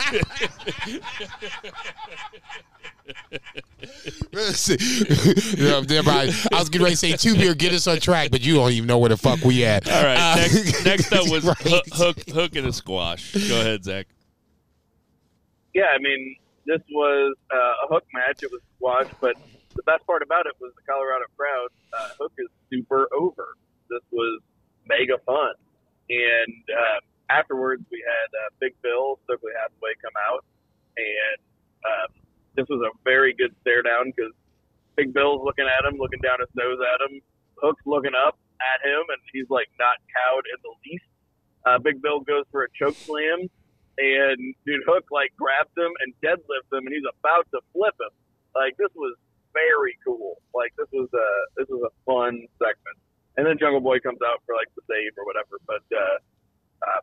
[5.57, 8.31] You know, thereby, I was getting ready to say two beer, get us on track,
[8.31, 9.89] but you don't even know where the fuck we at.
[9.91, 10.19] All right.
[10.19, 11.57] Uh, next, next up was right.
[11.61, 13.33] hook, hook, hook and a squash.
[13.49, 14.07] Go ahead, Zach.
[15.75, 18.43] Yeah, I mean, this was uh, a hook match.
[18.43, 19.37] It was squash, but
[19.75, 21.69] the best part about it was the Colorado crowd.
[21.93, 23.59] Uh, hook is super over.
[23.91, 24.41] This was
[24.87, 25.55] mega fun,
[26.09, 30.45] and uh, afterwards we had uh, Big Bill, Stokely Hathaway come out,
[30.97, 31.39] and
[31.85, 32.09] um,
[32.57, 34.33] this was a very good stare down because
[34.97, 37.21] Big Bill's looking at him, looking down his nose at him.
[37.61, 41.11] Hook's looking up at him, and he's like not cowed in the least.
[41.67, 43.51] Uh, Big Bill goes for a choke slam,
[43.99, 48.15] and dude Hook like grabs him and deadlifts him, and he's about to flip him.
[48.55, 49.17] Like this was
[49.55, 50.43] very cool.
[50.55, 52.99] Like this was a this was a fun segment.
[53.37, 55.59] And then Jungle Boy comes out for like the save or whatever.
[55.67, 56.19] But uh,
[56.87, 57.03] um,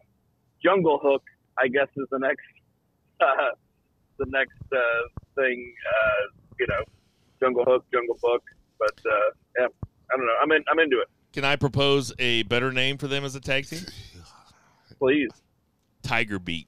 [0.64, 1.24] Jungle Hook,
[1.60, 2.48] I guess, is the next
[3.22, 3.56] uh,
[4.20, 5.04] the next uh,
[5.36, 5.74] thing.
[5.88, 6.22] Uh,
[6.60, 6.84] you know,
[7.40, 8.44] Jungle Hook, Jungle Book.
[8.80, 9.30] But uh,
[9.60, 9.68] yeah,
[10.12, 10.38] I don't know.
[10.42, 10.64] I'm in.
[10.70, 11.08] I'm into it.
[11.34, 13.86] Can I propose a better name for them as a tag team?
[15.00, 15.30] Please.
[16.04, 16.68] Tiger Beat.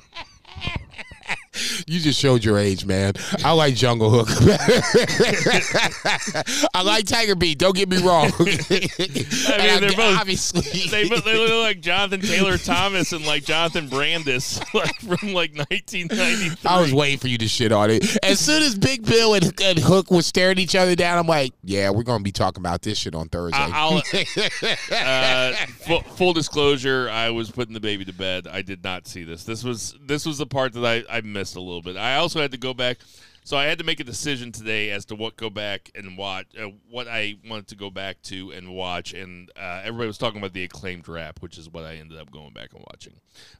[1.91, 3.15] You just showed your age, man.
[3.43, 4.29] I like Jungle Hook.
[6.73, 7.57] I like Tiger Beat.
[7.57, 8.31] Don't get me wrong.
[8.39, 8.57] I mean,
[9.81, 10.61] they're both- obviously.
[10.89, 16.55] They, they look like Jonathan Taylor Thomas and like Jonathan Brandis, like from like 1993.
[16.65, 18.17] I was waiting for you to shit on it.
[18.23, 21.51] As soon as Big Bill and, and Hook was staring each other down, I'm like,
[21.61, 23.59] yeah, we're gonna be talking about this shit on Thursday.
[23.59, 28.47] I- I'll, uh, full, full disclosure, I was putting the baby to bed.
[28.47, 29.43] I did not see this.
[29.43, 31.97] This was this was the part that I, I missed a little bit.
[31.97, 32.97] I also had to go back,
[33.43, 36.47] so I had to make a decision today as to what go back and watch,
[36.59, 39.13] uh, what I wanted to go back to and watch.
[39.13, 42.31] And uh, everybody was talking about the acclaimed rap, which is what I ended up
[42.31, 43.13] going back and watching.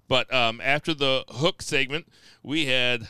[0.07, 2.07] But um, after the hook segment,
[2.43, 3.07] we had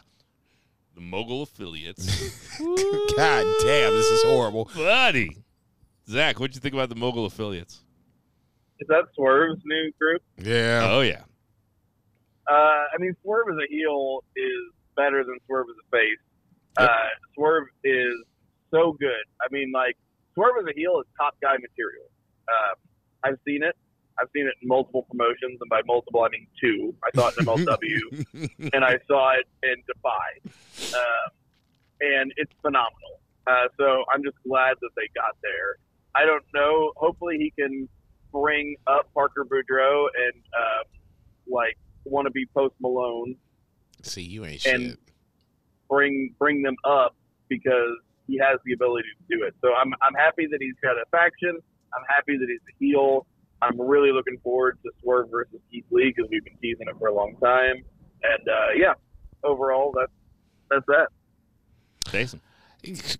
[0.96, 2.58] the mogul affiliates.
[2.60, 4.70] God damn, this is horrible.
[4.76, 5.38] Buddy,
[6.08, 7.82] Zach, what'd you think about the mogul affiliates?
[8.80, 10.24] Is that Swerve's new group?
[10.38, 10.88] Yeah.
[10.90, 11.22] Oh yeah.
[12.50, 16.22] Uh, I mean, Swerve as a heel is better than Swerve as a face.
[16.78, 18.16] Uh, Swerve is
[18.72, 19.26] so good.
[19.42, 19.98] I mean, like
[20.34, 22.08] Swerve as a heel is top guy material.
[22.48, 22.76] Um,
[23.24, 23.76] I've seen it.
[24.20, 26.94] I've seen it in multiple promotions, and by multiple I mean two.
[27.04, 31.32] I saw it in MLW, and I saw it in Defy, um,
[32.02, 33.22] and it's phenomenal.
[33.48, 35.78] Uh, so I'm just glad that they got there.
[36.14, 36.92] I don't know.
[36.98, 37.88] Hopefully, he can
[38.32, 40.84] bring up Parker Boudreaux and um,
[41.48, 43.36] like want to be Post Malone,
[44.06, 45.00] See, you ain't And- shit.
[45.90, 47.16] bring bring them up
[47.50, 47.98] because
[48.28, 49.54] he has the ability to do it.
[49.62, 51.58] So I'm I'm happy that he's got a faction.
[51.94, 53.26] I'm happy that he's a heel.
[53.62, 57.08] I'm really looking forward to Swerve versus Keith Lee because we've been teasing it for
[57.10, 57.84] a long time.
[58.24, 58.94] And uh, yeah,
[59.44, 60.12] overall that's
[60.70, 61.08] that's that.
[62.12, 62.42] Jason.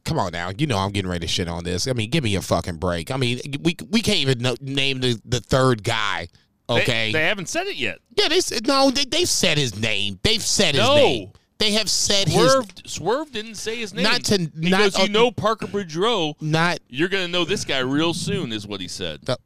[0.06, 1.88] Come on now, you know I'm getting ready to shit on this.
[1.88, 3.12] I mean, give me a fucking break.
[3.12, 6.30] I mean, we we can't even know, name the, the third guy.
[6.76, 8.00] They- Okay, They, haven't said it yet.
[8.16, 8.92] yeah, they said no.
[8.92, 10.20] They, they've said his name.
[10.24, 10.96] They've said his No.
[10.96, 11.32] name.
[11.60, 14.04] They have said Swerve, Swerve didn't say his name.
[14.04, 16.34] Not to- he not- goes, you uh, know Parker Boudreaux.
[16.40, 16.80] his not.
[16.90, 19.22] You're going to know this guy real soon, is what he said.
[19.24, 19.38] the-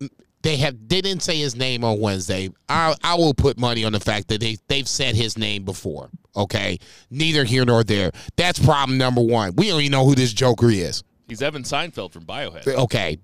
[0.41, 0.75] They have.
[0.87, 2.49] They didn't say his name on Wednesday.
[2.69, 6.09] I I will put money on the fact that they they've said his name before.
[6.37, 6.77] Okay,
[7.09, 8.11] neither here nor there.
[8.37, 9.55] That's problem number one.
[9.55, 11.03] We don't even know who this Joker is.
[11.27, 12.75] He's Evan Seinfeld from Biohazard.
[12.75, 13.17] Okay.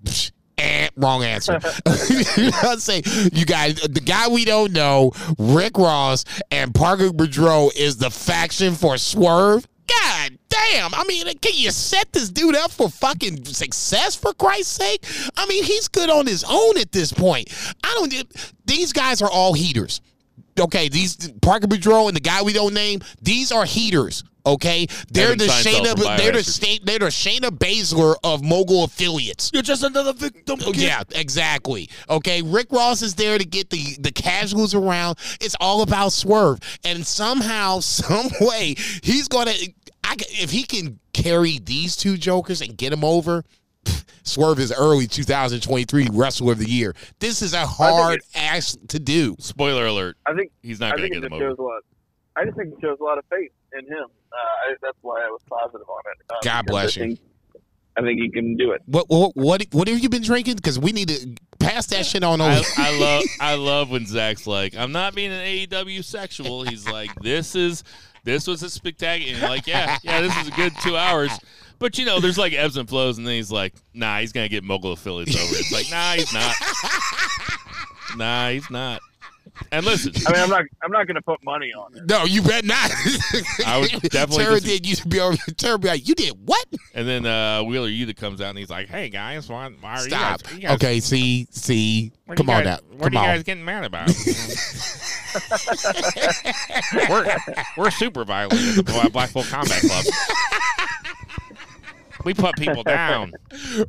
[0.62, 1.54] Eh, wrong answer.
[2.10, 3.04] you know what I'm saying?
[3.34, 8.76] You guys, the guy we don't know, Rick Ross and Parker Boudreaux is the faction
[8.76, 9.68] for Swerve.
[9.88, 10.94] God damn.
[10.94, 15.04] I mean, can you set this dude up for fucking success for Christ's sake?
[15.36, 17.50] I mean, he's good on his own at this point.
[17.84, 18.14] I don't
[18.66, 20.00] these guys are all heaters.
[20.60, 24.24] okay, these Parker Boudreaux and the guy we don't name, these are heaters.
[24.46, 26.46] Okay, they're Evan the Seinfeld Shayna, from they're the Biohazard.
[26.50, 29.52] state, they're the Shayna Baszler of mogul affiliates.
[29.54, 30.60] You're just another victim.
[30.66, 31.90] Oh, Yeah, exactly.
[32.10, 35.18] Okay, Rick Ross is there to get the the casuals around.
[35.40, 39.54] It's all about Swerve, and somehow, some way, he's gonna.
[40.04, 43.44] I, if he can carry these two jokers and get them over,
[44.24, 46.96] Swerve is early 2023 Wrestler of the Year.
[47.20, 49.36] This is a hard ass to do.
[49.40, 50.18] Spoiler alert.
[50.26, 51.52] I think He's not I going to think get it them just over.
[51.52, 51.82] shows a lot.
[52.36, 54.06] I just think it shows a lot of faith in him.
[54.32, 56.24] Uh, I, that's why I was positive on it.
[56.30, 57.08] Uh, God because bless I you.
[57.16, 57.20] Think,
[57.98, 58.82] I think he can do it.
[58.86, 60.56] What what what what have you been drinking?
[60.56, 62.52] Because we need to pass that shit on over.
[62.52, 66.64] I, I love I love when Zach's like, I'm not being an AEW sexual.
[66.64, 67.84] He's like, this is
[68.24, 69.34] this was a spectacular.
[69.34, 71.32] And like, yeah, yeah, this is a good two hours.
[71.80, 74.50] But you know, there's like ebbs and flows, and then he's like, nah, he's gonna
[74.50, 75.56] get mogul affiliates over.
[75.56, 76.56] It's like, nah, he's not.
[78.18, 79.02] Nah, he's not.
[79.72, 80.64] And listen, I mean, I'm not.
[80.84, 82.06] I'm not going to put money on it.
[82.08, 82.92] no, you bet not.
[83.66, 85.38] I would definitely Tara did used to be over.
[85.58, 86.66] Tara be like, you did what?
[86.94, 90.00] and then uh, Wheeler Yuta comes out and he's like, hey guys, why, why are
[90.00, 90.42] Stop.
[90.42, 90.54] you guys?
[90.56, 92.12] You guys okay, see, see.
[92.36, 92.80] Come you on guys- now.
[92.98, 93.36] What Come are you on.
[93.36, 94.10] guys getting mad about?
[97.10, 97.36] we're
[97.78, 100.06] we're super violent at the Bla- Blackpool Combat Club.
[102.26, 103.34] we put people down.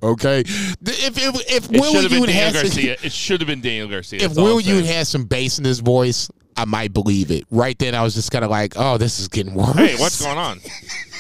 [0.03, 0.41] Okay.
[0.41, 2.97] If if, if Will should have been Ewing Daniel has Garcia.
[3.03, 4.19] It should have been Daniel Garcia.
[4.21, 4.77] if That's all Will I'm saying.
[4.77, 7.45] Ewing has some bass in his voice, I might believe it.
[7.51, 9.75] Right then, I was just kind of like, oh, this is getting worse.
[9.77, 10.61] Hey, what's going on?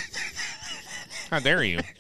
[1.32, 1.80] How dare you?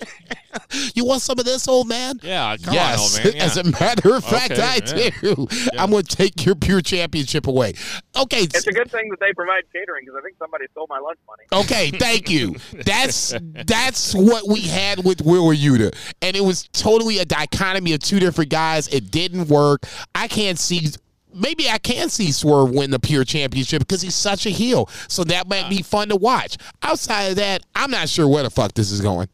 [0.94, 2.20] You want some of this, old man?
[2.22, 2.98] Yeah, come yes.
[2.98, 3.36] on, old man.
[3.36, 3.44] Yeah.
[3.44, 5.10] As a matter of fact, Okay, I yeah.
[5.22, 5.48] do.
[5.78, 7.72] I'm going to take your pure championship away.
[8.14, 8.42] Okay.
[8.42, 11.18] It's a good thing that they provide catering because I think somebody stole my lunch
[11.26, 11.44] money.
[11.64, 12.56] Okay, thank you.
[12.84, 13.34] That's
[13.66, 18.20] that's what we had with Will Yuta, and it was totally a dichotomy of two
[18.20, 18.88] different guys.
[18.88, 19.86] It didn't work.
[20.14, 20.88] I can't see.
[21.34, 24.88] Maybe I can see Swerve win the pure championship because he's such a heel.
[25.08, 26.56] So that might be fun to watch.
[26.82, 29.28] Outside of that, I'm not sure where the fuck this is going.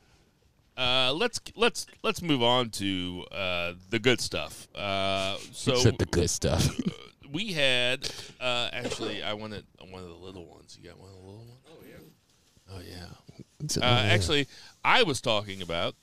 [0.77, 4.69] Uh, let's let's let's move on to uh, the good stuff.
[4.77, 6.69] Uh, so Except the good stuff.
[7.33, 8.09] we had
[8.41, 10.79] uh, actually I wanted one of the little ones.
[10.81, 11.51] You got one of the little ones?
[11.69, 12.75] Oh yeah.
[12.75, 13.83] Oh yeah.
[13.83, 14.47] Uh, actually,
[14.85, 15.95] I was talking about.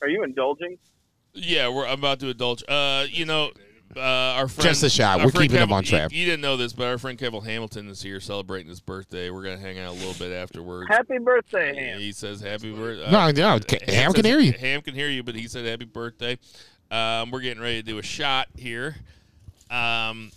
[0.00, 0.78] Are you indulging?
[1.34, 2.62] Yeah, we're I'm about to indulge.
[2.68, 3.50] Uh, you know,
[3.96, 5.18] uh, our friend Just a shot.
[5.18, 6.12] We're friend keeping him on track.
[6.12, 9.30] You, you didn't know this, but our friend Kevin Hamilton is here celebrating his birthday.
[9.30, 10.88] We're gonna hang out a little bit afterwards.
[10.88, 11.98] Happy birthday, Ham.
[11.98, 13.10] He says happy birthday.
[13.10, 14.52] No, no, ca- Ham can hear you.
[14.52, 16.38] Ham can hear you, but he said happy birthday.
[16.90, 18.96] Um, we're getting ready to do a shot here.
[19.70, 20.30] Um,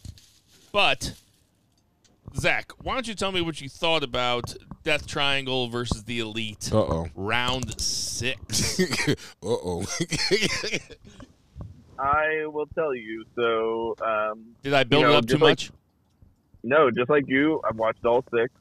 [0.72, 1.14] but
[2.36, 6.70] Zach, why don't you tell me what you thought about Death Triangle versus the Elite
[6.74, 7.08] Uh oh.
[7.16, 8.80] round six?
[9.10, 9.86] uh oh.
[12.02, 13.26] I will tell you.
[13.36, 15.72] So, um, Did I build You know, it up too like- much?
[16.64, 18.52] no, just like you, I've watched all six,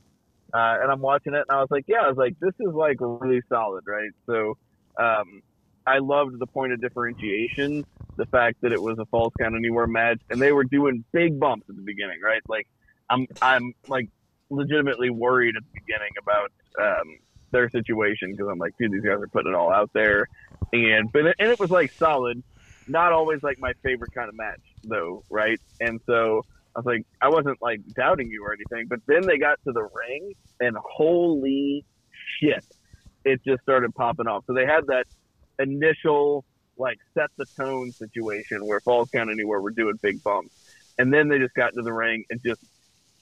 [0.52, 2.74] uh, and I'm watching it, and I was like, yeah, I was like, this is
[2.74, 4.10] like really solid, right?
[4.26, 4.56] So,
[4.98, 5.42] um,
[5.86, 7.84] I loved the point of differentiation,
[8.16, 11.40] the fact that it was a false count anywhere match, and they were doing big
[11.40, 12.42] bumps at the beginning, right?
[12.48, 12.68] Like,
[13.08, 14.08] I'm, I'm like
[14.50, 17.18] legitimately worried at the beginning about um,
[17.50, 20.26] their situation because I'm like, dude, these guys are putting it all out there,
[20.72, 22.42] and but it, and it was like solid,
[22.90, 25.60] not always like my favorite kind of match though, right?
[25.80, 29.38] And so I was like, I wasn't like doubting you or anything, but then they
[29.38, 31.84] got to the ring, and holy
[32.38, 32.64] shit,
[33.24, 34.44] it just started popping off.
[34.46, 35.06] So they had that
[35.58, 36.44] initial
[36.76, 40.54] like set the tone situation where Falls Count Anywhere were doing big bumps,
[40.98, 42.64] and then they just got to the ring and just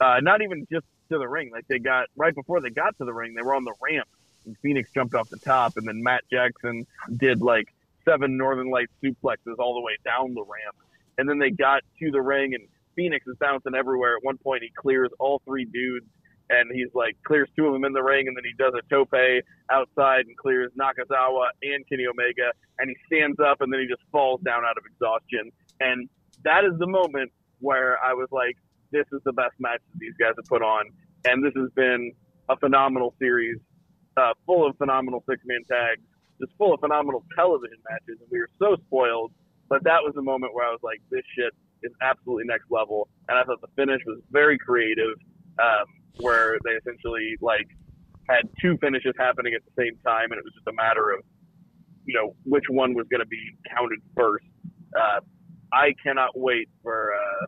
[0.00, 3.04] uh, not even just to the ring, like they got right before they got to
[3.04, 4.08] the ring, they were on the ramp.
[4.46, 7.68] And Phoenix jumped off the top, and then Matt Jackson did like
[8.08, 10.76] seven Northern Lights suplexes all the way down the ramp,
[11.18, 14.16] and then they got to the ring, and Phoenix is bouncing everywhere.
[14.16, 16.06] At one point, he clears all three dudes,
[16.50, 18.82] and he's like clears two of them in the ring, and then he does a
[18.88, 19.12] tope
[19.70, 24.02] outside and clears Nakazawa and Kenny Omega, and he stands up, and then he just
[24.10, 25.50] falls down out of exhaustion,
[25.80, 26.08] and
[26.44, 28.56] that is the moment where I was like,
[28.90, 30.86] this is the best match that these guys have put on,
[31.24, 32.12] and this has been
[32.48, 33.58] a phenomenal series,
[34.16, 36.00] uh, full of phenomenal six man tags,
[36.40, 39.32] just full of phenomenal television matches, and we were so spoiled.
[39.68, 43.08] But that was the moment where I was like, this shit is absolutely next level,
[43.28, 45.14] and I thought the finish was very creative,
[45.58, 45.86] um,
[46.18, 47.68] where they essentially like
[48.28, 51.20] had two finishes happening at the same time, and it was just a matter of
[52.04, 54.46] you know which one was going to be counted first.
[54.96, 55.20] Uh,
[55.72, 57.46] I cannot wait for uh,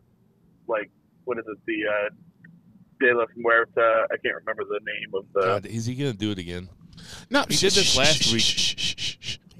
[0.67, 0.91] like
[1.25, 2.09] what is it the uh,
[2.99, 4.03] De La Muerta?
[4.11, 5.41] I can't remember the name of the.
[5.41, 6.69] God, is he gonna do it again?
[7.29, 8.43] No, He did this last week.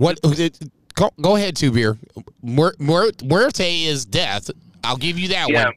[0.10, 0.20] Week.
[0.22, 0.60] What?
[0.94, 1.98] Go, go ahead, two beer.
[2.42, 4.50] Muer- Muer- Muerte is death.
[4.84, 5.74] I'll give you that yeah, one.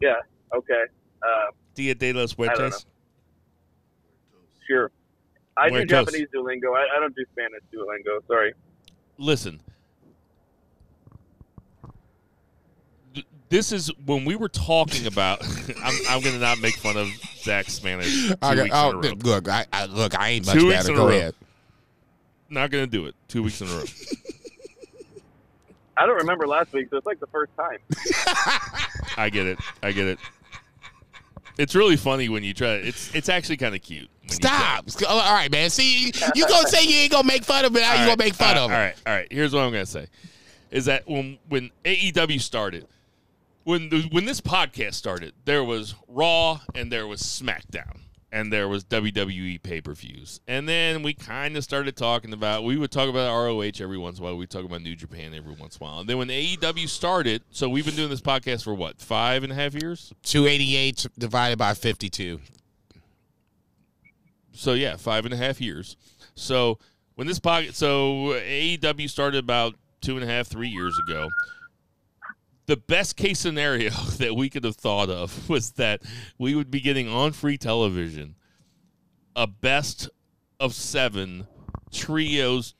[0.00, 0.14] Yeah.
[0.54, 0.82] Okay.
[1.22, 2.36] Uh, Dia de los.
[2.38, 2.86] Muertos.
[4.66, 4.90] sure.
[5.56, 6.76] I do Japanese Duolingo.
[6.76, 8.26] I, I don't do Spanish Duolingo.
[8.26, 8.54] Sorry.
[9.18, 9.60] Listen.
[13.48, 15.44] This is when we were talking about.
[15.84, 17.08] I'm, I'm going to not make fun of
[17.38, 18.28] Zach's Spanish.
[18.28, 19.14] Two I got- weeks oh, in a row.
[19.22, 20.90] look, I, I look, I ain't much Two better.
[20.90, 21.34] in Go ahead.
[22.54, 23.14] Not going to do it.
[23.28, 23.84] Two weeks in a row.
[25.96, 27.78] I don't remember last week, so it's like the first time.
[29.16, 29.58] I get it.
[29.82, 30.18] I get it.
[31.56, 32.74] It's really funny when you try.
[32.74, 34.08] It's it's actually kind of cute.
[34.26, 34.88] when.
[34.88, 35.08] Stop.
[35.08, 35.70] All right, man.
[35.70, 37.82] See, you gonna say you ain't gonna make fun of it.
[37.84, 38.80] How you All gonna make fun all of right, it?
[38.80, 39.28] All right, all right.
[39.30, 40.08] Here's what I'm gonna say:
[40.72, 42.88] is that when when AEW started,
[43.62, 48.00] when the, when this podcast started, there was Raw and there was SmackDown
[48.34, 52.64] and there was WWE pay per views, and then we kind of started talking about.
[52.64, 54.36] We would talk about ROH every once in a while.
[54.36, 57.42] We talk about New Japan every once in a while, and then when AEW started,
[57.52, 60.12] so we've been doing this podcast for what five and a half years.
[60.24, 62.40] Two eighty eight divided by fifty two.
[64.52, 65.96] So yeah, five and a half years.
[66.34, 66.80] So
[67.14, 71.28] when this pocket, so AEW started about two and a half, three years ago.
[72.66, 76.02] The best case scenario that we could have thought of was that
[76.38, 78.36] we would be getting on free television
[79.36, 80.08] a best
[80.60, 81.46] of seven
[81.92, 82.74] trios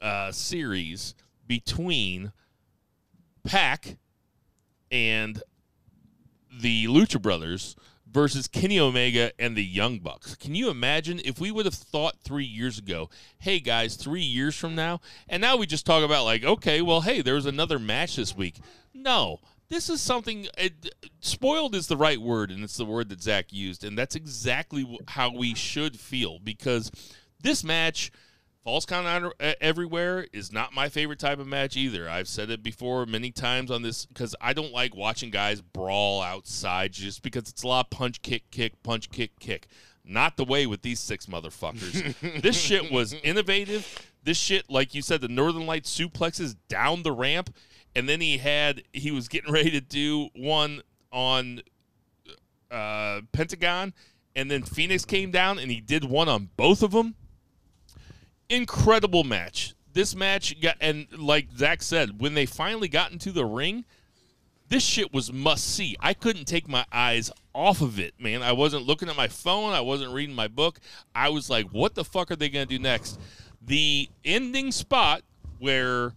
[0.00, 1.14] uh, series
[1.46, 2.32] between
[3.44, 3.96] Pac
[4.90, 5.42] and
[6.60, 7.76] the Lucha Brothers
[8.16, 10.36] versus Kenny Omega and the Young Bucks.
[10.36, 13.10] Can you imagine if we would have thought three years ago,
[13.40, 17.02] hey guys, three years from now, and now we just talk about like, okay, well,
[17.02, 18.56] hey, there was another match this week.
[18.94, 20.46] No, this is something.
[20.56, 24.16] It, spoiled is the right word, and it's the word that Zach used, and that's
[24.16, 26.90] exactly how we should feel because
[27.38, 28.10] this match.
[28.66, 32.10] False count everywhere is not my favorite type of match either.
[32.10, 36.20] I've said it before many times on this because I don't like watching guys brawl
[36.20, 39.68] outside just because it's a lot of punch, kick, kick, punch, kick, kick.
[40.04, 42.40] Not the way with these six motherfuckers.
[42.42, 44.12] this shit was innovative.
[44.24, 47.54] This shit, like you said, the Northern Light suplexes down the ramp,
[47.94, 51.62] and then he had he was getting ready to do one on
[52.72, 53.94] uh, Pentagon,
[54.34, 57.14] and then Phoenix came down and he did one on both of them
[58.48, 59.74] incredible match.
[59.92, 63.84] This match got and like Zach said, when they finally got into the ring,
[64.68, 65.96] this shit was must see.
[66.00, 68.42] I couldn't take my eyes off of it, man.
[68.42, 69.72] I wasn't looking at my phone.
[69.72, 70.80] I wasn't reading my book.
[71.14, 73.18] I was like, what the fuck are they gonna do next?
[73.62, 75.22] The ending spot
[75.58, 76.12] where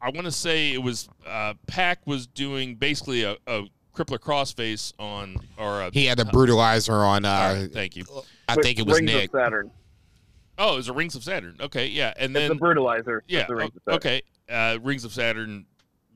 [0.00, 3.64] I want to say it was uh, Pac was doing basically a, a
[3.94, 7.24] crippler crossface on or a, He had a brutalizer on.
[7.24, 8.04] Uh, right, thank you.
[8.48, 9.34] I think it was Rings Nick.
[9.34, 9.70] of Saturn.
[10.58, 11.56] Oh, it was a Rings of Saturn.
[11.60, 13.20] Okay, yeah, and It's then the brutalizer.
[13.28, 13.46] Yeah.
[13.46, 14.22] The Rings okay.
[14.50, 15.66] Uh, Rings of Saturn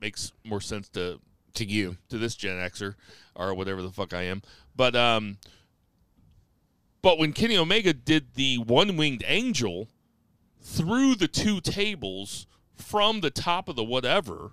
[0.01, 1.19] makes more sense to
[1.55, 2.95] To you, to this Gen Xer
[3.35, 4.41] or whatever the fuck I am.
[4.75, 5.37] But um,
[7.01, 9.87] but when Kenny Omega did the one winged angel
[10.61, 14.51] through the two tables from the top of the whatever,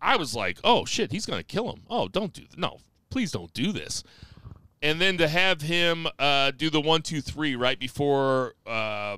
[0.00, 1.82] I was like, oh shit, he's gonna kill him.
[1.88, 2.78] Oh, don't do th- no,
[3.10, 4.04] please don't do this.
[4.84, 9.16] And then to have him uh, do the one two three right before uh, I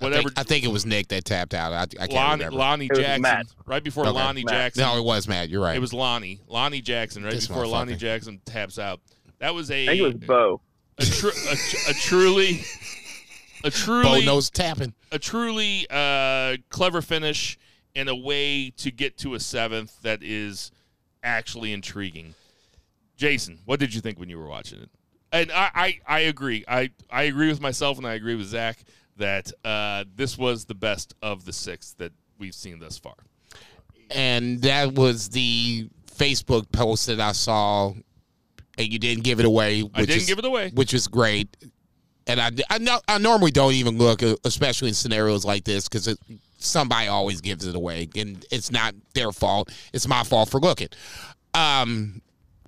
[0.00, 1.72] whatever think, I think it was Nick that tapped out.
[1.72, 2.56] I, I can't Lonnie, remember.
[2.58, 3.46] Lonnie Jackson, Matt.
[3.66, 4.12] right before Okay.
[4.12, 4.52] Lonnie Matt.
[4.54, 4.82] Jackson.
[4.82, 5.48] no, it was Matt.
[5.48, 5.76] You're right.
[5.76, 7.94] It was Lonnie, Lonnie Jackson, right This before Lonnie.
[7.94, 9.00] Jackson taps out.
[9.38, 10.60] That was a I think it was Bo.
[10.98, 12.60] a, tru- a, tr- a truly
[13.60, 14.92] a Bo truly nose tapping.
[15.12, 17.58] a truly uh, clever finish
[17.94, 20.72] and a way to get to a seventh that is
[21.22, 22.34] actually intriguing.
[23.22, 24.90] Jason, what did you think when you were watching it?
[25.30, 26.64] And I, I, I agree.
[26.66, 28.82] I, I agree with myself and I agree with Zach
[29.16, 32.10] that uh, this was the best of the six that
[32.40, 33.14] we've seen thus far.
[34.10, 37.92] and that was the Facebook post that I saw,
[38.76, 39.82] and you didn't give it away.
[39.82, 40.72] Which I didn't is, give it away.
[40.74, 41.56] which is great.
[42.26, 45.88] And I, I, no, I normally don't even look, uh, especially in scenarios like this,
[45.88, 46.12] because
[46.58, 49.70] somebody always gives it away, and it's not their fault.
[49.92, 50.88] It's my fault for looking.
[51.54, 52.20] Um,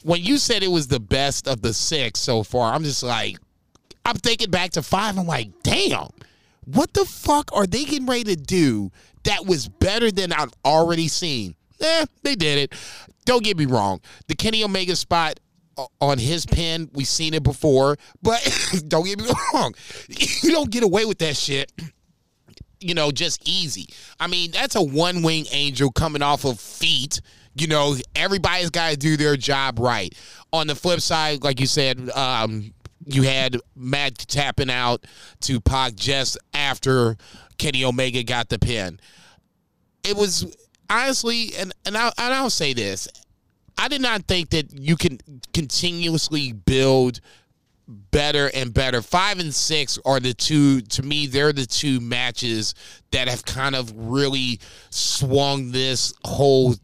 [0.04, 3.38] when you said it was the best of the six so far, I'm just like,
[4.04, 5.16] I'm thinking back to five.
[5.18, 6.10] I'm like, damn,
[6.66, 8.92] what the fuck are they getting ready to do
[9.24, 11.54] that was better than I've already seen?
[11.80, 12.74] Eh, they did it.
[13.24, 14.02] Don't get me wrong.
[14.28, 15.40] The Kenny Omega spot
[16.02, 18.40] on his pin, we've seen it before, but
[18.88, 19.74] don't get me wrong.
[20.08, 21.72] You don't get away with that shit
[22.80, 23.88] you know, just easy.
[24.20, 27.22] I mean, that's a one wing angel coming off of feet.
[27.54, 30.12] You know, everybody's got to do their job right.
[30.52, 32.72] On the flip side, like you said, um,
[33.06, 35.06] you had Matt tapping out
[35.42, 37.16] to Pac just after
[37.58, 38.98] Kenny Omega got the pin.
[40.02, 40.56] It was
[40.90, 43.08] honestly, and and, I, and I'll say this:
[43.78, 45.18] I did not think that you can
[45.52, 47.20] continuously build
[47.86, 49.02] better and better.
[49.02, 52.74] Five and six are the two, to me, they're the two matches
[53.10, 54.58] that have kind of really
[54.90, 56.74] swung this whole,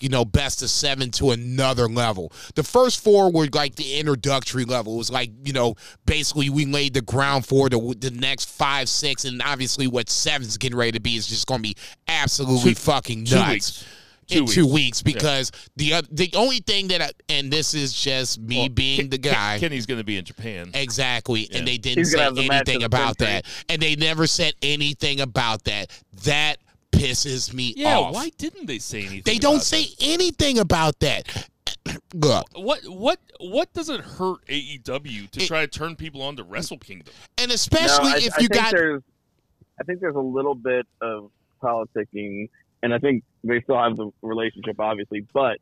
[0.00, 2.32] you know, best of seven to another level.
[2.54, 4.94] The first four were like the introductory level.
[4.94, 5.76] It was like, you know,
[6.06, 10.56] basically we laid the ground for the, the next five, six, and obviously what seven's
[10.56, 11.76] getting ready to be is just going to be
[12.08, 13.84] absolutely Two- fucking nuts
[14.28, 14.40] weeks.
[14.40, 14.74] in Two two weeks.
[14.74, 18.68] weeks because the oth- the only thing that I, and this is just me Well,
[18.70, 20.70] being Ken- the guy Kenny's going to be in Japan.
[20.74, 21.58] exactly Yeah.
[21.58, 24.54] and they didn't He's say have the match anything about that and they never said
[24.62, 25.90] anything about that
[26.24, 26.58] that
[26.92, 29.22] pisses me Yeah, off why didn't they say anything?
[29.24, 31.48] they don't about say anything about that
[32.14, 32.80] look what.
[32.86, 36.78] What what does it hurt AEW to It- try to turn people on to Wrestle
[36.78, 37.12] Kingdom?
[37.38, 39.02] and especially No, I, if I you think got there's,
[39.80, 41.30] I think there's a little bit of
[41.62, 42.48] politicking,
[42.82, 45.26] and I think they still have the relationship, obviously.
[45.32, 45.58] But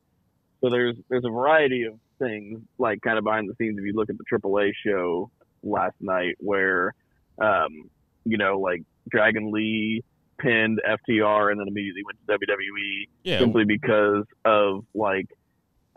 [0.61, 3.79] so there's there's a variety of things, like kind of behind the scenes.
[3.79, 5.31] If you look at the AAA show
[5.63, 6.95] last night, where,
[7.39, 7.91] um,
[8.25, 10.03] you know, like Dragon Lee
[10.39, 15.27] pinned FTR and then immediately went to WWE Yeah, simply because of like,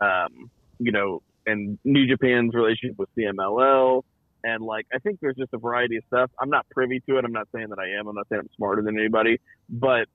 [0.00, 4.02] um, you know, and New Japan's relationship with CMLL,
[4.44, 6.30] and like I think there's just a variety of stuff.
[6.40, 7.24] I'm not privy to it.
[7.24, 8.06] I'm not saying that I am.
[8.06, 10.06] I'm not saying I'm smarter than anybody, but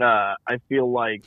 [0.00, 1.24] uh, I feel like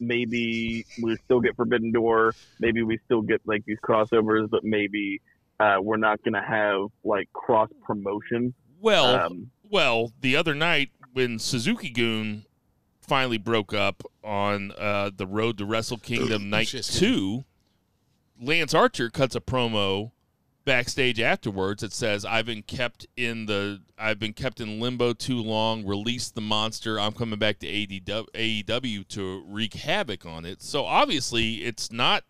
[0.00, 2.34] maybe we still get Forbidden Door.
[2.60, 5.20] Maybe we still get like these crossovers, but maybe
[5.60, 8.54] uh, we're not going to have like cross promotion.
[8.80, 12.44] well, Um, well, the other night when Suzuki-gun
[13.00, 17.44] finally broke up on uh, the road to Wrestle Kingdom Night Two,
[18.40, 20.10] Lance Archer cuts a promo
[20.64, 25.40] backstage afterwards that says, "I've been kept in the I've been kept in limbo too
[25.40, 25.86] long.
[25.86, 26.98] Release the monster.
[26.98, 32.24] I'm coming back to AEW, AEW to wreak havoc on it." So obviously, it's not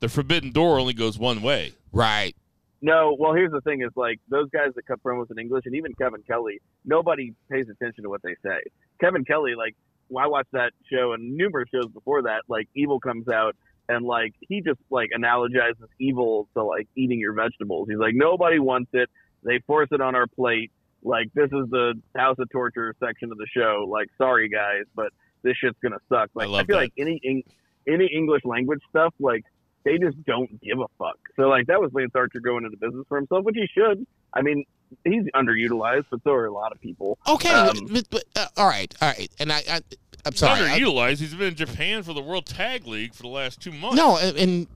[0.00, 1.72] the Forbidden Door only goes one way.
[1.92, 2.34] right
[2.80, 5.74] No, well, here's the thing: is like those guys that cut promos in English, and
[5.76, 8.58] even Kevin Kelly, nobody pays attention to what they say.
[9.00, 9.76] Kevin Kelly, like,
[10.08, 12.42] well, I watched that show and numerous shows before that.
[12.48, 13.56] Like, Evil comes out,
[13.88, 17.88] and like he just like analogizes evil to like eating your vegetables.
[17.88, 19.08] He's like, nobody wants it.
[19.42, 20.70] They force it on our plate.
[21.04, 23.86] Like, this is the House of Torture section of the show.
[23.88, 25.08] Like, sorry guys, but
[25.42, 26.30] this shit's gonna suck.
[26.34, 26.82] Like, love feel that.
[26.82, 27.44] like any
[27.86, 29.44] any English language stuff, like
[29.84, 31.18] they just don't give a fuck.
[31.36, 34.06] So like that was Lance Archer going into business for himself, which he should.
[34.32, 34.64] I mean,
[35.04, 37.18] he's underutilized, but so are a lot of people.
[37.26, 39.80] okay Um, but, but, uh, all right all right and I, I
[40.24, 41.18] I'm sorry I- Underutilized.
[41.18, 43.96] He's been in Japan for the World Tag League for the last two months.
[43.96, 44.66] no and, and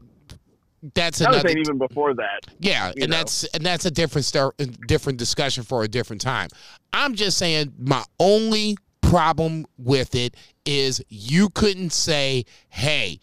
[0.94, 2.46] that's I was another even before that.
[2.60, 3.16] Yeah, and know.
[3.16, 4.54] that's and that's a different start,
[4.86, 6.48] different discussion for a different time.
[6.92, 10.34] I'm just saying my only problem with it
[10.64, 13.20] is you couldn't say, "Hey,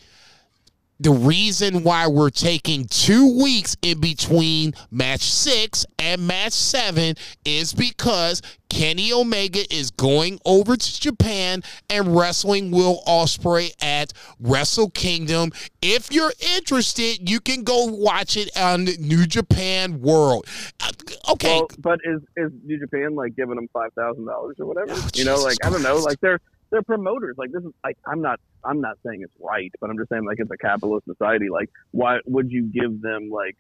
[1.00, 7.16] the reason why we're taking two weeks in between match six and match seven
[7.46, 14.90] is because Kenny Omega is going over to Japan and wrestling Will Ospreay at Wrestle
[14.90, 15.52] Kingdom.
[15.82, 20.48] If you're interested, you can go watch it on New Japan World.
[20.82, 20.92] Uh,
[21.30, 24.92] Okay, Well, but is is New Japan like giving them five thousand dollars or whatever?
[24.92, 26.40] Oh, you know, Jesus like I don't know, like they're
[26.74, 27.36] they're promoters.
[27.38, 30.26] Like this is like I'm not I'm not saying it's right, but I'm just saying
[30.26, 31.46] like it's a capitalist society.
[31.50, 33.56] Like why would you give them like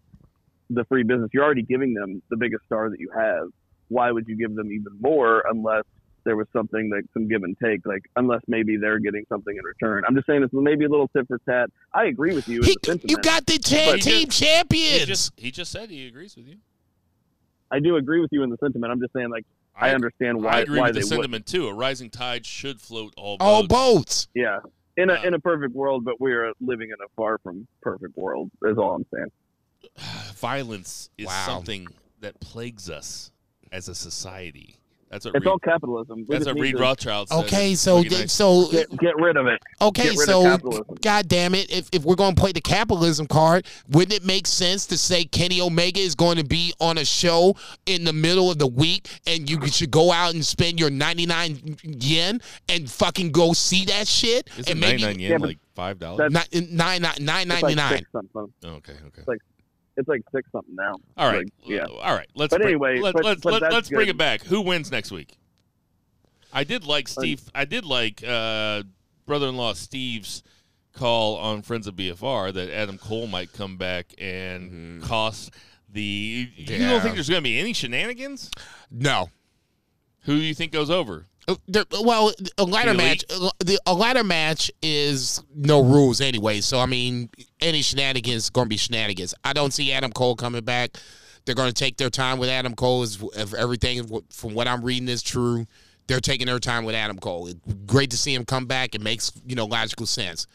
[0.69, 1.29] the free business?
[1.31, 3.49] You're already giving them the biggest star that you have.
[3.87, 5.83] Why would you give them even more unless
[6.25, 7.85] there was something like some give and take?
[7.85, 10.03] Like unless maybe they're getting something in return.
[10.07, 11.69] I'm just saying it's maybe a little tit for tat.
[11.93, 12.61] I agree with you.
[12.61, 15.05] in he, the you got the tag team He champions.
[15.05, 16.57] just he just said he agrees with you.
[17.69, 18.91] I do agree with you in the sentiment.
[18.91, 21.09] I'm just saying like I, understand why I agree why with they the would.
[21.23, 21.67] sentiment too.
[21.67, 23.47] A rising tide should float all boats.
[23.49, 24.27] All boats.
[24.35, 24.59] Yeah.
[24.97, 27.67] In a Uh, in a perfect world, but we are living in a far from
[27.81, 28.51] perfect world.
[28.63, 29.31] Is all I'm saying.
[30.35, 31.45] Violence is Wow.
[31.45, 31.87] something
[32.21, 33.31] that plagues us
[33.71, 34.77] as a society.
[35.13, 36.17] That's what It's Reed, all capitalism.
[36.17, 37.45] We that's just what Reed to Rothschild said.
[37.45, 39.61] Okay, so fucking so Get, get rid of it.
[39.79, 40.97] Okay, Get rid so capitalism.
[41.03, 41.69] God damn it!
[41.71, 45.25] If, if we're going to play the capitalism card, wouldn't it make sense to say
[45.25, 49.07] Kenny Omega is going to be on a show in the middle of the week,
[49.27, 53.85] and you should go out and spend your ninety nine yen and fucking go see
[53.85, 54.49] that shit?
[54.57, 56.33] Isn't and 99 yen Yeah, like five dollars?
[56.33, 57.97] that's- nine nine nine like nine.
[57.99, 58.09] six.
[58.65, 59.21] Okay, okay.
[59.27, 59.41] like-
[59.97, 60.95] It's like six something now.
[61.17, 61.85] All right, Like, yeah.
[61.85, 62.27] all right.
[62.35, 64.43] Let's But bring, anyway, let, but- let's but let, let's bring it back.
[64.43, 65.37] Who wins next week?
[66.51, 67.41] I did like Steve.
[67.55, 68.83] I did like uh,
[69.25, 70.43] brother-in-law Steve's
[70.93, 75.51] call on Friends of BFR that Adam Cole might come back and cost
[75.89, 76.47] the.
[76.55, 78.51] You don't think there's going to be any shenanigans?
[78.91, 79.29] No,
[80.25, 81.25] Who do you think goes over?
[81.47, 81.55] Uh,
[82.03, 83.23] Well, a ladder The match.
[83.29, 86.61] uh, The a ladder match is no rules anyway.
[86.61, 87.29] So I mean,
[87.59, 89.33] any shenanigans going to be shenanigans.
[89.43, 90.97] I don't see Adam Cole coming back.
[91.45, 93.03] They're going to take their time with Adam Cole.
[93.03, 95.65] If everything from what I'm reading is true.
[96.07, 97.47] They're taking their time with Adam Cole.
[97.47, 98.93] It's great to see him come back.
[98.93, 100.47] It makes you know logical sense.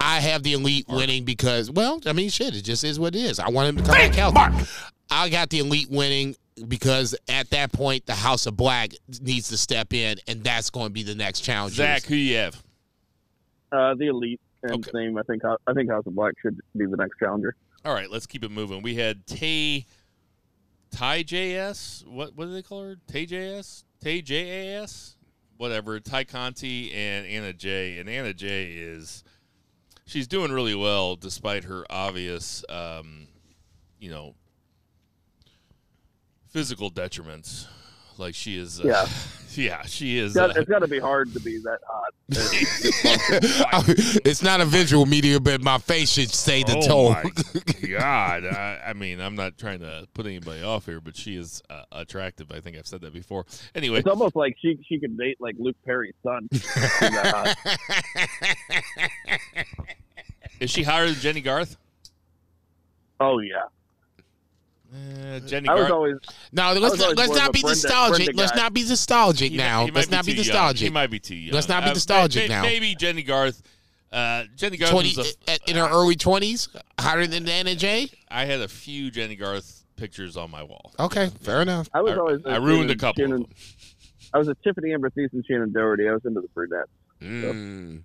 [0.00, 3.20] I have the elite winning because, well, I mean, shit, it just is what it
[3.20, 3.38] is.
[3.38, 4.66] I want him to come back healthy.
[5.10, 6.34] I got the elite winning
[6.68, 10.86] because at that point, the House of Black needs to step in, and that's going
[10.86, 11.74] to be the next challenge.
[11.74, 12.62] Zach, who you have?
[13.72, 14.90] Uh, the elite and Okay.
[14.92, 15.18] same.
[15.18, 15.42] I think.
[15.44, 17.54] I think House of Black should be the next challenger.
[17.84, 18.82] All right, let's keep it moving.
[18.82, 19.86] We had Tay
[20.90, 22.06] Ty JS.
[22.06, 22.96] What what do they call her?
[23.06, 23.84] Tay JS?
[24.00, 25.16] Tay JAS?
[25.58, 26.00] Whatever.
[26.00, 27.98] Tay Conti and Anna Jay.
[27.98, 29.24] And Anna Jay is
[30.06, 33.26] she's doing really well despite her obvious um,
[33.98, 34.34] you know
[36.48, 37.66] physical detriments.
[38.18, 39.06] Like she is uh, Yeah.
[39.54, 42.12] yeah, she is It's got, uh, it's got to be hard to be that hot.
[44.24, 47.12] it's not a visual media, but my face should say the oh tone.
[47.12, 48.44] my god!
[48.46, 51.82] I, I mean, I'm not trying to put anybody off here, but she is uh,
[51.92, 52.50] attractive.
[52.50, 53.46] I think I've said that before.
[53.74, 56.48] Anyway, it's almost like she she could date like Luke Perry's son.
[56.52, 59.38] She's that hot.
[60.60, 61.76] is she higher than Jennie Garth?
[63.20, 63.62] Oh yeah.
[64.96, 65.92] Uh, Jenny I was Garth.
[65.92, 66.16] always
[66.52, 68.24] No, let's was not, always let's not be Brenda- nostalgic.
[68.26, 69.84] Brenda let's not be nostalgic He now.
[69.84, 70.46] he might Let's not be too young.
[70.46, 70.82] nostalgic.
[70.84, 71.54] He might be too young.
[71.54, 72.62] Let's not be Uh, nostalgic may- now.
[72.62, 73.62] Maybe Jennie Garth.
[74.12, 76.68] Uh, Jennie Garth Twenty was a, uh, in her early twenties,
[76.98, 78.08] hotter than Anna Jay.
[78.30, 80.92] I had a few Jennie Garth pictures on my wall.
[80.98, 81.88] Okay, fair enough.
[81.92, 83.46] I was I, always I ruined a couple Shannon-
[84.32, 86.08] I was a Tiffany Amber Thies and Shannen Doherty.
[86.08, 86.86] I was into the brunette.
[87.20, 88.02] Mm.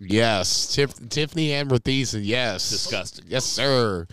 [0.00, 2.20] Yes, Tif- Tiffany Amber Thiessen.
[2.24, 3.24] Yes, Disgusting.
[3.28, 4.06] Yes, sir.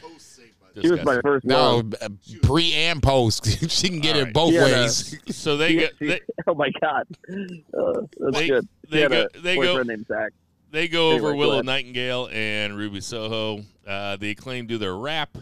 [0.79, 1.95] She was my first No, love.
[2.01, 2.09] uh,
[2.43, 3.45] pre and post.
[3.71, 4.33] she can get All it right.
[4.33, 5.17] both She had a- ways.
[5.35, 8.67] So they get they, oh my god, uh, that's They- good.
[8.85, 10.31] She they had go- a they go- boyfriend named Zach.
[10.71, 11.65] They go Anyway, over Willow ahead.
[11.65, 13.63] Nightingale and Ruby Soho.
[13.85, 15.37] Uh, the acclaim do their rap.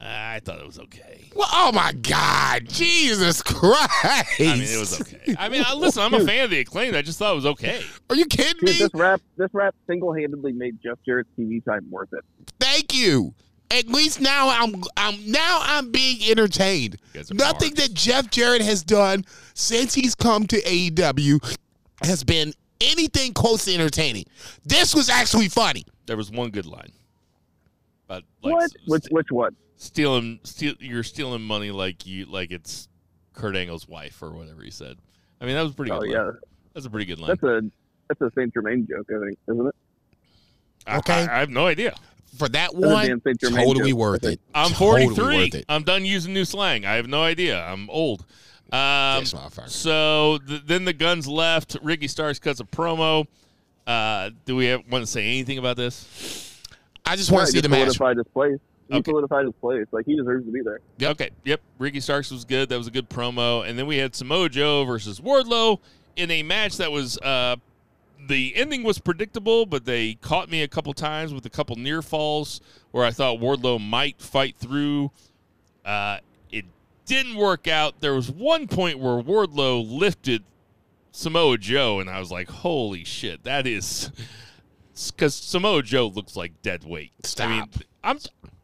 [0.00, 1.28] I thought it was okay.
[1.34, 3.90] Well, oh my God, Jesus Christ!
[4.04, 5.34] I mean, it was okay.
[5.36, 6.94] I mean, I, listen, I'm a fan of the acclaim.
[6.94, 7.82] I just thought it was okay.
[8.08, 8.78] Are you kidding Dude, me?
[8.78, 12.24] this rap, this rap single-handedly made Jeff Jarrett's TV time worth it.
[12.60, 13.34] Thank you.
[13.70, 16.96] At least now I'm I'm now I'm being entertained.
[17.14, 17.70] Nothing marks.
[17.74, 19.24] that Jeff Jarrett has done
[19.54, 21.56] since he's come to AEW
[22.02, 24.24] has been anything close to entertaining.
[24.64, 25.84] This was actually funny.
[26.06, 26.92] There was one good line.
[28.06, 28.64] But like what?
[28.64, 29.54] s- Which which one?
[29.76, 32.88] stealing, steal, you're stealing money like you like it's
[33.34, 34.96] Kurt Angle's wife or whatever he said.
[35.40, 36.10] I mean, that was pretty Oh good.
[36.10, 36.36] yeah, line.
[36.72, 37.28] That's a pretty good line.
[37.28, 37.60] that's a
[38.08, 39.74] that's a Saint Germain joke, I think, isn't it?
[40.88, 41.12] Okay.
[41.26, 41.94] I, I have no idea.
[42.36, 43.40] For that one, Dan St.
[43.40, 44.40] Germain totally worth it.
[44.54, 45.36] I'm Totally 43.
[45.36, 45.64] worth it.
[45.68, 46.84] I'm done using new slang.
[46.84, 47.60] I have no idea.
[47.64, 48.24] I'm old.
[48.70, 51.76] Um, so th- then the guns left.
[51.82, 53.26] Ricky Starks cuts a promo.
[53.86, 56.60] Uh, do we have, want to say anything about this?
[57.06, 57.96] I just want to see the just match.
[57.96, 58.58] solidified his place.
[58.90, 59.10] He Okay.
[59.10, 59.86] solidified his place.
[59.90, 60.80] Like he deserves to be there.
[60.98, 61.10] Yep.
[61.12, 61.30] Okay.
[61.44, 61.60] Yep.
[61.78, 62.68] Ricky Starks was good.
[62.68, 63.66] That was a good promo.
[63.66, 65.78] And then we had Samoa Joe versus Wardlow
[66.16, 67.56] in a match that was uh,
[68.26, 72.02] the ending was predictable, but they caught me a couple times with a couple near
[72.02, 75.10] falls where I thought Wardlow might fight through.
[75.84, 76.18] Uh,
[76.50, 76.64] it
[77.06, 78.00] didn't work out.
[78.00, 80.44] There was one point where Wardlow lifted
[81.12, 84.10] Samoa Joe, and I was like, "Holy shit, that is."
[85.14, 87.12] Because Samoa Joe looks like dead weight.
[87.38, 87.68] I mean,
[88.02, 88.18] I'm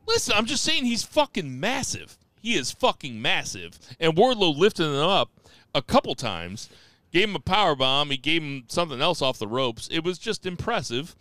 [0.05, 0.35] listen.
[0.37, 2.19] I'm just saying he's fucking massive.
[2.43, 3.79] He is fucking massive.
[4.01, 5.31] And Wardlow lifted him up
[5.77, 6.69] a couple times,
[7.15, 8.11] gave him a power bomb.
[8.11, 9.89] He gave him something else off the ropes.
[9.91, 11.15] It was just impressive.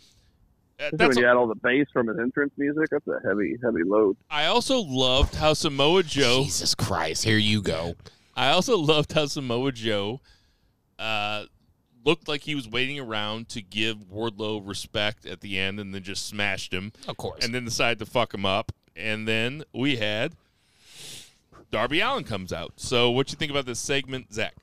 [0.79, 2.89] Uh, That's when you add all the bass from his entrance music.
[2.91, 4.17] That's a heavy, heavy load.
[4.29, 6.43] I also loved how Samoa Joe.
[6.43, 7.23] Jesus Christ!
[7.23, 7.93] Here you go.
[8.35, 10.19] I also loved how Samoa Joe
[10.97, 11.45] uh,
[12.03, 16.01] looked like he was waiting around to give Wardlow respect at the end, and then
[16.01, 16.91] just smashed him.
[17.07, 17.45] Of course.
[17.45, 18.71] and then decided to fuck him up.
[18.95, 20.33] And then we had
[21.69, 22.73] Darby Allin comes out.
[22.77, 24.55] So, what do you think about this segment, Zach?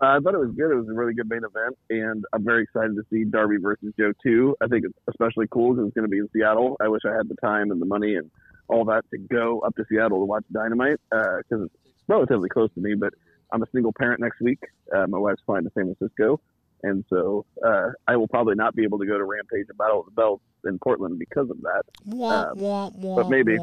[0.00, 0.70] Uh, I thought it was good.
[0.70, 3.92] It was a really good main event, and I'm very excited to see Darby versus
[3.98, 4.56] Joe too.
[4.60, 6.76] I think it's especially cool because it's going to be in Seattle.
[6.80, 8.30] I wish I had the time and the money and
[8.68, 11.74] all that to go up to Seattle to watch Dynamite because it's
[12.06, 12.94] relatively close to me.
[12.94, 13.14] But
[13.52, 14.60] I'm a single parent next week.
[14.94, 16.40] Uh, my wife's flying to San Francisco,
[16.84, 20.00] and so uh, I will probably not be able to go to Rampage and Battle
[20.00, 21.82] of the Belts in Portland because of that.
[22.08, 23.56] Womp, Um, womp, womp, but maybe.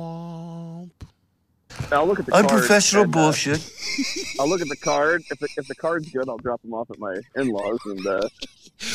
[1.77, 1.93] Womp.
[1.93, 3.71] I'll look at the card Unprofessional and, uh, bullshit.
[4.39, 5.23] I'll look at the card.
[5.29, 8.29] If the, if the card's good, I'll drop them off at my in-laws, and uh,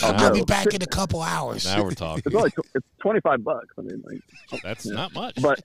[0.02, 1.64] I'll I'll be back in a couple hours.
[1.64, 2.22] Now we're talking.
[2.26, 3.68] It's only it's twenty five bucks.
[3.78, 5.40] I mean, like, That's not much.
[5.40, 5.60] but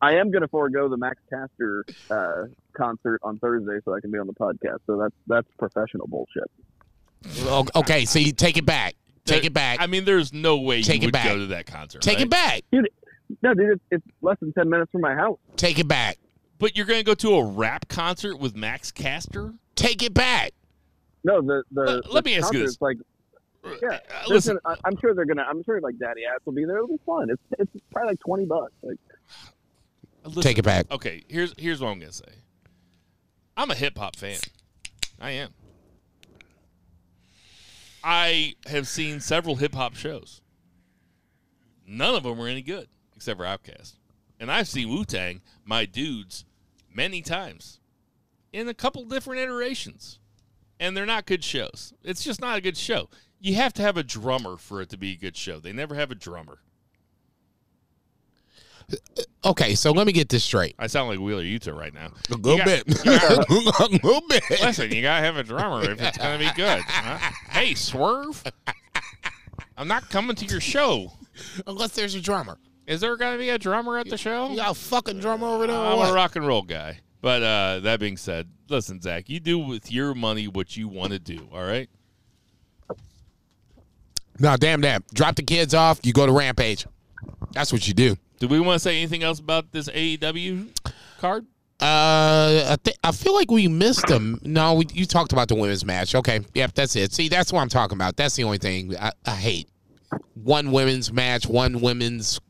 [0.00, 4.10] I am going to forego the Max Caster uh, concert on Thursday so I can
[4.10, 4.78] be on the podcast.
[4.86, 6.50] So that's that's professional bullshit.
[7.76, 8.94] Okay, so you take it back.
[9.26, 9.80] Take There- it back.
[9.80, 11.26] I mean, there's no way Take you it would back.
[11.26, 12.00] go to that concert.
[12.02, 12.22] Take right?
[12.26, 12.62] it back.
[12.72, 12.88] Dude,
[13.42, 15.38] No, dude, it's, it's less than ten minutes from my house.
[15.56, 16.16] Take it back.
[16.60, 19.54] But you're going to go to a rap concert with Max Caster?
[19.74, 20.52] Take it back.
[21.24, 22.80] No, the the Let- let the me ask you this.
[22.80, 22.98] Like,
[23.82, 25.42] yeah, Uh, listen, gonna- I- I'm sure they're gonna.
[25.48, 26.76] I'm sure like Daddy Ass will be there.
[26.76, 27.28] It'll be fun.
[27.30, 28.72] It's it's probably like twenty bucks.
[28.82, 28.96] Like,
[30.24, 30.86] listen, Take it back.
[30.90, 32.24] Okay, here's here's what I'm gonna say.
[33.56, 34.38] I'm a hip hop fan.
[35.20, 35.50] I am.
[38.02, 40.40] I have seen several hip hop shows.
[41.86, 43.94] None of them were any good, except for Outkast.
[44.38, 46.46] And I've seen Wu Tang, my dudes,
[46.94, 47.80] many times,
[48.52, 50.18] in a couple different iterations,
[50.78, 51.92] and they're not good shows.
[52.02, 53.08] It's just not a good show.
[53.40, 55.60] You have to have a drummer for it to be a good show.
[55.60, 56.58] They never have a drummer.
[59.44, 60.74] Okay, so let me get this straight.
[60.78, 62.10] I sound like Wheeler Yuta right now.
[62.30, 62.88] A little got- bit.
[62.88, 64.42] you got- a little bit.
[64.50, 66.82] Listen, you gotta have a drummer if it's gonna be good.
[66.84, 67.30] huh?
[67.50, 68.42] Hey, Swerve,
[69.76, 71.12] I'm not coming to your show.
[71.66, 72.58] Unless there's a drummer.
[72.90, 74.50] Is there gonna be a drummer at the show?
[74.50, 75.76] You got a fucking drummer over there.
[75.76, 76.10] I'm what?
[76.10, 76.98] a rock and roll guy.
[77.20, 81.12] But uh, that being said, listen, Zach, you do with your money what you want
[81.12, 81.46] to do.
[81.52, 81.88] All right.
[84.40, 85.06] No, damn that.
[85.14, 86.00] Drop the kids off.
[86.02, 86.84] You go to Rampage.
[87.52, 88.16] That's what you do.
[88.40, 90.74] Do we want to say anything else about this AEW
[91.20, 91.46] card?
[91.80, 94.40] Uh, I think I feel like we missed them.
[94.42, 96.16] No, we, you talked about the women's match.
[96.16, 97.12] Okay, yep, that's it.
[97.12, 98.16] See, that's what I'm talking about.
[98.16, 99.68] That's the only thing I, I hate.
[100.34, 102.40] One women's match, one women's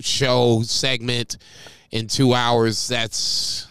[0.00, 1.36] show segment
[1.90, 2.88] in two hours.
[2.88, 3.66] That's.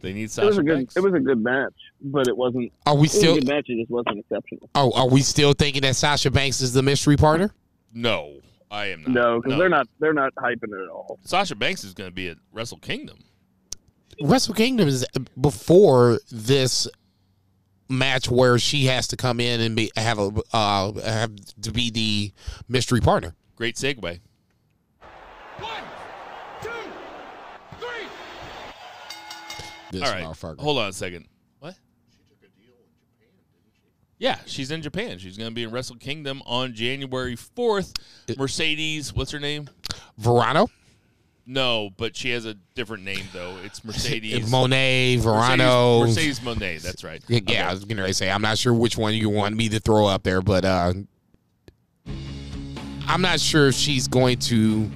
[0.00, 0.74] They need it was Sasha a good.
[0.76, 0.96] Banks.
[0.96, 2.72] It was a good match, but it wasn't.
[2.84, 3.34] Are we It was a still?
[3.36, 3.64] good match.
[3.68, 4.70] It just wasn't exceptional.
[4.74, 7.50] Oh, are we still thinking that Sasha Banks is the mystery partner?
[7.92, 8.38] no,
[8.70, 9.10] I am not.
[9.10, 9.88] No, because they're not.
[9.98, 11.18] They're not hyping it at all.
[11.24, 13.18] Sasha Banks is going to be at Wrestle Kingdom.
[14.22, 15.04] Wrestle Kingdom is
[15.40, 16.86] before this
[17.88, 21.30] match where she has to come in and be have a uh have
[21.62, 22.32] to be the
[22.68, 23.34] mystery partner.
[23.56, 24.02] Great segue.
[24.02, 24.20] One,
[26.62, 26.68] two,
[27.78, 28.06] three.
[29.92, 30.24] This All right.
[30.24, 30.58] motherfucker.
[30.60, 31.26] Hold on a second.
[31.60, 31.74] What?
[34.18, 35.18] Yeah, she's in Japan.
[35.18, 37.92] She's going to be in Wrestle Kingdom on January 4th.
[38.38, 39.68] Mercedes, what's her name?
[40.20, 40.68] Varnado,
[41.46, 43.56] No, but she has a different name, though.
[43.62, 44.50] It's Mercedes.
[44.50, 46.00] Moné, Varnado.
[46.00, 47.22] Mercedes, Mercedes Moné, that's right.
[47.28, 49.78] Yeah, yeah, I was gonna say I'm not sure which one you want me to
[49.78, 50.94] throw up there, but uh
[53.06, 54.90] I'm not sure if she's going to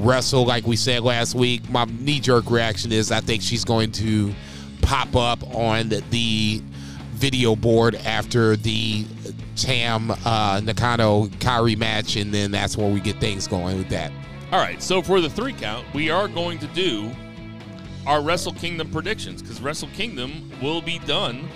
[0.00, 1.68] wrestle like we said last week.
[1.70, 4.32] My knee jerk reaction is I think she's going to
[4.82, 6.62] pop up on the
[7.12, 9.04] video board after the
[9.56, 14.10] Tam uh, Nakano Kairi match, and then that's where we get things going with that.
[14.52, 17.10] All right, so for the three count, we are going to do
[18.06, 21.48] our Wrestle Kingdom predictions because Wrestle Kingdom will be done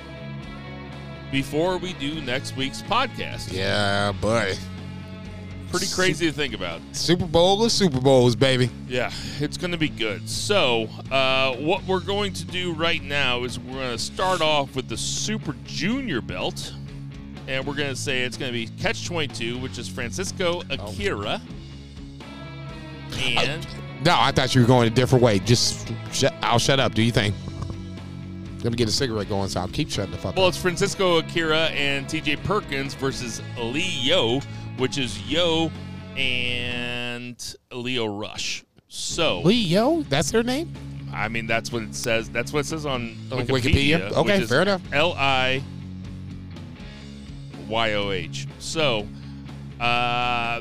[1.32, 3.52] before we do next week's podcast.
[3.52, 4.54] Yeah, boy.
[5.78, 6.80] Pretty crazy to think about.
[6.92, 8.70] Super Bowl or Super Bowls, baby.
[8.88, 9.10] Yeah,
[9.40, 10.28] it's going to be good.
[10.28, 14.76] So, uh, what we're going to do right now is we're going to start off
[14.76, 16.72] with the Super Junior belt.
[17.48, 21.42] And we're going to say it's going to be Catch 22, which is Francisco Akira.
[23.18, 23.66] And
[24.04, 25.38] No, I thought you were going a different way.
[25.40, 26.32] Just shut.
[26.42, 26.94] I'll shut up.
[26.94, 27.34] Do you think?
[28.62, 30.36] Let me get a cigarette going, so I'll keep shutting the fuck Well, up.
[30.38, 34.40] Well, it's Francisco Akira and TJ Perkins versus Lee Yo,
[34.78, 35.70] which is Yo
[36.16, 38.64] and Lio Rush.
[38.88, 40.72] So, Leo, that's their name.
[41.12, 42.28] I mean, that's what it says.
[42.28, 44.10] That's what it says on On Wikipedia.
[44.10, 44.12] Wikipedia?
[44.12, 44.82] Okay, fair enough.
[44.92, 45.62] L I
[47.68, 48.46] Y O H.
[48.58, 49.06] So,
[49.80, 50.60] uh,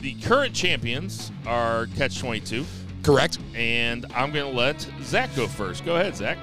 [0.00, 2.64] the current champions are Catch 22,
[3.02, 3.38] Correct.
[3.54, 5.84] and I'm going to let Zach go first.
[5.84, 6.38] Go ahead, Zach.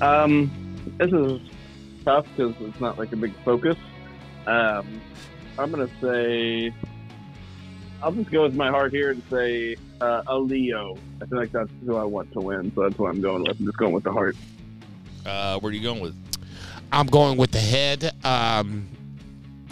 [0.00, 0.50] Um,
[0.98, 1.40] this is
[2.08, 3.76] tough because it's not like a big focus.
[4.46, 5.00] Um,
[5.58, 6.72] I'm gonna say
[8.02, 10.96] I'll just go with my heart here and say uh, a Leo.
[11.20, 13.60] I feel like that's who I want to win, so that's what I'm going with.
[13.60, 14.36] I'm just going with the heart.
[15.26, 16.16] Uh, where are you going with?
[16.90, 18.14] I'm going with the head.
[18.24, 18.88] Um,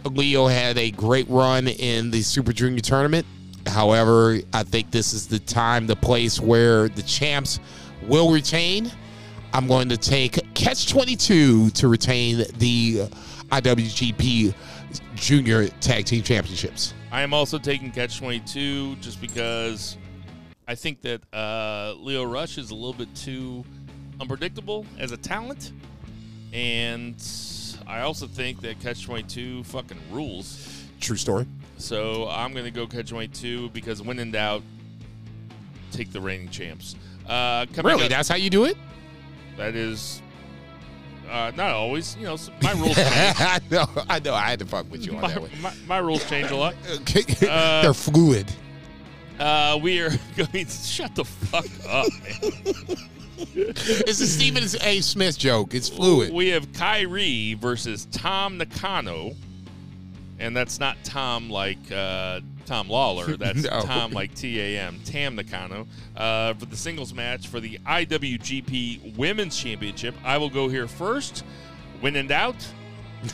[0.05, 3.25] Leo had a great run in the Super Junior tournament.
[3.67, 7.61] However, I think this is the time, the place where the champs
[8.03, 8.93] will retain.
[9.57, 13.09] I'm going to take Catch 22 to retain the
[13.49, 14.53] IWGP
[15.15, 16.93] Junior Tag Team Championships.
[17.11, 19.97] I am also taking Catch 22 just because
[20.69, 23.65] I think that uh, Lio Rush is a little bit too
[24.21, 25.73] unpredictable as a talent,
[26.53, 27.15] and
[27.87, 30.85] I also think that Catch Twenty Two fucking rules.
[31.01, 31.47] True story.
[31.79, 34.63] So I'm gonna go Catch Twenty Two because when in doubt,
[35.93, 36.95] take the reigning champs.
[37.27, 38.05] Uh, Really?
[38.05, 38.77] up- That's how you do it?
[39.57, 40.23] That is
[41.31, 42.17] uh, not always.
[42.17, 42.95] You know, my rules.
[42.95, 43.11] change.
[43.11, 43.87] I know.
[44.09, 44.35] I know.
[44.35, 45.51] I had to fuck with you on my, that one.
[45.61, 46.75] my, my rules change a lot.
[46.87, 48.51] Uh, They're fluid.
[49.39, 50.67] Uh, we are going.
[50.67, 53.09] To, shut the fuck up, man.
[53.55, 55.01] It's a Stephen A.
[55.01, 55.75] Smith joke.
[55.75, 56.33] It's fluid.
[56.33, 59.35] We have Kairi versus Tom Nakano,
[60.39, 63.27] and that's not Tom like uh, Tom Lawler.
[63.37, 63.81] That's No.
[63.83, 65.87] Tom like T A M, Tam Nakano.
[66.17, 71.45] Uh, for the singles match for the IWGP Women's Championship, I will go here first.
[72.01, 72.57] When in doubt,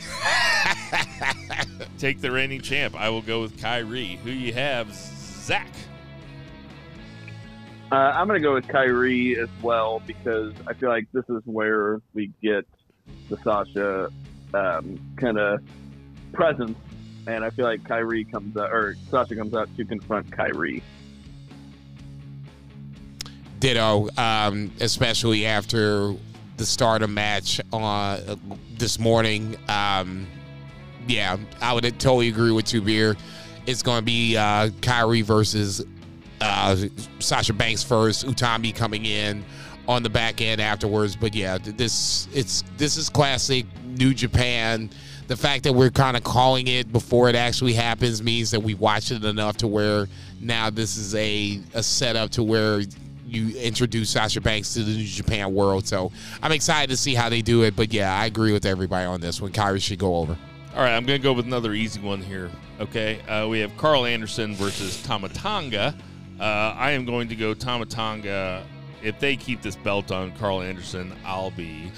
[1.97, 2.95] take the reigning champ.
[2.99, 4.17] I will go with Kairi.
[4.19, 5.67] Who you have, Zach?
[7.91, 11.41] Uh, I'm going to go with Kairi as well because I feel like this is
[11.45, 12.65] where we get
[13.29, 14.09] the Sasha
[14.53, 15.59] um, kind of
[16.31, 16.77] presence,
[17.27, 20.81] and I feel like Kairi comes out, or Sasha comes out to confront Kairi.
[23.59, 26.13] Ditto, um, especially after
[26.57, 28.39] the start of match on
[28.77, 29.55] this morning.
[29.69, 30.27] Um,
[31.07, 33.15] yeah, I would totally agree with you, Beer.
[33.65, 35.85] It's going to be uh, Kairi versus
[36.41, 36.75] uh,
[37.19, 39.43] Sasha Banks first, Utami coming in
[39.87, 41.15] on the back end afterwards.
[41.15, 44.89] But yeah, this it's this is classic New Japan.
[45.33, 48.75] The fact that we're kind of calling it before it actually happens means that we
[48.75, 50.07] watched it enough to where
[50.39, 52.83] now this is a, a setup to where
[53.25, 55.87] you introduce Sasha Banks to the New Japan world.
[55.87, 56.11] So
[56.43, 57.75] I'm excited to see how they do it.
[57.75, 59.51] But yeah, I agree with everybody on this one.
[59.51, 60.37] Kairi should go over.
[60.75, 62.51] All right, I'm going to go with another easy one here.
[62.79, 65.95] Okay, uh, we have Karl Anderson versus Tama Tonga.
[66.39, 68.63] Uh, I am going to go Tama Tonga.
[69.01, 71.91] If they keep this belt on Karl Anderson, I'll be.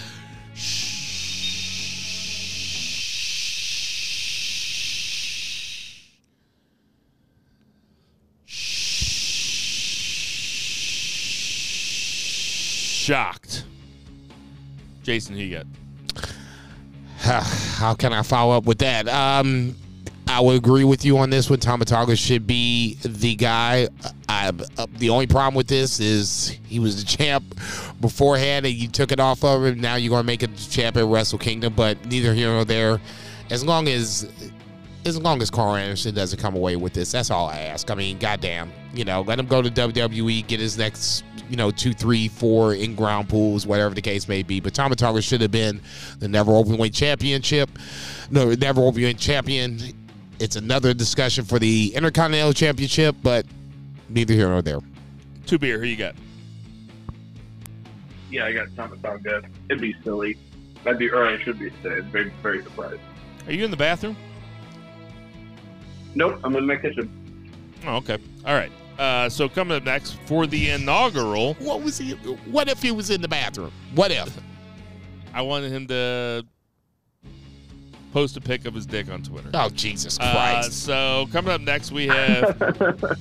[13.05, 13.65] Shocked.
[15.03, 15.67] Jason, who got?
[17.77, 19.07] How can I follow up with that?
[19.07, 19.75] Um,
[20.27, 21.59] I would agree with you on this one.
[21.59, 23.89] Tama Tonga should be the guy.
[24.27, 27.43] I, uh, the only problem with this is he was the champ
[28.01, 29.79] beforehand, and you took it off of him.
[29.79, 32.99] Now you're going to make the champ at Wrestle Kingdom, but neither here nor there.
[33.51, 34.27] As long as
[35.05, 37.91] as long as Karl Anderson doesn't come away with this, that's all I ask.
[37.91, 41.69] I mean, goddamn, you know, let him go to WWE, get his next, you know,
[41.69, 44.59] two, three, four in ground pools, whatever the case may be.
[44.59, 45.79] But Tama Tonga should have been
[46.17, 47.69] the never openweight championship,
[48.31, 49.79] no, never openweight champion.
[50.39, 53.45] It's another discussion for the Intercontinental Championship, but
[54.09, 54.79] neither here nor there.
[55.45, 56.15] Two beer, who you got?
[58.31, 59.43] Yeah, I got Tama Tonga.
[59.69, 60.35] It'd be silly.
[60.85, 62.99] I'd be, or I should be very, very surprised.
[63.47, 64.17] Are you in the bathroom?
[66.15, 67.09] Nope, I'm in my kitchen.
[67.85, 68.17] Oh, okay.
[68.45, 68.71] All right.
[68.97, 72.11] Uh, so coming up next for the inaugural, What was he?
[72.49, 73.71] What if he was in the bathroom?
[73.93, 74.35] What if?
[75.33, 76.45] I wanted him to
[78.13, 79.49] post a pic of his dick on Twitter.
[79.53, 80.85] Oh Jesus Uh, Christ!
[80.85, 82.57] so coming up next, we have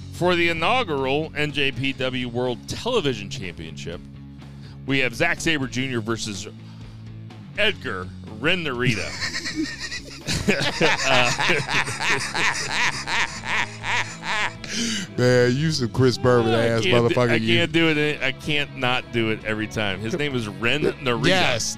[0.12, 4.00] for the inaugural NJPW World Television Championship,
[4.86, 5.98] we have Zack Sabre Jr.
[5.98, 6.46] versus
[7.58, 8.06] Edgar
[8.40, 9.10] Rennerita.
[15.18, 17.30] Man, you some Chris Bourbon I ass motherfucker.
[17.30, 17.58] I you.
[17.58, 18.22] can't do it.
[18.22, 20.00] I can't not do it every time.
[20.00, 21.26] His name is Ren Narita.
[21.26, 21.76] Yes,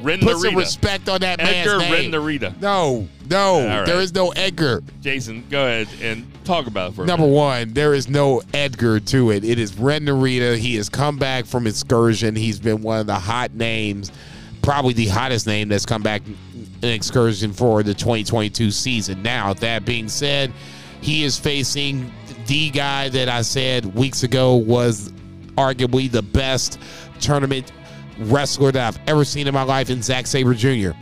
[0.00, 0.22] Ren Narita.
[0.22, 2.12] put some respect on that Edgar man's Ren.
[2.12, 2.60] Narita.
[2.60, 3.84] No, no, right.
[3.84, 4.82] there is no Edgar.
[5.00, 9.00] Jason, go ahead and talk about it for a Number one, there is no Edgar
[9.00, 9.44] to it.
[9.44, 10.56] It is Ren Narita.
[10.56, 12.36] He has come back from excursion.
[12.36, 14.12] He's been one of the hot names,
[14.62, 16.22] probably the hottest name that's come back
[16.82, 19.22] in excursion for the 2022 season.
[19.22, 20.52] Now, that being said,
[21.00, 22.12] he is facing
[22.46, 25.12] the guy that I said weeks ago was
[25.56, 26.78] arguably the best
[27.20, 27.72] tournament
[28.18, 30.92] wrestler that I've ever seen in my life in Zack Sabre Jr.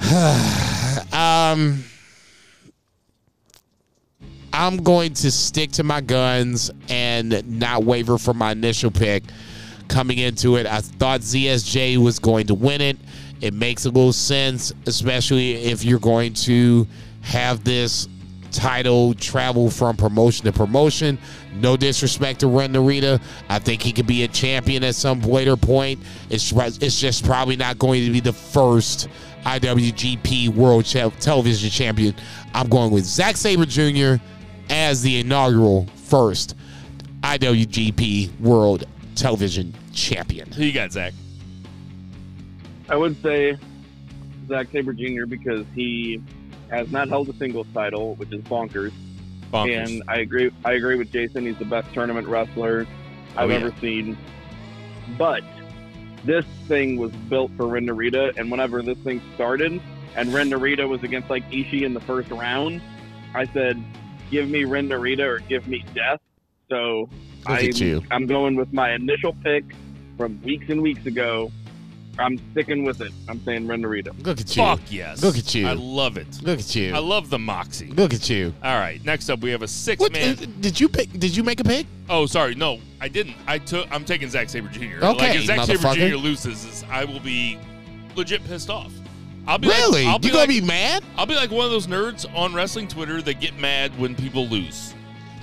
[1.14, 1.84] um,
[4.52, 9.24] I'm going to stick to my guns and not waver from my initial pick.
[9.88, 12.98] Coming into it, I thought ZSJ was going to win it.
[13.40, 16.86] It makes a little sense, especially if you're going to
[17.22, 18.08] have this
[18.50, 21.18] title travel from promotion to promotion.
[21.54, 23.20] No disrespect to Ren Narita.
[23.48, 26.00] I think he could be a champion at some later point.
[26.30, 29.08] It's it's just probably not going to be the first
[29.44, 32.14] IWGP World Television Champion.
[32.54, 34.22] I'm going with Zack Sabre Jr.
[34.70, 36.54] as the inaugural first.
[37.22, 38.84] IWGP World
[39.16, 40.50] Television Champion.
[40.52, 41.12] Who you got, Zach?
[42.88, 43.56] I would say
[44.48, 45.26] Zack Sabre Jr.
[45.26, 46.22] because he
[46.70, 48.92] has not held a singles title, which is bonkers.
[49.52, 49.86] Bonkers.
[49.88, 50.50] And I agree.
[50.64, 51.46] I agree with Jason.
[51.46, 52.86] He's the best tournament wrestler
[53.36, 53.60] I've Oh, yeah.
[53.60, 54.16] ever seen.
[55.16, 55.42] But
[56.24, 59.80] this thing was built for Ren Narita, and whenever this thing started,
[60.16, 62.82] and Ren Narita was against like Ishii in the first round,
[63.34, 63.82] I said,
[64.30, 66.20] "Give me Ren Narita or give me death."
[66.68, 67.08] So
[67.46, 67.72] I.
[68.10, 69.64] I'm going with my initial pick
[70.18, 71.50] from weeks and weeks ago.
[72.18, 73.12] I'm sticking with it.
[73.28, 74.12] I'm saying Ren Narita.
[74.24, 74.62] Look at you.
[74.62, 75.22] Fuck yes.
[75.22, 75.66] Look at you.
[75.66, 76.26] I love it.
[76.42, 76.94] Look at you.
[76.94, 77.88] I love the moxie.
[77.88, 78.52] Look at you.
[78.62, 79.02] All right.
[79.04, 80.38] Next up, we have a six What man.
[80.38, 81.10] uh, did you pick?
[81.12, 81.86] Did you make a pick?
[82.08, 82.54] Oh, sorry.
[82.54, 83.36] No, I didn't.
[83.46, 83.86] I took.
[83.92, 84.96] I'm taking Zack Sabre Jr.
[84.96, 86.10] Okay, like if Zack Sabre motherfucker.
[86.10, 86.16] Jr.
[86.16, 87.58] loses, I will be
[88.16, 88.92] legit pissed off.
[89.46, 90.04] I'll be Really?
[90.04, 91.02] Like, I'll you gonna like, be mad?
[91.16, 94.46] I'll be like one of those nerds on wrestling Twitter that get mad when people
[94.46, 94.94] lose.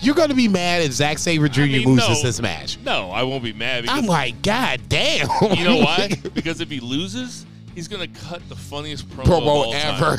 [0.05, 1.61] You're gonna be mad if Zack Sabre Jr.
[1.61, 2.21] mean, loses no.
[2.21, 2.77] this match.
[2.85, 5.27] No, I won't be mad I'm like, God damn.
[5.57, 6.09] you know why?
[6.35, 10.15] because if he loses, he's gonna cut the funniest promo, Promo ever.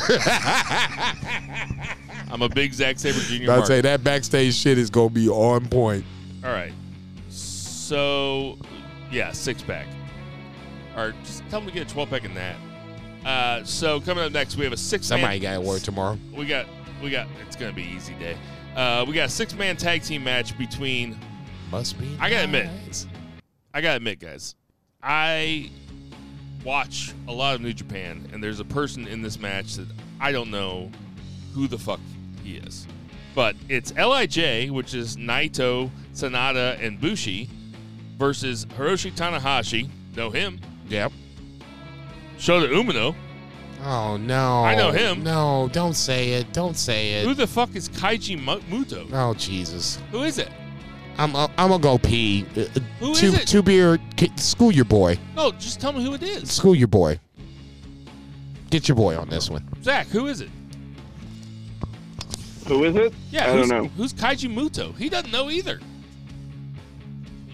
[2.32, 3.52] I'm a big Zack Sabre Jr.
[3.52, 6.04] I'd say that backstage shit is gonna be on point.
[6.44, 6.72] All right.
[7.28, 8.58] So,
[9.12, 9.86] yeah, six pack.
[10.96, 12.56] Or just tell them to get a 12 pack in that.
[13.24, 15.06] Uh, so coming up next, we have a six.
[15.06, 16.18] Somebody got a word tomorrow.
[16.34, 16.66] We got,
[17.00, 17.28] we got.
[17.46, 18.36] It's gonna be easy day.
[18.76, 21.18] Uh, we got a six man tag team match between.
[21.70, 22.16] Must be.
[22.20, 22.68] I gotta admit.
[23.72, 24.54] I gotta admit, guys,
[25.02, 25.70] I
[26.62, 29.88] watch a lot of New Japan, and there's a person in this match that
[30.20, 30.90] I don't know
[31.54, 32.00] who the fuck
[32.44, 32.86] he is.
[33.34, 37.48] But it's Lij, which is Naito, Sanada, and Bushi,
[38.18, 39.88] versus Hiroshi Tanahashi.
[40.14, 40.60] Know him.
[40.88, 41.12] Yep.
[42.38, 43.14] Shota Umino.
[43.82, 44.64] Oh no.
[44.64, 45.22] I know him.
[45.22, 46.52] No, don't say it.
[46.52, 47.26] Don't say it.
[47.26, 49.08] Who the fuck is Kaiji Mu- Muto?
[49.12, 49.98] Oh Jesus.
[50.10, 50.50] Who is it?
[51.18, 52.46] I'm I'm gonna go pee.
[52.56, 52.64] Uh, uh,
[53.00, 53.46] Who is it?
[53.46, 53.98] Two beer.
[54.36, 55.18] School your boy.
[55.34, 56.50] No, just tell me who it is.
[56.50, 57.18] School your boy.
[58.70, 59.66] Get your boy on this one.
[59.82, 60.50] Zach, who is it?
[62.66, 63.14] Who is it?
[63.30, 63.88] Yeah, I who's, don't know.
[63.96, 64.96] Who's Kaiji Muto?
[64.96, 65.80] He doesn't know either.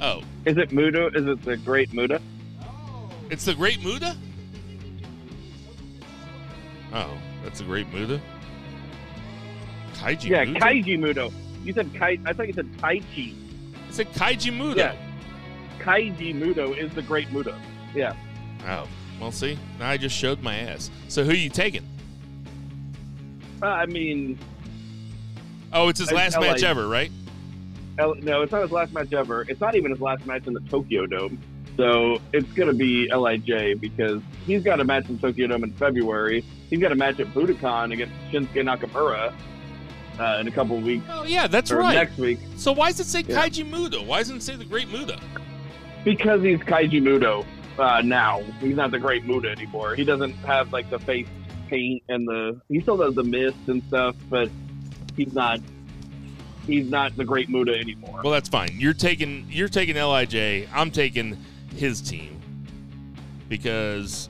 [0.01, 1.15] Oh, Is it Muto?
[1.15, 2.20] Is it the Great Muta?
[3.31, 4.16] It's the Great Muta?
[6.93, 8.20] Oh, that's a Great Muta?
[9.94, 10.60] Kaiji Yeah, Muda?
[10.60, 11.32] Kaiji Mudo.
[11.64, 12.19] You said Kai.
[12.27, 13.32] I thought you said Tai Chi.
[13.89, 14.78] It's a Kaiji Muda.
[14.78, 14.97] Yeah.
[15.78, 17.59] Kaiji Mudo is the Great Muta.
[17.94, 18.14] Yeah.
[18.66, 18.86] Oh,
[19.20, 20.90] well, see, now I just showed my ass.
[21.09, 21.85] So who you taking?
[23.62, 24.39] Uh, I mean,
[25.73, 27.10] Oh, it's his I- last match ever, right?
[27.98, 29.43] L- no, it's not his last match ever.
[29.48, 31.39] It's not even his last match in the Tokyo Dome.
[31.77, 35.73] So it's going to be Lij because he's got a match in Tokyo Dome in
[35.73, 36.44] February.
[36.69, 39.32] He's got a match at Budokan against Shinsuke Nakamura
[40.19, 41.94] uh, in a couple of weeks Oh, yeah, that's right.
[41.94, 43.47] next week So why does it say Yeah.
[43.47, 44.03] Kaiji Muda?
[44.03, 45.19] Why doesn't it say the Great Muta?
[46.05, 47.47] because he's Kaiji Mudo
[47.78, 48.43] uh, now.
[48.61, 49.94] He's not the Great Muta anymore.
[49.94, 51.28] He doesn't have like the face
[51.69, 52.61] paint and the.
[52.69, 54.51] He still does the mist and stuff, but
[55.16, 55.61] he's not.
[56.66, 58.20] He's not the Great Muta anymore.
[58.23, 58.70] Well, that's fine.
[58.74, 60.66] You're taking you're taking Lij.
[60.74, 61.36] I'm taking
[61.77, 62.40] his team
[63.49, 64.28] because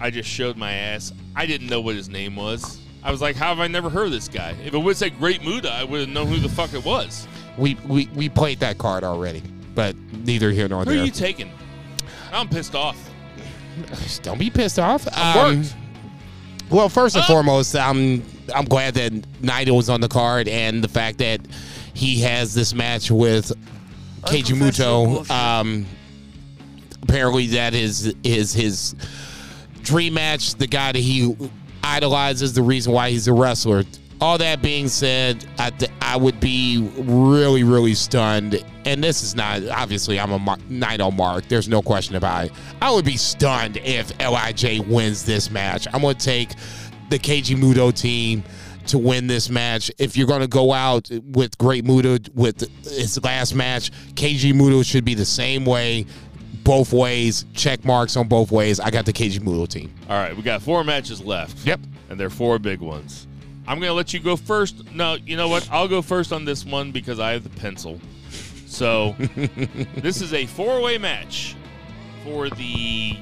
[0.00, 1.12] I just showed my ass.
[1.36, 2.80] I didn't know what his name was.
[3.04, 4.54] I was like, how have I never heard of this guy?
[4.64, 7.26] If it would say Great Muta, I would have known who the fuck it was.
[7.58, 9.42] We we we played that card already,
[9.74, 10.94] but neither here nor there.
[10.94, 11.50] Who are you taking?
[12.32, 12.96] I'm pissed off.
[14.22, 15.06] Don't be pissed off.
[15.12, 15.76] I'm Um, worked.
[16.70, 17.28] Well, first and Oh.
[17.28, 18.22] foremost, I'm
[18.54, 19.12] I'm glad that
[19.42, 21.40] Naito was on the card, and the fact that
[21.94, 23.52] he has this match with
[24.22, 25.04] Keiji Muto.
[25.06, 25.30] bullshit.
[25.30, 25.86] Um,
[27.02, 28.94] apparently, that is is his
[29.82, 30.54] dream match.
[30.54, 31.36] The guy that he
[31.82, 33.84] idolizes, the reason why he's a wrestler.
[34.20, 38.64] All that being said, I th- I would be really really stunned.
[38.84, 41.48] And this is not obviously I'm a Mar- Naito mark.
[41.48, 42.52] There's no question about it.
[42.80, 45.88] I would be stunned if Lij wins this match.
[45.92, 46.50] I'm gonna take
[47.10, 48.44] the Keiji Muto team
[48.86, 49.90] to win this match.
[49.98, 54.84] If you're going to go out with Great Muto with his last match, Keiji Muto
[54.84, 56.06] should be the same way,
[56.64, 57.44] both ways.
[57.54, 58.80] Check marks on both ways.
[58.80, 59.92] I got the Keiji Muto team.
[60.08, 61.66] All right, we got four matches left.
[61.66, 61.80] Yep.
[62.10, 63.26] And they're four big ones.
[63.66, 64.92] I'm going to let you go first.
[64.92, 65.68] No, you know what?
[65.70, 68.00] I'll go first on this one because I have the pencil.
[68.66, 69.14] So,
[69.96, 71.54] this is a four way match
[72.24, 73.16] for the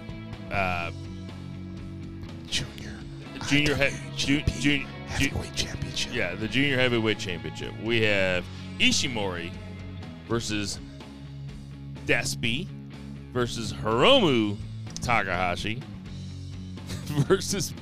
[0.51, 0.91] uh,
[2.49, 2.95] Junior.
[3.47, 6.13] junior, he- ju- ju- ju- Heavyweight Championship.
[6.15, 7.73] yeah, the junior heavyweight championship.
[7.83, 8.45] We have
[8.79, 9.51] Ishimori
[10.29, 10.79] versus
[12.07, 12.69] Despi
[13.33, 14.57] versus Hiromu
[15.01, 15.83] Takahashi
[17.11, 17.73] versus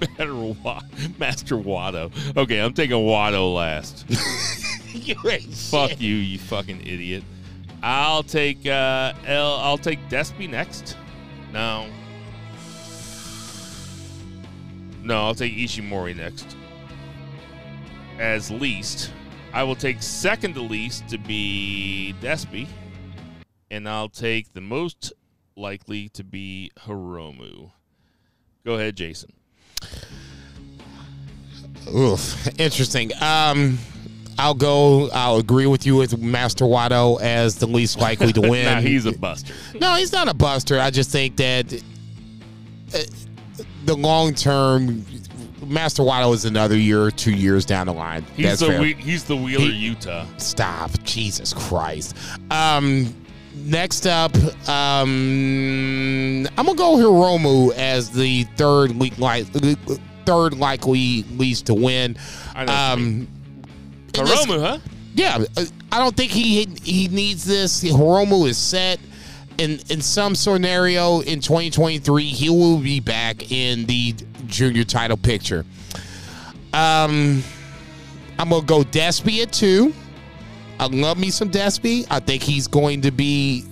[1.19, 2.37] Master Wato.
[2.37, 4.05] Okay, I'm taking Wato last.
[4.95, 6.01] you Fuck shit.
[6.01, 7.25] you, you fucking idiot.
[7.83, 10.97] I'll take uh L I'll take Despy next.
[11.53, 11.87] No.
[15.03, 16.57] No, I'll take Ishimori next.
[18.19, 19.13] As least.
[19.53, 22.67] I will take second to least to be Despy.
[23.71, 25.13] And I'll take the most
[25.59, 27.71] likely to be Hiromu.
[28.65, 29.33] Go ahead, Jason.
[31.95, 33.11] Oof, interesting.
[33.21, 33.79] Um,
[34.39, 35.09] I'll go.
[35.11, 38.65] I'll agree with you with Master Wato as the least likely to win.
[38.67, 39.55] Now he's a buster.
[39.81, 40.79] no, he's not a buster.
[40.79, 41.73] I just think that
[42.95, 42.99] uh,
[43.85, 45.05] the long term,
[45.67, 48.23] Master Wato is another year or two years down the line.
[48.37, 48.85] He's That's the fair.
[48.85, 50.27] He's the Wheeler He- Utah.
[50.37, 52.15] Stop, Jesus Christ.
[52.51, 53.15] Um,
[53.69, 54.35] next up,
[54.69, 59.47] um, I'm gonna go Hiromu as the third le- like
[60.25, 62.17] third likely least to win.
[62.55, 63.29] I know what you Um,
[64.15, 64.79] and this- Hiromu, huh?
[65.15, 67.83] yeah, uh, I don't think he he needs this.
[67.85, 68.99] Hiromu is set.
[69.59, 74.15] In, in some scenario in 2023, he will be back in the
[74.47, 75.65] junior title picture.
[76.73, 77.43] Um,
[78.39, 79.93] I'm gonna go Despy at two.
[80.81, 82.07] I love me some Despy.
[82.11, 83.65] I think he's going to be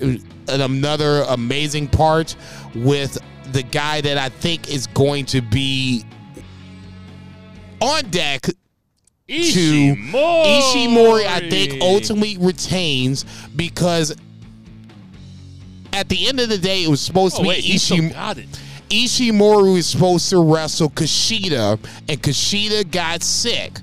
[0.49, 2.35] uh, another amazing part
[2.74, 3.16] with
[3.53, 6.05] the guy that I think is going to be
[7.81, 8.55] on deck to
[9.28, 10.12] Ishimori.
[10.12, 13.24] Ishimori, I think ultimately retains
[13.55, 14.16] because
[15.93, 18.47] at the end of the day, it was supposed Oh, to be Ishimori.
[18.91, 21.78] Ishimori was supposed to wrestle Kushida,
[22.09, 23.81] and Kushida got sick.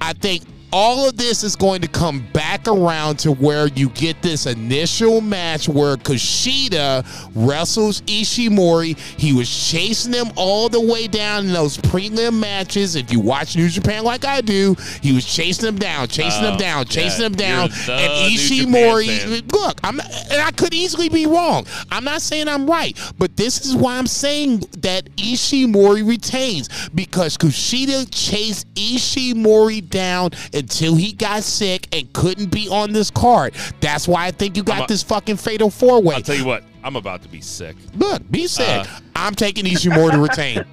[0.00, 4.20] I think all of this is going to come back around to where you get
[4.22, 8.98] this initial match where Kushida wrestles Ishimori.
[9.18, 12.96] He was chasing him all the way down in those prelim matches.
[12.96, 16.52] If you watch New Japan like I do, he was chasing him down, chasing Oh,
[16.52, 17.64] him down, chasing yeah, him down.
[17.64, 21.66] And Ishimori, look, I'm and I could easily be wrong.
[21.90, 27.36] I'm not saying I'm right, but this is why I'm saying that Ishimori retains because
[27.36, 33.54] Kushida chased Ishimori down until he got sick and couldn't be on this card.
[33.80, 36.14] That's why I think you got a- this fucking fatal four way.
[36.16, 37.76] I'll tell you what, I'm about to be sick.
[37.94, 38.66] Look, be sick.
[38.68, 38.84] Uh,
[39.16, 40.64] I'm taking Ishimori to retain.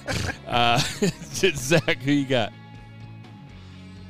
[0.48, 0.78] Uh,
[1.34, 2.54] Zach, who you got?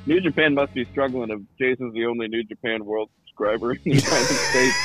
[0.05, 3.89] New Japan must be struggling if Jason's the only New Japan World subscriber in the
[3.89, 4.77] United States.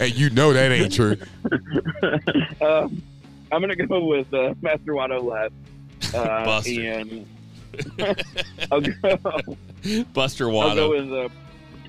[0.00, 1.16] and you know that ain't true.
[2.66, 3.02] um,
[3.52, 5.52] I'm gonna go with uh, Master Wato last,
[6.14, 6.80] uh, Buster.
[6.92, 7.26] and
[8.72, 9.56] I'll go.
[10.14, 11.28] Buster I'll go with uh,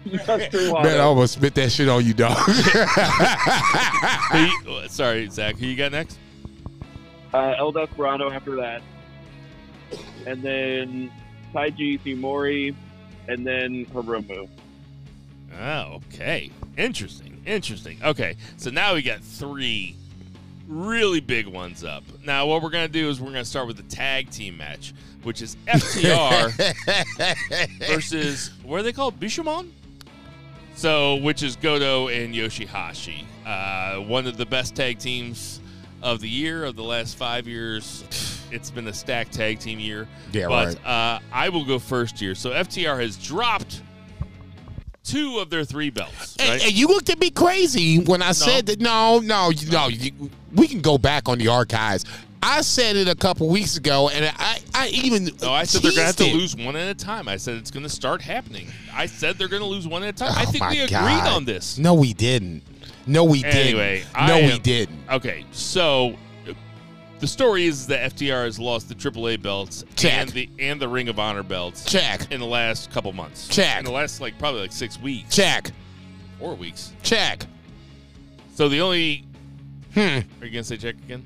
[0.05, 0.83] Master Wato.
[0.83, 2.37] Man, I almost spit that shit on you, dog.
[4.33, 5.57] You- sorry, Zach.
[5.57, 6.17] Who you got next?
[7.33, 8.81] uh, El Desperado after that,
[10.25, 11.11] and then
[11.53, 12.73] Taiji Ishimori,
[13.27, 14.47] and then Hiromu.
[15.59, 16.51] Oh, okay.
[16.77, 17.41] Interesting.
[17.45, 17.97] Interesting.
[18.03, 19.95] Okay, so now we got three
[20.67, 22.03] really big ones up.
[22.25, 24.57] Now, what we're going to do is we're going to start with the tag team
[24.57, 26.51] match, which is FTR
[27.87, 29.19] versus, what are they called?
[29.19, 29.69] Bishamon?
[30.75, 33.25] So, which is Goto and Yoshihashi.
[33.45, 35.59] Uh, one of the best tag teams
[36.03, 38.03] of the year, of the last five years.
[38.51, 40.07] It's been a stacked tag team year.
[40.31, 42.35] Yeah, but uh, I will go first here.
[42.35, 43.81] So, FTR has dropped
[45.07, 46.35] two of their three belts.
[46.39, 46.63] And, Right?
[46.65, 48.79] and you looked at me crazy when I said that.
[48.79, 49.87] No, no, no.
[49.87, 52.05] You, we can go back on the archives.
[52.43, 55.29] I said it a couple weeks ago, and I, I even.
[55.41, 56.35] No, I said they're gonna have to it.
[56.35, 57.27] lose one at a time.
[57.27, 58.67] I said it's gonna start happening.
[58.93, 60.33] I said they're gonna lose one at a time.
[60.37, 61.27] I Oh, think we agreed God.
[61.35, 61.77] on this.
[61.79, 62.61] No, we didn't.
[63.07, 64.11] No, we Anyway, didn't.
[64.15, 64.99] I No, we didn't.
[65.09, 66.15] Okay, so
[67.19, 70.13] the story is that FTR has lost the AAA belts Check.
[70.13, 72.31] and the and the Ring of Honor belts Check.
[72.31, 73.47] in the last couple months.
[73.47, 73.79] Check.
[73.79, 75.71] In the last like probably like six weeks, Check.
[76.39, 76.93] four weeks.
[77.03, 77.45] Check.
[78.53, 79.23] So the only
[79.93, 79.99] Hmm.
[79.99, 81.25] are you gonna say check again?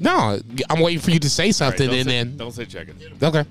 [0.00, 0.40] No,
[0.70, 2.96] I'm waiting for you to say something, don't and say, then don't say check it.
[3.22, 3.44] okay.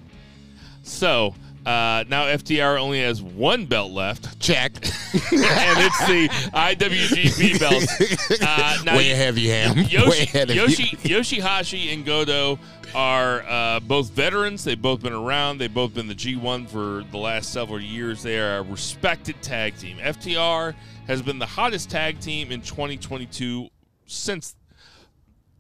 [0.84, 1.34] So
[1.66, 4.40] uh, now FTR only has one belt left.
[4.40, 4.74] Check.
[4.78, 4.90] and
[5.32, 8.42] it's the IWGP belts.
[8.42, 9.76] Uh, now, Way ahead of you, Ham.
[9.76, 10.98] Way Yoshi, ahead of Yoshi, you.
[11.18, 12.58] Yoshihashi and Goto
[12.96, 14.64] are uh, both veterans.
[14.64, 15.60] They've both been around.
[15.60, 18.24] They've both been the G1 for the last several years.
[18.24, 19.98] They are a respected tag team.
[19.98, 20.74] FTR
[21.08, 23.70] has been the hottest tag team in 2022
[24.08, 24.56] since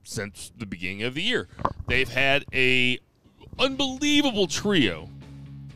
[0.03, 1.47] since the beginning of the year.
[1.87, 2.99] They've had a
[3.59, 5.09] unbelievable trio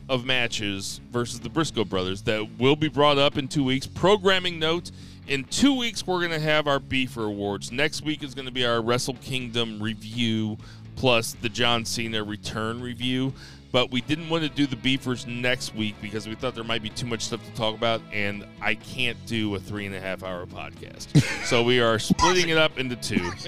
[0.08, 3.86] of matches versus the Briscoe brothers that will be brought up in two weeks.
[3.86, 4.90] Programming note
[5.26, 7.72] in two weeks, we're going to have our Beefer Awards.
[7.72, 10.56] Next week is going to be our Wrestle Kingdom review
[10.94, 13.32] plus the John Cena return review.
[13.72, 16.82] but we didn't want to do the beefers next week because we thought there might
[16.82, 20.00] be too much stuff to talk about, and I can't do a three and a
[20.00, 21.20] half hour podcast.
[21.44, 23.30] so we are splitting it up into two.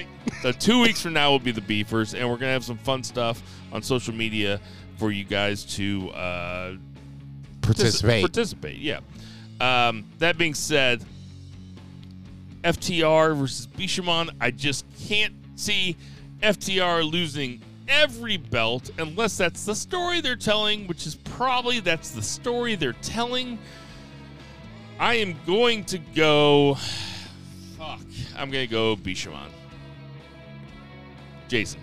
[0.43, 3.03] So two weeks from now will be the beefers, and we're gonna have some fun
[3.03, 4.61] stuff on social media
[4.99, 6.75] for you guys to uh,
[7.75, 8.23] Participate.
[8.23, 9.01] Participate, yeah.
[9.61, 11.05] Um, that being said,
[12.65, 15.97] FTR versus Bishamon, I just can't see
[16.41, 22.23] FTR losing every belt unless that's the story they're telling, which is probably that's the
[22.23, 23.59] story they're telling.
[24.99, 26.75] I am going to go.
[27.79, 28.01] Fuck.
[28.37, 29.51] I'm going to go Bishamon.
[31.49, 31.81] Jason.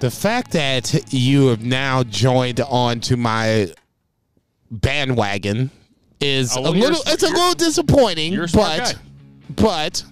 [0.00, 3.72] The fact that you have now joined on to my
[4.70, 5.70] bandwagon
[6.20, 8.94] is Oh, a well, you're little a it's a little disappointing, you're a smart but
[8.94, 9.00] guy.
[9.62, 10.04] but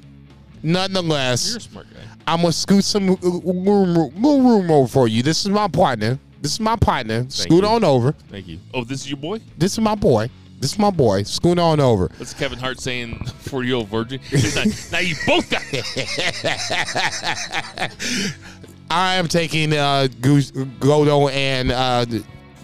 [0.62, 2.00] nonetheless, You're a smart guy.
[2.26, 5.22] I'm gonna scoot some uh, uh, uh, room, room, room over for you.
[5.22, 6.18] This is my partner.
[6.42, 7.24] This is my partner.
[7.30, 7.68] Scoot you.
[7.68, 8.12] on over.
[8.30, 8.58] Thank you.
[8.74, 9.40] Oh, this is your boy?
[9.56, 10.28] This is my boy.
[10.60, 11.22] This is my boy.
[11.22, 12.10] Scoot on over.
[12.18, 14.18] That's Kevin Hart saying 40 year old virgin.
[14.20, 15.62] He's like, now you both got
[18.90, 22.06] I am taking uh, Goto and uh,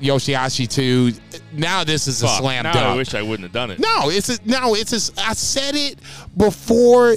[0.01, 1.12] Yoshihashi to.
[1.52, 2.86] Now this is a Fuck, slam now dunk.
[2.86, 3.78] I wish I wouldn't have done it.
[3.78, 5.98] No, it's a, no, it's a, I said it
[6.36, 7.16] before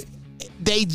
[0.60, 0.86] they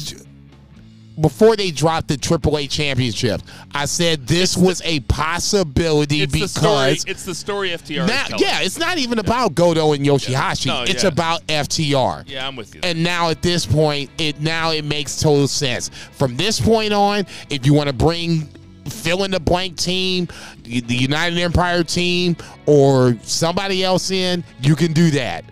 [1.20, 3.42] before they dropped the AAA championship.
[3.74, 6.92] I said this was a possibility it's the story.
[6.92, 8.08] because It's the story FTR.
[8.08, 10.68] now, is yeah, it's not even about Goto and Yoshihashi.
[10.68, 11.10] No, it's yeah.
[11.10, 12.24] about FTR.
[12.28, 12.82] Yeah, I'm with you.
[12.84, 15.90] And now at this point, it now it makes total sense.
[16.14, 18.50] From this point on, if you want to bring
[18.90, 20.28] fill in the blank team,
[20.64, 22.36] the the United Empire team,
[22.66, 25.46] or somebody else in, you can do that.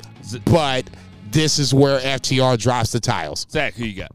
[0.45, 0.89] But
[1.31, 3.45] this is where FTR drops the tiles.
[3.49, 4.11] Zach, who you got?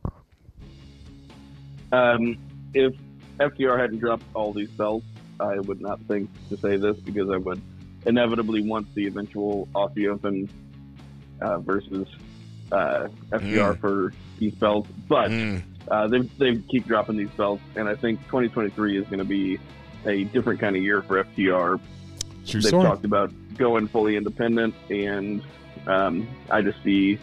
[1.93, 2.37] Um,
[2.75, 2.95] if
[3.39, 5.07] FTR hadn't dropped all these belts,
[5.41, 7.61] I would not think to say this because I would
[8.07, 10.49] inevitably want the eventual Aussie Open
[11.41, 12.09] uh, versus
[12.73, 14.91] uh, FTR for these belts.
[15.09, 15.63] But Mm.
[15.91, 19.59] uh, they they keep dropping these belts, and I think 2023 is going to be
[20.07, 21.79] a different kind of year for FTR.
[22.47, 22.85] True They've story.
[22.85, 25.43] talked about going fully independent, and
[25.87, 27.19] um, I just see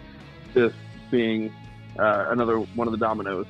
[0.53, 0.73] this
[1.11, 1.51] being
[1.97, 3.47] uh, another one of the dominoes.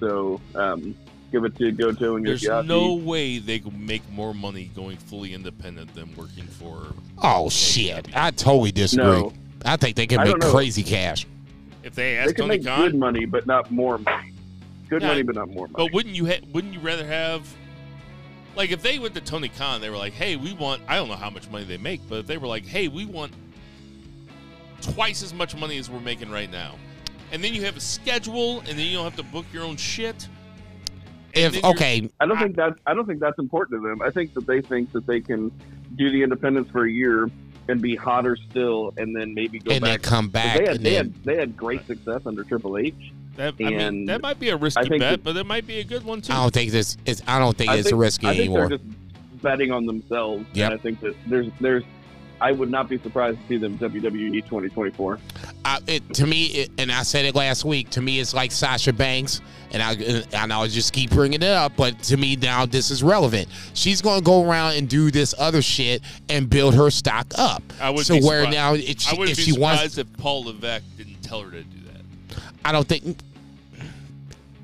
[0.00, 0.94] So um,
[1.32, 2.66] give it to Goto and There's Yoshihashi.
[2.66, 6.86] no way they could make more money going fully independent than working for.
[7.22, 8.08] Oh shit!
[8.14, 9.04] I totally disagree.
[9.04, 9.32] No.
[9.64, 11.26] I think they can I make crazy cash.
[11.82, 14.32] If they they can Tony make Khan, good money, but not more money.
[14.88, 15.86] Good Yeah, money, but not more money.
[15.88, 17.46] but wouldn't you ha- wouldn't you rather have?
[18.54, 21.08] Like if they went to Tony Khan, they were like, "Hey, we want." I don't
[21.08, 23.32] know how much money they make, but if they were like, "Hey, we want
[24.80, 26.74] twice as much money as we're making right now,"
[27.32, 29.76] and then you have a schedule, and then you don't have to book your own
[29.76, 30.28] shit.
[31.34, 34.00] If okay, I don't think that's I don't think that's important to them.
[34.00, 35.50] I think that they think that they can
[35.96, 37.30] do the independence for a year
[37.68, 40.02] and be hotter still, and then maybe go and then back.
[40.02, 42.78] come 'Cause back They had, and they, then had, they had great success under Triple
[42.78, 42.94] H.
[43.36, 45.84] that, I mean, that might be a risky bet, that- but it might be a
[45.84, 46.32] good one too.
[46.32, 47.22] I don't think this is.
[47.26, 48.68] I don't think I it's think, risky I think anymore.
[48.68, 50.46] they're just betting on themselves.
[50.54, 51.84] Yeah, I think that there's there's
[52.40, 55.18] I would not be surprised to see them WWE 2024.
[55.64, 57.88] I, it, to me, it, and I said it last week.
[57.90, 59.40] To me, it's like Sasha Banks,
[59.72, 59.92] and I
[60.38, 61.72] and I'll just keep bringing it up.
[61.76, 63.48] But to me, now this is relevant.
[63.72, 67.62] She's going to go around and do this other shit and build her stock up.
[67.80, 69.94] I would so be where surprised- now, if she, I wouldn't if be she wants,
[69.94, 72.42] surprised if Paul Levesque didn't tell her to do that.
[72.64, 73.18] I don't think.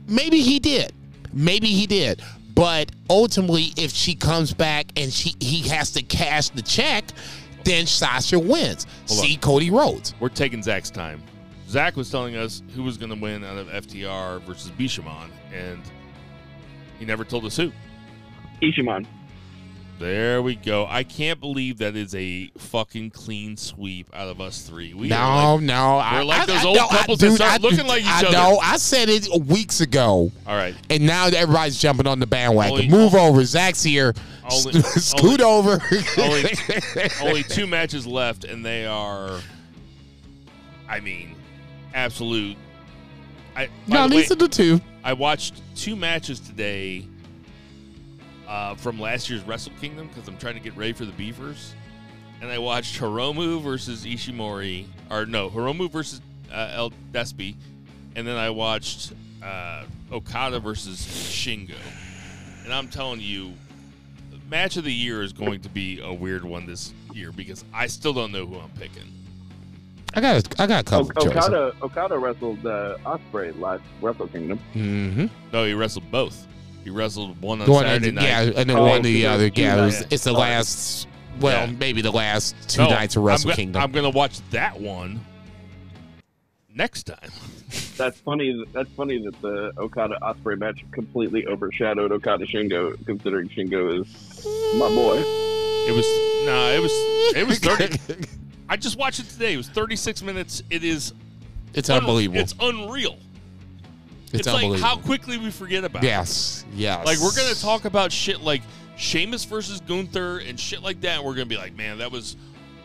[0.06, 0.92] Maybe he did.
[1.32, 2.22] Maybe he did.
[2.54, 7.04] But ultimately, if she comes back and she he has to cash the check,
[7.64, 8.86] then Sasha wins.
[9.08, 9.26] Hold on.
[9.26, 10.14] See Cody Rhodes.
[10.20, 11.22] We're taking Zach's time.
[11.68, 15.80] Zach was telling us who was going to win out of FTR versus Bishamon, and
[16.98, 17.72] he never told us who.
[18.60, 19.06] Ishiman.
[20.02, 20.84] There we go.
[20.88, 24.94] I can't believe that is a fucking clean sweep out of us three.
[24.94, 25.96] We No, like, no.
[26.12, 28.20] We're like I- those I- old no, couples that start I- looking like each I
[28.26, 28.32] other.
[28.32, 28.58] know.
[28.60, 30.74] I said it weeks ago, all right.
[30.90, 32.72] and now everybody's jumping on the bandwagon.
[32.72, 33.44] Only- Move over.
[33.44, 34.12] Zach's here.
[34.50, 35.82] Only- Scoot only- over.
[36.18, 36.50] only,
[37.22, 39.38] only two matches left, and they are,
[40.88, 41.36] I mean,
[41.94, 42.56] absolute.
[43.54, 44.80] I, no, the way, these are the two.
[45.04, 47.06] I watched two matches today
[48.48, 51.74] uh, from last year's Wrestle Kingdom because I'm trying to get ready for the Beavers,
[52.40, 56.20] and I watched Hiromu versus Ishimori, or no, Hiromu versus
[56.52, 57.54] uh, El Despi.
[58.16, 59.12] and then I watched
[59.42, 61.74] uh, Okada versus Shingo,
[62.64, 63.52] and I'm telling you,
[64.50, 67.86] match of the year is going to be a weird one this year because I
[67.86, 69.04] still don't know who I'm picking.
[70.14, 70.46] I got.
[70.58, 71.10] A, I got a couple.
[71.16, 74.58] O- Okada Okada wrestled uh, Ospreay last Wrestle Kingdom.
[74.74, 75.26] Mm-hmm.
[75.54, 76.46] No, he wrestled both.
[76.84, 78.24] He wrestled one on The one Saturday night.
[78.24, 79.50] yeah, and then Oh, one the two- other.
[79.50, 81.06] two Yeah, it was, it's the last.
[81.40, 81.74] Well, Yeah.
[81.78, 83.82] maybe the last two No, nights of Wrestle I'm go- Kingdom.
[83.82, 85.20] I'm gonna watch that one
[86.74, 87.30] next time.
[87.96, 88.64] That's funny.
[88.72, 94.44] That's funny that the Okada Ospreay match completely overshadowed Okada Shingo, considering Shingo is
[94.76, 95.22] my boy.
[95.88, 96.06] It was
[96.46, 96.68] nah.
[96.70, 96.92] It was
[97.36, 97.98] it was thirty.
[98.68, 99.52] I just watched it today.
[99.54, 100.62] It was 36 minutes.
[100.70, 101.12] It is
[101.74, 102.40] it's un- unbelievable.
[102.40, 103.18] It's unreal.
[104.32, 106.02] It's, It's, like how quickly we forget about.
[106.02, 106.06] it.
[106.06, 107.04] yes, yes.
[107.04, 108.62] Like we're gonna talk about shit like
[108.96, 111.18] Sheamus versus Gunther and shit like that.
[111.18, 112.36] And we're gonna be like, man, that was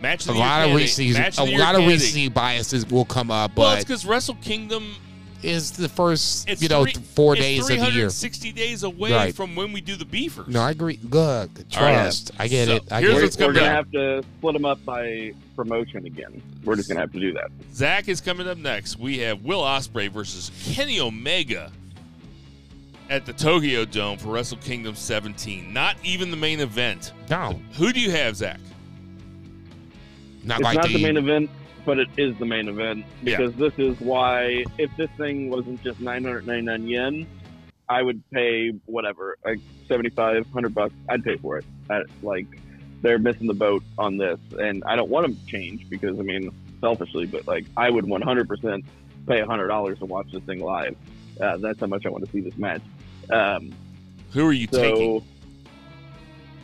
[0.01, 1.13] match a of the year lot of recency.
[1.37, 4.95] A lot of recency biases will come up, Well, it's because Wrestle Kingdom
[5.43, 8.09] is the first it's you know three- four it's days of the year.
[8.09, 9.35] Sixty days away Right.
[9.35, 10.47] from when we do the beavers.
[10.47, 10.99] No, I agree.
[11.03, 11.13] Look,
[11.75, 11.93] All right.
[12.03, 12.31] trust.
[12.39, 12.83] I get So, it.
[12.91, 13.45] I here's get We're, what's it.
[13.45, 13.71] we're gonna up.
[13.75, 16.41] have to split them up by promotion again.
[16.63, 17.49] We're just gonna have to do that.
[17.73, 18.97] Zach is coming up next.
[18.99, 21.71] We have Will Ospreay versus Kenny Omega
[23.09, 25.71] at the Tokyo Dome for Wrestle Kingdom 17.
[25.71, 27.13] Not even the main event.
[27.29, 28.59] No, Who do you have, Zach?
[30.43, 31.49] not it's like not the, the main event,
[31.87, 33.37] but it is the main event Yeah.
[33.37, 37.25] because this is why if this thing wasn't just 999 yen,
[37.87, 40.93] I would pay whatever, like 75, 100 bucks.
[41.09, 41.65] I'd pay for it.
[41.89, 42.45] I, like
[43.01, 46.23] they're missing the boat on this, and I don't want them to change because I
[46.23, 46.51] mean,
[46.81, 48.83] selfishly, but like I would 100%
[49.25, 50.97] pay hundred dollars to watch this thing live.
[51.39, 52.81] Uh, that's how much I want to see this match.
[53.29, 53.73] Um,
[54.33, 54.81] Who are you so.
[54.81, 55.23] taking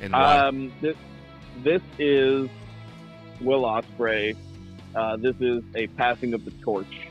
[0.02, 0.38] and why?
[0.40, 0.98] Um, this
[1.64, 2.50] this is
[3.40, 4.36] Will Ospreay.
[4.96, 7.08] Uh, this is a passing of the torch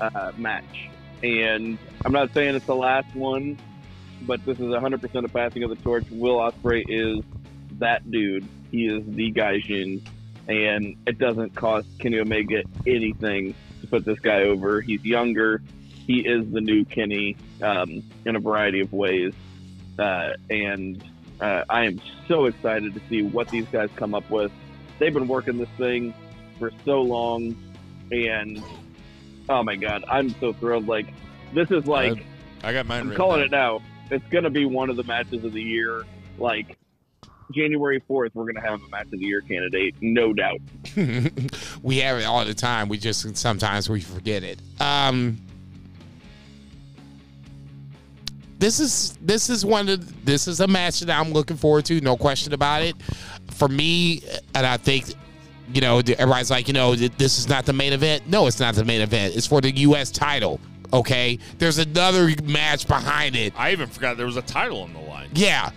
[0.00, 0.90] uh, match,
[1.22, 3.58] and I'm not saying it's the last one,
[4.22, 6.04] but this is 100% a passing of the torch.
[6.10, 7.24] Will Ospreay is
[7.78, 8.46] that dude.
[8.70, 10.06] He is the Gaijin,
[10.48, 14.80] and it doesn't cost Kenny Omega anything to put this guy over.
[14.80, 15.62] He's younger.
[16.06, 19.34] He is the new Kenny um, in a variety of ways,
[19.98, 21.02] uh, and
[21.40, 24.52] uh, I am so excited to see what these guys come up with.
[24.98, 26.14] They've been working this thing
[26.62, 27.56] for so long,
[28.12, 28.62] and
[29.48, 30.86] oh my god, I'm so thrilled!
[30.86, 31.12] Like
[31.52, 32.24] this is like
[32.62, 33.10] I got mine.
[33.10, 33.46] I'm calling down.
[33.46, 33.82] it now.
[34.12, 36.04] It's gonna be one of the matches of the year.
[36.38, 36.78] Like
[37.52, 40.60] January 4th, we're gonna have a match of the year candidate, no doubt.
[41.82, 42.88] we have it all the time.
[42.88, 44.60] We just sometimes we forget it.
[44.80, 45.38] Um,
[48.60, 52.00] this is this is one of this is a match that I'm looking forward to.
[52.00, 52.94] No question about it.
[53.50, 54.22] For me,
[54.54, 55.14] and I think.
[55.72, 58.26] You know, everybody's like, you know, this is not the main event.
[58.28, 59.34] No, it's not the main event.
[59.36, 60.10] It's for the U.S.
[60.10, 60.60] title.
[60.92, 63.54] Okay, there's another match behind it.
[63.56, 65.30] I even forgot there was a title on the line.
[65.34, 65.70] Yeah,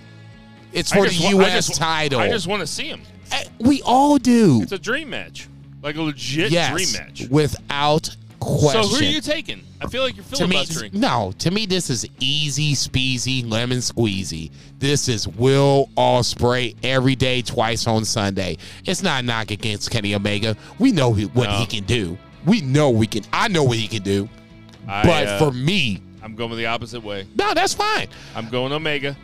[0.73, 1.67] it's for the wa- I U.S.
[1.67, 2.19] just- title.
[2.19, 3.01] I just want to see him.
[3.31, 4.59] Eh, we all do.
[4.61, 5.47] It's a dream match,
[5.81, 7.29] like a legit yes, dream match.
[7.29, 8.83] without question.
[8.83, 9.63] So who are you taking?
[9.85, 11.33] I feel like you're to me, no.
[11.39, 14.51] To me, this is easy speasy lemon squeezy.
[14.79, 18.57] This is Will Ospreay every day, twice on Sunday.
[18.85, 20.55] It's not a knock against Kenny Omega.
[20.79, 21.57] We know he, what No.
[21.57, 22.17] he can do.
[22.45, 23.23] We know we can.
[23.31, 24.27] I know what he can do.
[24.87, 27.27] I, but uh, for me, I'm going the opposite way.
[27.35, 28.07] no, that's fine.
[28.35, 29.15] I'm going Omega,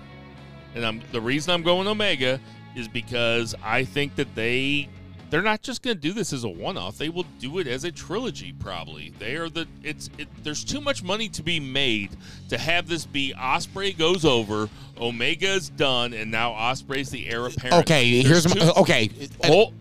[0.76, 2.40] and I'm the reason I'm going Omega
[2.76, 4.88] is because I think that they
[5.32, 6.98] they're not just going to do this as a one-off.
[6.98, 8.54] They will do it as a trilogy.
[8.54, 12.12] Probably they are the it's it, there's too much money to be made
[12.50, 17.82] to have this be Ospreay goes over, Omega's done, and now Ospreay's the heir apparent.
[17.82, 19.10] Okay, There's here's my, uh, okay.
[19.46, 19.74] Hold,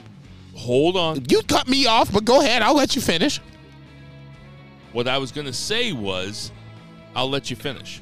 [0.55, 1.25] hold on.
[1.29, 2.63] You cut me off, but go ahead.
[2.63, 3.41] I'll let you finish.
[4.93, 6.53] What I was going to say was,
[7.15, 8.01] I'll let you finish.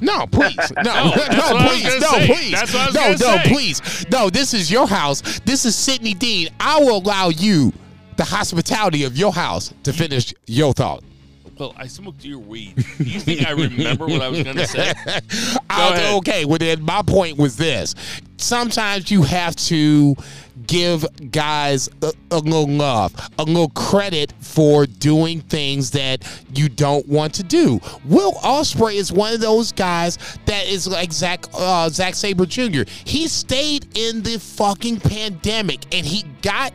[0.00, 0.56] No, please.
[0.76, 2.00] No, No, no, that's what I was please.
[2.00, 2.26] No, say.
[2.26, 2.52] please.
[2.52, 3.52] That's what I was no, gonna no, say.
[3.52, 4.06] please.
[4.10, 5.40] No, this is your house.
[5.40, 6.48] This is Sydney Dean.
[6.60, 7.72] I will allow you
[8.16, 11.02] the hospitality of your house to finish your thought.
[11.58, 12.76] Well, I smoked your weed.
[12.98, 14.92] Do you think I remember what I was going to say?
[15.70, 16.14] I'll- ahead.
[16.18, 17.94] okay, well then my point was this.
[18.36, 20.14] Sometimes you have to
[20.68, 26.22] give guys a, a little love, a little credit for doing things that
[26.54, 27.80] you don't want to do.
[28.04, 32.82] Will Ospreay is one of those guys that is like Zach uh, Zack Sabre Jr.
[33.04, 36.72] He stayed in the fucking pandemic and he got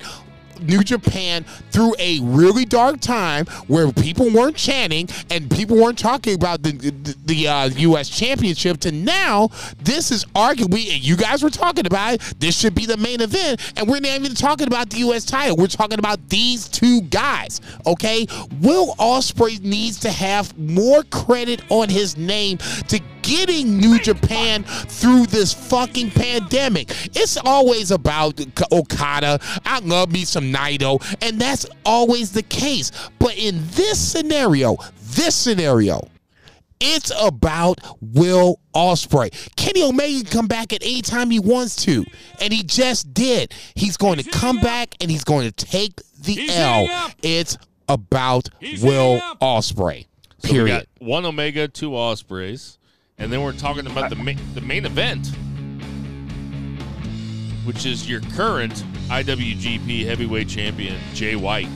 [0.66, 6.36] New Japan through a really dark time where people weren't chanting and people weren't talking
[6.36, 8.10] about the the, the uh, U.S.
[8.10, 8.80] Championship.
[8.82, 9.50] To now,
[9.80, 12.22] this is arguably, and you guys were talking about it.
[12.40, 15.26] This should be the main event, and we're not even talking about the U.S.
[15.26, 15.56] title.
[15.56, 17.62] We're talking about these two guys.
[17.86, 18.28] Okay,
[18.62, 22.58] Will Ospreay needs to have more credit on his name
[22.88, 26.90] to getting New Japan through this fucking pandemic.
[27.16, 28.40] It's always about
[28.72, 29.40] Okada.
[29.66, 32.92] I love me some Naito, and that's always the case.
[33.20, 34.78] But in this scenario,
[35.16, 36.08] this scenario,
[36.86, 39.32] It's about Will Ospreay.
[39.56, 42.04] Kenny Omega can come back at any time he wants to,
[42.42, 43.54] and he just did.
[43.76, 47.12] He's going to come back and he's going to take the He's L.
[47.22, 47.58] It's
[47.88, 49.40] about He's Will hitting up.
[49.40, 50.08] Ospreay.
[50.40, 50.88] So we Period.
[51.00, 52.78] got one Omega, two Ospreays,
[53.18, 55.32] and then we're talking about the main, the main event,
[57.66, 61.70] which is your current IWGP Heavyweight Champion Jay White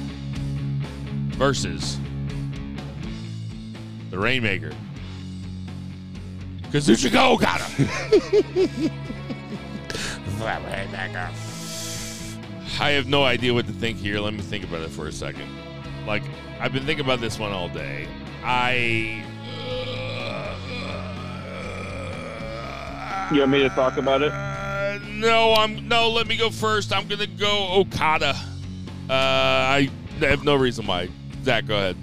[1.37, 1.99] versus
[4.09, 4.71] the Rainmaker.
[6.71, 7.63] Kazuchika Okada.
[10.43, 11.31] Rainmaker.
[12.79, 14.19] I have no idea what to think here.
[14.19, 15.49] Let me think about it for a second.
[16.05, 16.23] Like,
[16.59, 18.07] I've been thinking about this one all day.
[18.43, 19.23] I.
[23.33, 24.31] You want me to talk about it?
[25.01, 26.09] Uh, no, I'm no.
[26.09, 26.93] Let me go first.
[26.93, 28.35] I'm gonna go Okada.
[29.09, 31.09] Uh, I have no reason why.
[31.43, 31.95] Zach, go ahead.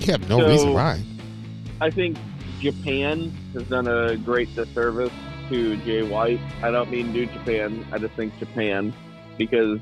[0.00, 1.02] You have no So- reason why.
[1.80, 2.16] I think
[2.60, 5.12] Japan has done a great disservice
[5.50, 6.40] to Jay White.
[6.62, 7.84] I don't mean New Japan.
[7.92, 8.92] I just think Japan
[9.38, 9.78] because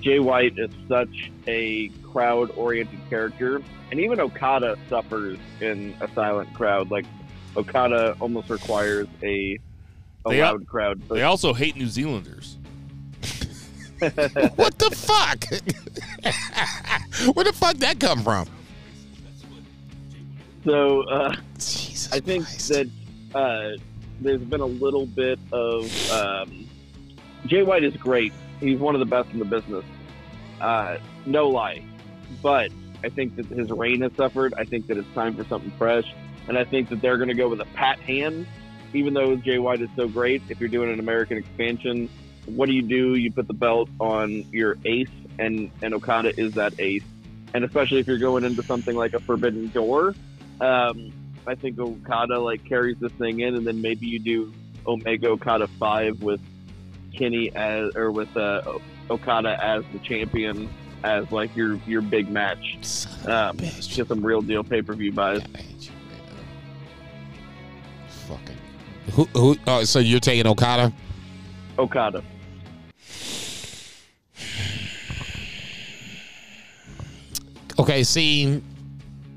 [0.00, 6.90] Jay White is such a crowd-oriented character, and even Okada suffers in a silent crowd.
[6.90, 7.06] Like
[7.56, 9.58] Okada almost requires a
[10.26, 11.02] a They al- loud crowd.
[11.08, 12.56] So They also hate New Zealanders.
[14.56, 15.44] What the fuck?
[17.34, 18.46] Where the fuck that come from?
[20.64, 22.68] so uh, Jesus I think Christ.
[22.70, 22.90] that
[23.34, 23.70] uh,
[24.20, 26.68] there's been a little bit of um,
[27.46, 28.32] Jay White is great.
[28.60, 29.84] He's one of the best in the business,
[30.60, 30.96] uh,
[31.26, 31.82] no lie.
[32.42, 32.70] But
[33.02, 34.54] I think that his reign has suffered.
[34.54, 36.12] I think that it's time for something fresh,
[36.48, 38.46] and I think that they're going to go with a pat hand.
[38.94, 42.08] Even though Jay White is so great, if you're doing an American expansion,
[42.46, 43.16] what do you do?
[43.16, 45.08] You put the belt on your ace,
[45.38, 47.02] and and Okada is that ace.
[47.52, 50.14] And especially if you're going into something like a Forbidden Door,
[50.60, 51.12] um,
[51.46, 54.52] I think Okada like carries this thing in, and then maybe you do
[54.86, 56.40] Omega Okada five with
[57.12, 58.78] Kenny as or with uh,
[59.10, 60.68] Okada as the champion
[61.04, 62.78] as like your your big match.
[62.82, 65.42] Son of a Um, get some real deal pay per view buys.
[65.54, 66.36] I hate you right now.
[68.36, 68.56] Fucking.
[69.12, 70.92] Who, who, oh, so you're taking Okada?
[71.78, 72.22] Okada.
[77.78, 78.62] Okay, see,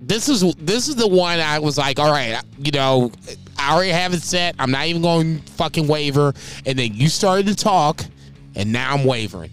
[0.02, 3.12] this is this is the one I was like, all right, you know,
[3.58, 4.56] I already have it set.
[4.60, 6.34] I'm not even going to fucking waver.
[6.66, 8.06] And then you started to talk,
[8.56, 9.52] and now I'm wavering.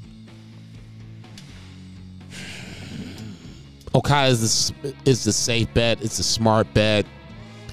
[3.95, 6.03] Okada is the, is the safe bet.
[6.03, 7.07] It's a smart bet.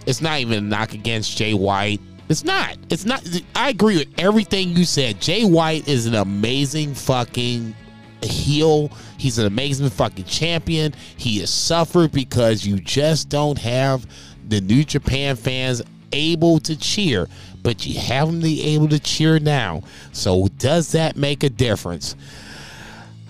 [0.05, 1.99] It's not even a knock against Jay White.
[2.31, 2.77] It's not.
[2.89, 3.27] It's not.
[3.53, 5.19] I agree with everything you said.
[5.19, 7.75] Jay White is an amazing fucking
[8.21, 8.89] heel.
[9.17, 10.93] He's an amazing fucking champion.
[11.17, 14.07] He has suffered because you just don't have
[14.47, 15.81] the New Japan fans
[16.13, 17.27] able to cheer,
[17.61, 19.83] but you have them be able to cheer now.
[20.13, 22.15] So does that make a difference?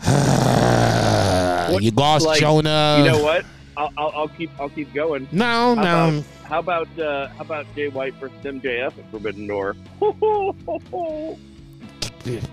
[0.05, 2.97] you lost like, Jonah.
[2.99, 3.45] you know what?
[3.75, 5.27] I'll, I'll, I'll keep I'll keep going.
[5.31, 6.23] No, no.
[6.59, 9.75] About, how about uh, how about Jay White versus MJF at Forbidden Door?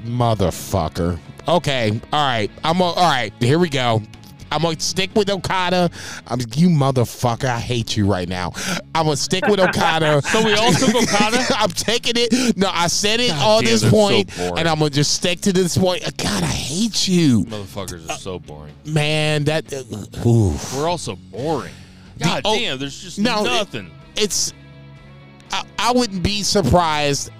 [0.04, 1.18] Motherfucker.
[1.46, 2.50] Okay, all right.
[2.64, 3.32] I'm a, all right.
[3.40, 4.02] Here we go.
[4.50, 5.90] I'm gonna stick with Okada.
[6.26, 7.44] I'm you motherfucker.
[7.48, 8.52] I hate you right now.
[8.94, 10.22] I'm gonna stick with Okada.
[10.28, 11.44] So we all took Okada?
[11.56, 12.56] I'm taking it.
[12.56, 15.40] No, I said it God on damn, this they're so and I'm gonna just stick
[15.42, 16.02] to this point.
[16.16, 18.74] God, I hate you, Motherfuckers are so boring.
[18.84, 19.44] man.
[19.44, 20.74] That uh, oof.
[20.74, 21.72] We're all so boring.
[22.18, 23.90] God oh, damn, there's just no, it- nothing.
[24.16, 24.52] it's
[25.50, 27.30] I, I wouldn't be surprised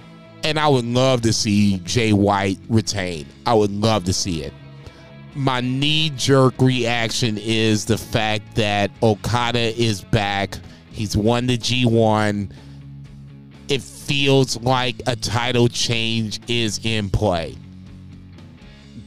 [0.44, 3.26] and I would love to see Jay White retain.
[3.44, 4.52] I would love to see it.
[5.34, 10.58] My knee jerk reaction is the fact that Okada is back.
[10.90, 12.50] He's won the G1.
[13.68, 17.56] It feels like a title change is in play.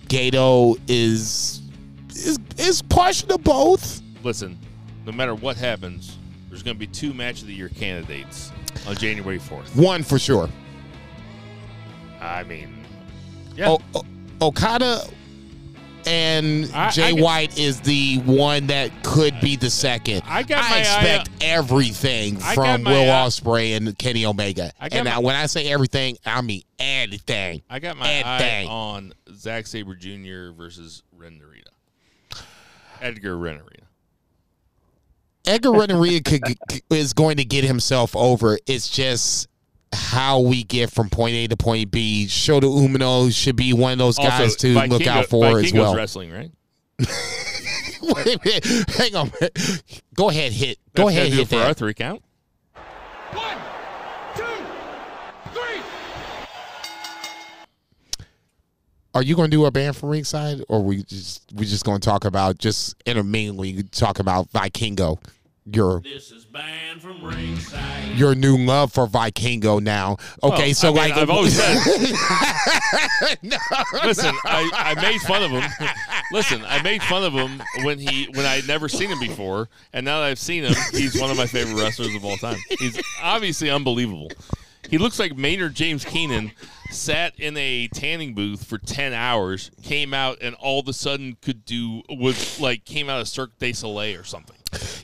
[0.07, 1.61] Gedo is
[2.09, 4.01] is is partial to both.
[4.23, 4.59] Listen,
[5.05, 6.17] no matter what happens,
[6.49, 8.51] there's going to be two match of the year candidates
[8.87, 9.75] on January 4th.
[9.75, 10.49] One for sure.
[12.19, 12.85] I mean,
[13.55, 13.69] yeah.
[13.69, 14.05] O- O-
[14.47, 15.01] Okada
[16.05, 20.21] and I- Jay I White is the one that could be the second.
[20.25, 24.71] I got my eye expect everything I from Will Ospreay and Kenny Omega.
[24.79, 27.61] I got And my- now, when I say everything, I mean anything.
[27.69, 30.51] I got my Ed eye on Zack Sabre Jr.
[30.55, 32.41] versus Ren Narita.
[33.01, 33.80] Edgar Rennerita.
[35.45, 36.41] Edgar Renneria could,
[36.89, 38.57] is going to get himself over.
[38.67, 39.47] It's just
[39.93, 42.25] how we get from point A to point B.
[42.29, 45.95] Shota Umino should be one of those guys to look out for as well.
[45.95, 46.51] wrestling, right?
[48.01, 48.89] Wait a minute.
[48.91, 49.31] Hang on.
[50.15, 51.67] Go ahead, hit Go That's ahead, hit it for that.
[51.67, 52.21] our three count.
[53.33, 53.57] One,
[54.35, 54.43] two,
[55.53, 55.81] three.
[59.13, 61.99] Are you going to do a band from ringside, or we just we just going
[61.99, 65.19] to talk about just intermittently talk about Vikingo,
[65.65, 68.17] your This is banned from ringside.
[68.17, 70.15] your new love for Vikingo now?
[70.41, 71.75] Okay, Well, so I mean, like I've always said.
[74.05, 75.69] Listen, I, I made fun of him.
[76.31, 79.67] Listen, I made fun of him when he when I had never seen him before,
[79.93, 82.57] and now that I've seen him, he's one of my favorite wrestlers of all time.
[82.79, 84.29] He's obviously unbelievable.
[84.91, 86.51] He looks like Maynard James Keenan
[86.89, 91.37] sat in a tanning booth for ten hours, came out, and all of a sudden
[91.41, 94.57] could do was like came out of Cirque du Soleil or something.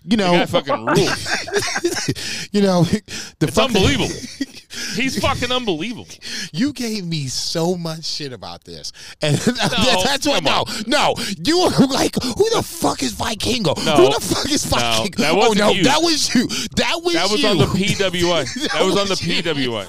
[0.09, 2.49] You The know, guy fucking rules.
[2.51, 3.01] you know, the
[3.41, 4.15] It's fucking- unbelievable.
[4.95, 6.07] He's fucking unbelievable.
[6.51, 10.43] You gave me so much shit about this, and that's what.
[10.43, 10.83] come No, on.
[10.85, 13.75] no, you were like, "Who the fuck is Vikingo?
[13.85, 13.95] No.
[13.95, 15.83] Who the fuck is No, Vikingo?" that oh wasn't no, you.
[15.83, 16.47] that was you.
[16.75, 17.47] That was That was you.
[17.49, 18.71] on the PWI.
[18.73, 19.87] That was on the PWI.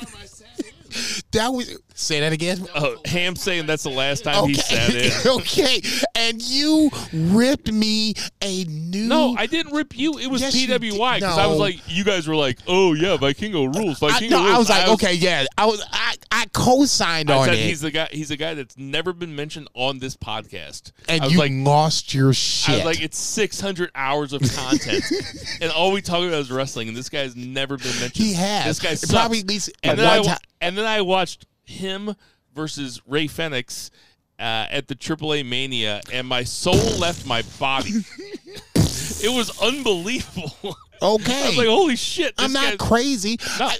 [1.32, 1.78] That was.
[1.94, 2.64] Say that again.
[2.76, 5.26] Oh, Ham saying that's the last time he said Okay, it.
[5.26, 5.82] okay,
[6.14, 9.06] and you ripped me a new.
[9.08, 10.16] No, I didn't rip you.
[10.18, 13.74] It was Yes, PWI because I was like, you guys were like, oh yeah, Vikingo
[13.74, 14.00] rules.
[14.00, 14.54] I, Vikingo no, rules.
[14.54, 17.80] I was like, okay, yeah, I was, I, I co-signed I on said it, he's
[17.80, 18.08] the guy.
[18.12, 20.92] He's a guy that's never been mentioned on this podcast.
[21.08, 22.74] and I was you like, lost your I shit.
[22.76, 25.02] was like, it's 600 hours of content,
[25.60, 26.86] and all we talk about is wrestling.
[26.86, 28.12] And this guy's never been mentioned.
[28.24, 28.66] he has.
[28.66, 29.12] This guy sucks.
[29.12, 30.38] probably at least and then I one time.
[30.60, 31.27] and then I watched
[31.64, 32.14] him
[32.54, 33.90] versus Rey Fenix
[34.38, 37.90] uh, at the AAA Mania, and my soul left my body.
[38.74, 40.76] it was unbelievable.
[41.02, 42.34] Okay, I was like, holy shit!
[42.38, 43.38] I'm not crazy.
[43.58, 43.66] No.
[43.66, 43.76] I-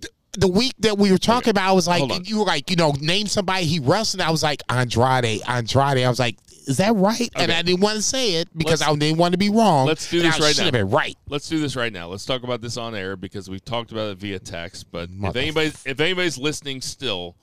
[0.00, 2.76] th- the week that we were talking about, I was like, you were like, you
[2.76, 4.22] know, name somebody he wrestled.
[4.22, 5.98] I was like, Andrade, Andrade.
[6.04, 7.28] I was like, is that right?
[7.36, 9.86] And I didn't want to say it because Let's- I didn't want to be wrong.
[9.86, 10.64] let's do this I right should now.
[10.64, 11.16] have been right.
[11.28, 12.08] Let's do this right now.
[12.08, 14.90] Let's talk about this on air because we've talked about it via text.
[14.90, 17.36] But if Mother- anybody if anybody's listening still,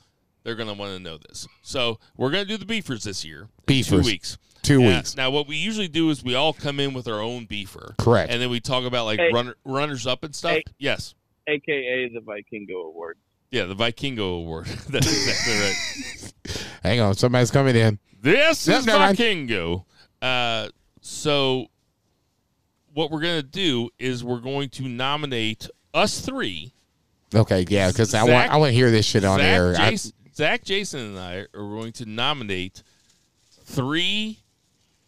[0.43, 1.47] they're gonna want to know this.
[1.61, 3.41] So we're gonna do the beefers this year.
[3.41, 4.05] in Two Beefers.
[4.05, 4.37] weeks.
[4.61, 5.15] Two Now- weeks.
[5.15, 7.95] Now, what we usually do is we all come in with our own beefer.
[7.97, 8.31] Correct.
[8.31, 9.29] And then we talk about like Hey.
[9.33, 10.51] runner, runners up and stuff.
[10.53, 10.63] Hey.
[10.77, 11.13] Yes.
[11.47, 13.17] AKA the Vikingo Award.
[13.51, 14.65] Yeah, the Vikingo Award.
[14.89, 16.65] That's exactly right.
[16.83, 17.99] Hang on, somebody's coming in.
[18.21, 18.85] This is.
[18.85, 19.85] Vikingo.
[20.21, 20.69] Uh,
[21.01, 21.67] so,
[22.93, 26.73] what we're going to do is we're going to nominate us three.
[27.33, 29.75] Okay, yeah, because I want I want to hear this shit on Zach, air.
[29.77, 29.97] I-
[30.33, 32.81] Zach, Jason, and I are going to nominate
[33.65, 34.39] three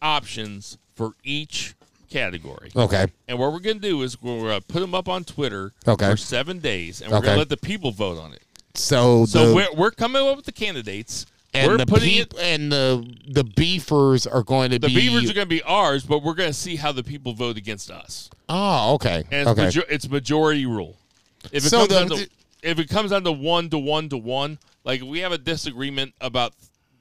[0.00, 1.74] options for each
[2.12, 2.70] category.
[2.76, 5.24] okay, And what we're going to do is we're going to put them up on
[5.24, 6.10] Twitter Okay.
[6.10, 7.26] for seven days, and we're Okay.
[7.26, 8.42] going to let the people vote on it.
[8.74, 11.26] so So the, we're, we're coming up with the candidates.
[11.54, 12.40] and we're the putting peop- it.
[12.40, 15.62] and the the beefers are going to The be the beavers are going to be
[15.62, 18.30] ours, but we're going to see how the people vote against us.
[18.48, 20.96] oh okay And it's, okay majo- it's majority rule.
[21.52, 22.28] If it So comes the- down to,
[22.62, 26.14] if it comes down to one to one to one, like we have a disagreement
[26.20, 26.54] about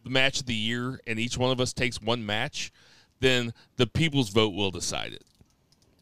[0.04, 2.72] the match of the year, and each one of us takes one match,
[3.22, 5.24] then the people's vote will decide it.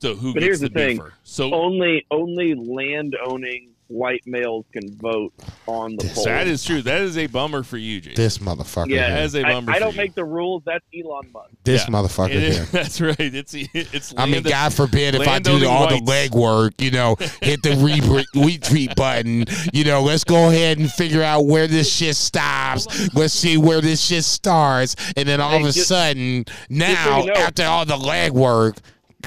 [0.02, 0.98] So who But gets here's the thing.
[0.98, 1.14] beaver?
[1.24, 5.34] So Only only land owning white males can vote
[5.68, 6.24] on the poll.
[6.26, 6.82] that is true.
[6.82, 8.16] That is a bummer for you, Jason.
[8.24, 9.16] this motherfucker yeah, here.
[9.16, 9.98] That is a I, bummer I for don't you.
[9.98, 10.62] make the rules.
[10.66, 11.50] That's Elon Musk.
[11.64, 11.94] this Yeah.
[11.94, 12.66] motherfucker It is- here.
[12.72, 13.16] that's right.
[13.20, 14.14] It's it's.
[14.16, 17.64] I mean, land- God forbid if I do landowning all the legwork, you know, hit
[17.64, 18.00] the re-
[18.36, 23.14] retweet button, you know, let's go ahead and figure out where this shit stops.
[23.16, 24.96] Let's see where this shit starts.
[25.18, 28.78] And then all Hey, of a just- sudden, now, you know- after all the legwork,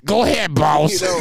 [0.04, 1.00] go ahead, boss.
[1.00, 1.20] You know,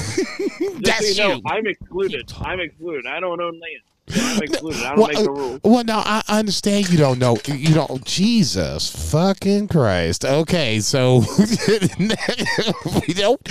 [0.81, 1.41] That's you know, you.
[1.45, 2.31] I'm excluded.
[2.39, 3.05] I'm excluded.
[3.07, 3.81] I don't own land.
[4.13, 4.83] I'm excluded.
[4.83, 5.59] I don't Well, make the uh, rules.
[5.63, 7.37] Well, no, I I understand you don't know.
[7.45, 8.03] You don't.
[8.05, 10.25] Jesus fucking Christ.
[10.25, 11.19] Okay, so
[13.07, 13.41] we don't.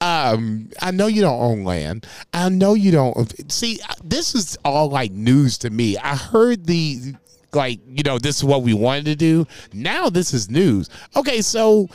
[0.00, 2.06] Um, I know you don't own land.
[2.34, 3.50] I know you don't.
[3.50, 5.96] See, this is all like news to me.
[5.98, 7.14] I heard the
[7.52, 9.46] like, you know, this is what we wanted to do.
[9.72, 10.88] Now this is news.
[11.16, 11.88] Okay, so.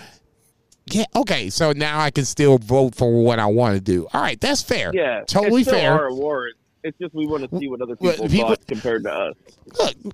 [0.88, 1.06] Yeah.
[1.16, 1.50] Okay.
[1.50, 4.08] So now I can still vote for what I want to do.
[4.14, 4.40] All right.
[4.40, 4.92] That's fair.
[4.94, 5.94] Yeah, Totally it's still fair.
[5.94, 6.54] Our award.
[6.84, 9.34] It's just we want to see what other people, people- thought compared to us.
[9.80, 10.14] look,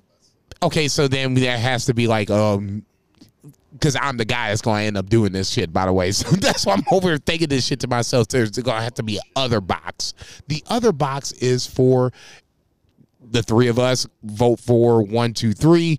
[0.62, 2.84] okay, so then there has to be like um
[3.74, 6.12] because I'm the guy that's going to end up doing this shit, by the way.
[6.12, 8.28] So that's why I'm over here thinking this shit to myself.
[8.28, 10.14] There's going to have to be other box.
[10.48, 12.12] The other box is for
[13.30, 15.98] the three of us vote for one, two, three.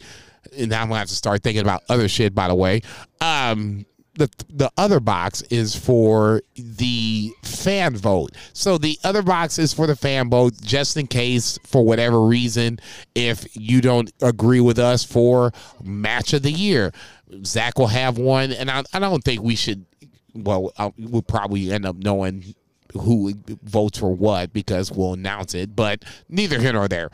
[0.57, 2.81] And now I'm going to have to start thinking about other shit, by the way.
[3.21, 8.31] Um, the, the other box is for the fan vote.
[8.53, 12.79] So the other box is for the fan vote, just in case, for whatever reason,
[13.15, 15.51] if you don't agree with us for
[15.83, 16.91] match of the year.
[17.43, 19.85] Zach will have one, and I, I don't think we should.
[20.35, 22.53] Well, I, we'll probably end up knowing
[22.93, 23.33] who
[23.63, 25.75] votes for what because we'll announce it.
[25.75, 27.09] But neither here nor there.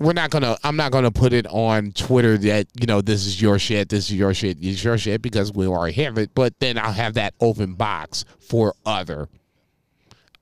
[0.00, 0.56] We're not gonna.
[0.64, 4.10] I'm not gonna put it on Twitter that you know this is your shit, this
[4.10, 6.30] is your shit, this is your shit because we already have it.
[6.34, 9.28] But then I'll have that open box for other.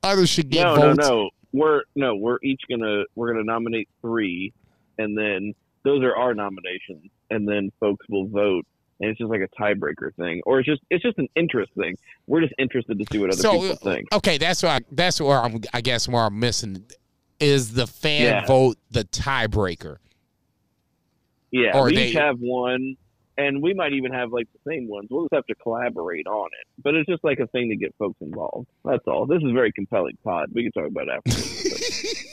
[0.02, 0.98] Others should get no, votes.
[0.98, 1.30] no, no.
[1.52, 4.54] We're no, we're each gonna we're gonna nominate three,
[4.98, 5.54] and then
[5.84, 8.64] those are our nominations, and then folks will vote,
[9.00, 11.94] and it's just like a tiebreaker thing, or it's just it's just an interest thing.
[12.26, 14.08] We're just interested to see what other So people think.
[14.14, 15.60] okay, that's why that's where I'm.
[15.74, 16.86] I guess where I'm missing
[17.42, 18.46] is the fan Yeah.
[18.46, 19.96] vote the tiebreaker.
[21.50, 22.96] Yeah, or we they- each have one,
[23.36, 25.08] and we might even have like the same ones.
[25.10, 27.94] We'll just have to collaborate on it, but it's just like a thing to get
[27.98, 28.68] folks involved.
[28.84, 29.26] That's all.
[29.26, 30.48] This is a very compelling pod.
[30.54, 31.32] We can talk about it after.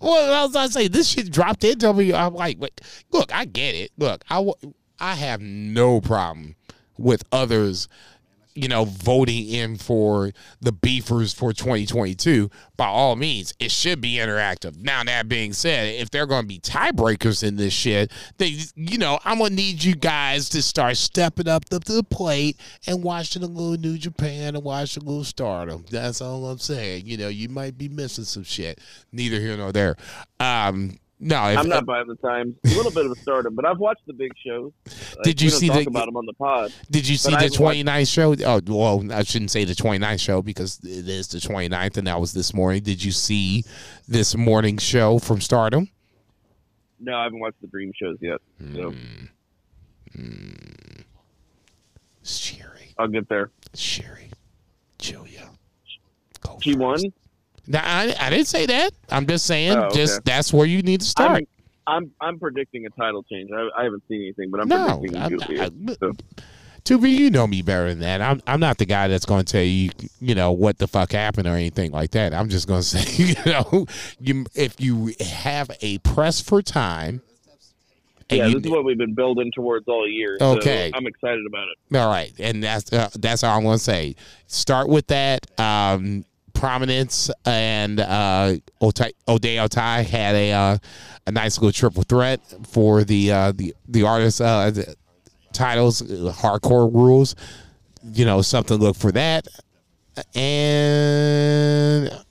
[0.00, 2.12] Well, I was gonna say this shit dropped into me.
[2.14, 2.80] I'm like, wait,
[3.12, 3.90] look, I get it.
[3.98, 4.50] Look, I
[4.98, 6.54] I have no problem
[6.96, 7.86] with others,
[8.56, 12.50] you know, voting in for the beefers for 2022.
[12.76, 14.76] By all means, it should be interactive.
[14.82, 18.98] Now, that being said, if they're going to be tiebreakers in this shit, they, you
[18.98, 23.42] know, I'm gonna need you guys to start stepping up to the plate and watching
[23.42, 25.84] a little New Japan and watching a little Stardom.
[25.90, 27.06] That's all I'm saying.
[27.06, 28.80] You know, you might be missing some shit.
[29.12, 29.96] Neither here nor there.
[30.40, 32.54] Um, no, if, I'm not buying the times.
[32.64, 34.72] A little bit of a stardom, but I've watched the big shows.
[34.86, 36.72] Like, Did you see talk the- about them on the pod?
[36.90, 38.34] Did you see the I've watched- 29th show?
[38.44, 42.20] Oh, well, I shouldn't say the 29th show because it is the 29th, and that
[42.20, 42.82] was this morning.
[42.82, 43.64] Did you see
[44.06, 45.88] this morning show from Stardom?
[47.00, 48.40] No, I haven't watched the Dream shows yet,
[48.74, 49.24] so hmm.
[50.14, 50.52] Hmm.
[52.22, 53.50] Sherry, I'll get there.
[53.74, 54.32] Syuri,
[54.98, 55.50] Giulia.
[56.40, 56.80] Go She first.
[56.80, 57.12] won.
[57.68, 58.92] No, I, I didn't say that.
[59.10, 59.96] I'm just saying, Oh, okay.
[59.96, 61.30] just that's where you need to start.
[61.30, 61.46] I'm,
[61.86, 63.50] I'm I'm predicting a title change.
[63.52, 65.96] I, I haven't seen anything, but I'm No, predicting I'm- Giulia.
[66.00, 66.12] So.
[66.84, 68.20] Tubi, you know me better than that.
[68.22, 69.90] I'm I'm not the guy that's going to tell you,
[70.20, 72.32] you know, what the fuck happened or anything like that.
[72.32, 73.86] I'm just going to say, you know,
[74.20, 77.22] you if you have a press for time,
[78.30, 80.36] and Yeah, you- this is what we've been building towards all year.
[80.38, 80.92] so Okay.
[80.94, 81.96] I'm excited about it.
[81.96, 84.14] All right, and that's uh, that's all I'm going to say.
[84.46, 85.44] Start with that.
[85.58, 86.24] Um,
[86.56, 90.78] prominence and uh, Ota- Ode Otai had a uh,
[91.26, 94.96] a nice little triple threat for the uh, the the artist uh, the
[95.52, 97.34] titles, hardcore rules.
[98.12, 99.48] You know, something to look for that.
[100.34, 102.22] And That's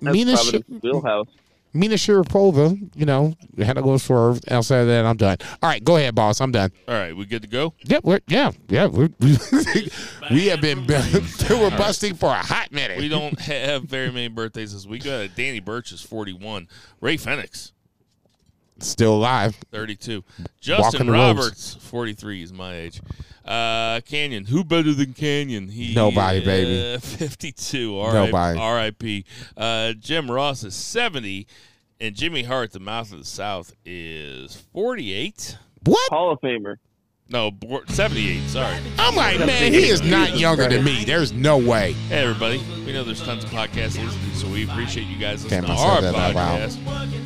[0.00, 1.28] Mina Sh- Wheelhouse.
[1.74, 4.40] Mina Sharapova, you know, had a little swerve.
[4.50, 5.38] Outside of that, I'm done.
[5.62, 6.40] All right, go ahead, boss.
[6.40, 6.70] I'm done.
[6.86, 7.74] All right, we good to go?
[7.84, 8.86] Yep, we're, yeah, yeah.
[8.86, 9.08] We're,
[10.30, 12.98] we have been we're busting for a hot minute.
[12.98, 15.06] We don't have very many birthdays this week.
[15.06, 16.68] Uh, Danny Burch is 41.
[17.00, 17.72] Rey Fenix,
[18.86, 19.56] still alive.
[19.70, 20.22] 32.
[20.60, 21.12] Justin the.
[21.12, 23.00] Roberts, 43 is my age.
[23.44, 25.68] Uh, Kanyon, who better than Kanyon?
[25.70, 26.94] He Nobody, baby.
[26.94, 27.98] uh, 52.
[27.98, 28.58] R- Nobody.
[28.58, 29.24] R.I.P.
[29.56, 31.46] Uh, Jim Ross is 70,
[32.00, 35.58] and Jimmy Hart, the mouth of the South, is 48.
[35.84, 36.08] What?
[36.10, 36.76] Hall of Famer.
[37.28, 37.50] No,
[37.88, 38.46] 78.
[38.48, 38.76] Sorry.
[38.98, 41.04] I'm like, man, he is not younger than me.
[41.04, 41.92] There's no way.
[42.08, 42.58] Hey, everybody.
[42.84, 45.62] We know there's tons of podcasts to listen to, so we appreciate you guys listening
[45.62, 47.21] Damn, to our said out podcast.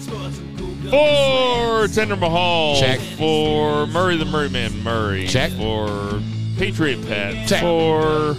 [0.90, 2.78] For Tender Mahal.
[2.80, 3.00] Check.
[3.18, 5.26] For Murray the Murray Man Murray.
[5.26, 5.52] Check.
[5.52, 6.20] For
[6.58, 7.48] Patriot Pet.
[7.48, 7.60] Check.
[7.60, 8.36] For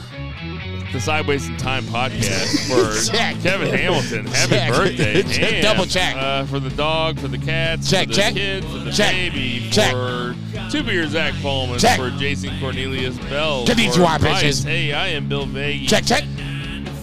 [0.93, 2.67] the Sideways in Time podcast.
[3.09, 3.39] For Check.
[3.41, 4.25] Kevin Hamilton.
[4.27, 4.71] Happy Check.
[4.71, 5.21] birthday.
[5.23, 5.53] Check.
[5.53, 6.15] And, Double check.
[6.15, 8.33] Uh, for the dog, for the cats, Check, for the check.
[8.33, 9.11] kid, for the Check.
[9.11, 9.91] baby, Check.
[9.91, 10.35] for
[10.71, 11.99] two beer Zach Coleman, Check.
[11.99, 13.65] for Jason Cornelius Bell.
[13.65, 14.21] These for Bryce.
[14.21, 14.63] bitches.
[14.65, 15.89] Hey, I am Bill Vegas.
[15.89, 16.23] Check, check.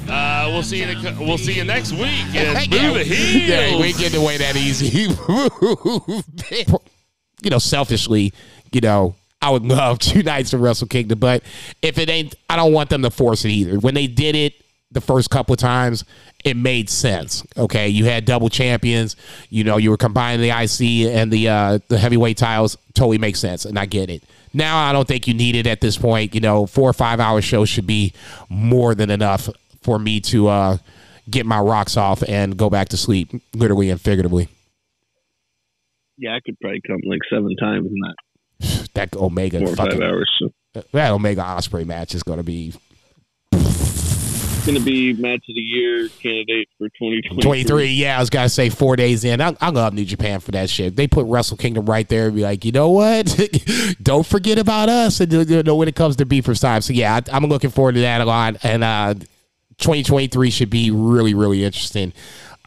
[0.09, 1.17] Uh, we'll see you.
[1.19, 2.25] We'll see you next week.
[2.33, 2.55] Yeah.
[2.55, 3.49] move the heels.
[3.49, 5.09] Yeah, we ain't getting away that easy.
[7.43, 8.33] you know, selfishly,
[8.73, 11.43] you know, I would love two nights of Wrestle Kingdom, but
[11.83, 13.79] if it ain't, I don't want them to force it either.
[13.79, 14.55] When they did it
[14.91, 16.05] the first couple of times,
[16.45, 17.45] it made sense.
[17.57, 19.17] Okay, you had double champions.
[19.51, 22.77] You know, you were combining the IC and the uh, the heavyweight titles.
[22.95, 24.23] Totally makes sense, and I get it.
[24.53, 26.35] Now I don't think you need it at this point.
[26.35, 28.13] You know, four or five hour shows should be
[28.49, 29.49] more than enough
[29.85, 30.79] for me to uh,
[31.31, 34.49] get my rocks off and go back to sleep, literally and figuratively.
[36.17, 38.15] Yeah, I could probably come like seven times in that
[38.95, 40.31] That Omega four or fucking five hours.
[40.39, 40.83] So.
[40.93, 42.73] that Omega Ospreay match is going to be
[43.53, 47.43] It's going to be match of the year candidate for 2023.
[47.43, 47.87] 23.
[47.87, 49.41] Yeah, I was going to say four days in.
[49.41, 50.97] I, I love New Japan for that shit.
[50.97, 53.39] They put Wrestle Kingdom right there and be like, you know what?
[54.03, 55.21] Don't forget about us.
[55.21, 56.81] And you know, when it comes to Beefers time.
[56.81, 58.65] So, yeah, I, I'm looking forward to that a lot.
[58.65, 59.15] And uh,
[59.79, 62.13] 2023 should be really, really interesting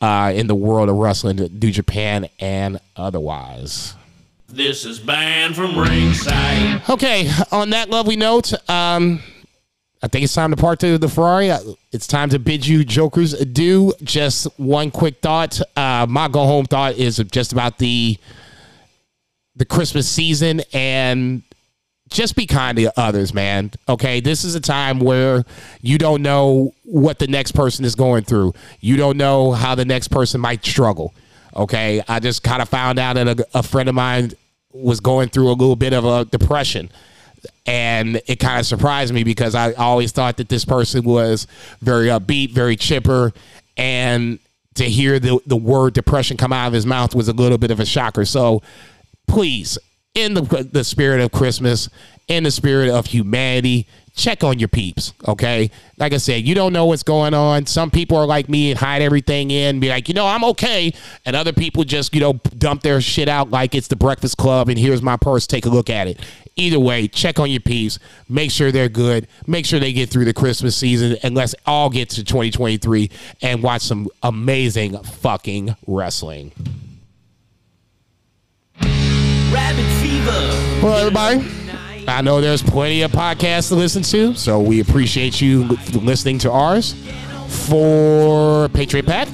[0.02, 3.96] uh, in the world of wrestling, New Japan and otherwise.
[4.50, 6.82] This is banned from ringside.
[6.90, 9.22] Okay, on that lovely note, um,
[10.02, 11.52] I think it's time to part to the Ferrari.
[11.52, 11.60] Uh,
[11.92, 13.94] It's time to bid you jokers adieu.
[14.04, 15.60] Just one quick thought.
[15.76, 18.18] Uh, my go home thought is just about the
[19.56, 21.42] the Christmas season and
[22.10, 23.72] just be kind to others, man.
[23.88, 25.44] Okay, this is a time where
[25.82, 28.54] you don't know what the next person is going through.
[28.80, 31.14] You don't know how the next person might struggle.
[31.56, 34.32] Okay, I just kind of found out that a, a friend of mine
[34.72, 36.92] was going through a little bit of a depression
[37.66, 41.48] and it kind of surprised me because I always thought that this person was
[41.82, 43.34] very upbeat, very chipper,
[43.76, 44.40] and
[44.76, 47.72] to hear the the word depression come out of his mouth was a little bit
[47.72, 48.26] of a shocker.
[48.26, 48.62] So
[49.28, 49.78] please,
[50.18, 51.90] in the the spirit of Christmas,
[52.28, 55.70] in the spirit of humanity, check on your peeps, okay?
[55.98, 57.68] Like I said, you don't know what's going on.
[57.68, 60.92] Some people are like me and hide everything in, be like, you know, I'm okay.
[61.24, 64.70] And other people just, you know, dump their shit out like it's the Breakfast Club
[64.70, 66.20] and here's my purse, take a look at it.
[66.56, 70.26] Either way, check on your peeps, make sure they're good, make sure they get through
[70.26, 73.12] the Christmas season, and let's all get to 2023
[73.44, 76.52] and watch some amazing fucking wrestling.
[79.52, 80.86] Rabbit fever.
[80.86, 81.46] Well, everybody,
[82.08, 85.64] I know there's plenty of podcasts to listen to, so we appreciate you
[85.94, 86.96] listening to ours.
[87.48, 89.28] For Patriot Pat,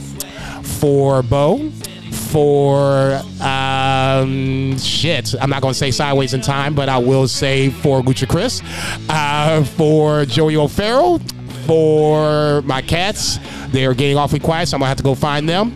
[0.64, 1.70] for Bo,
[2.12, 7.70] for um, shit, I'm not going to say Sideways in Time, but I will say
[7.70, 8.62] for Gucci Chris,
[9.10, 11.20] uh, for Joey O'Farrell,
[11.66, 13.40] for my cats.
[13.74, 15.72] They are getting awfully quiet, so I'm gonna have to go find them.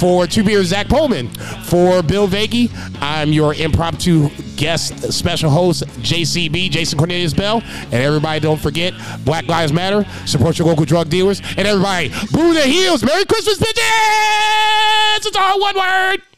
[0.00, 1.28] For Two Beers, Zach Pullman.
[1.64, 2.70] For Bill Vagey,
[3.00, 7.62] I'm your impromptu guest special host, JCB, Jason Cornelius Bell.
[7.64, 8.94] And everybody, don't forget,
[9.24, 13.04] Black Lives Matter, support your local drug dealers, and everybody, boo the heels.
[13.04, 15.26] Merry Christmas, bitches!
[15.26, 16.35] It's all one word.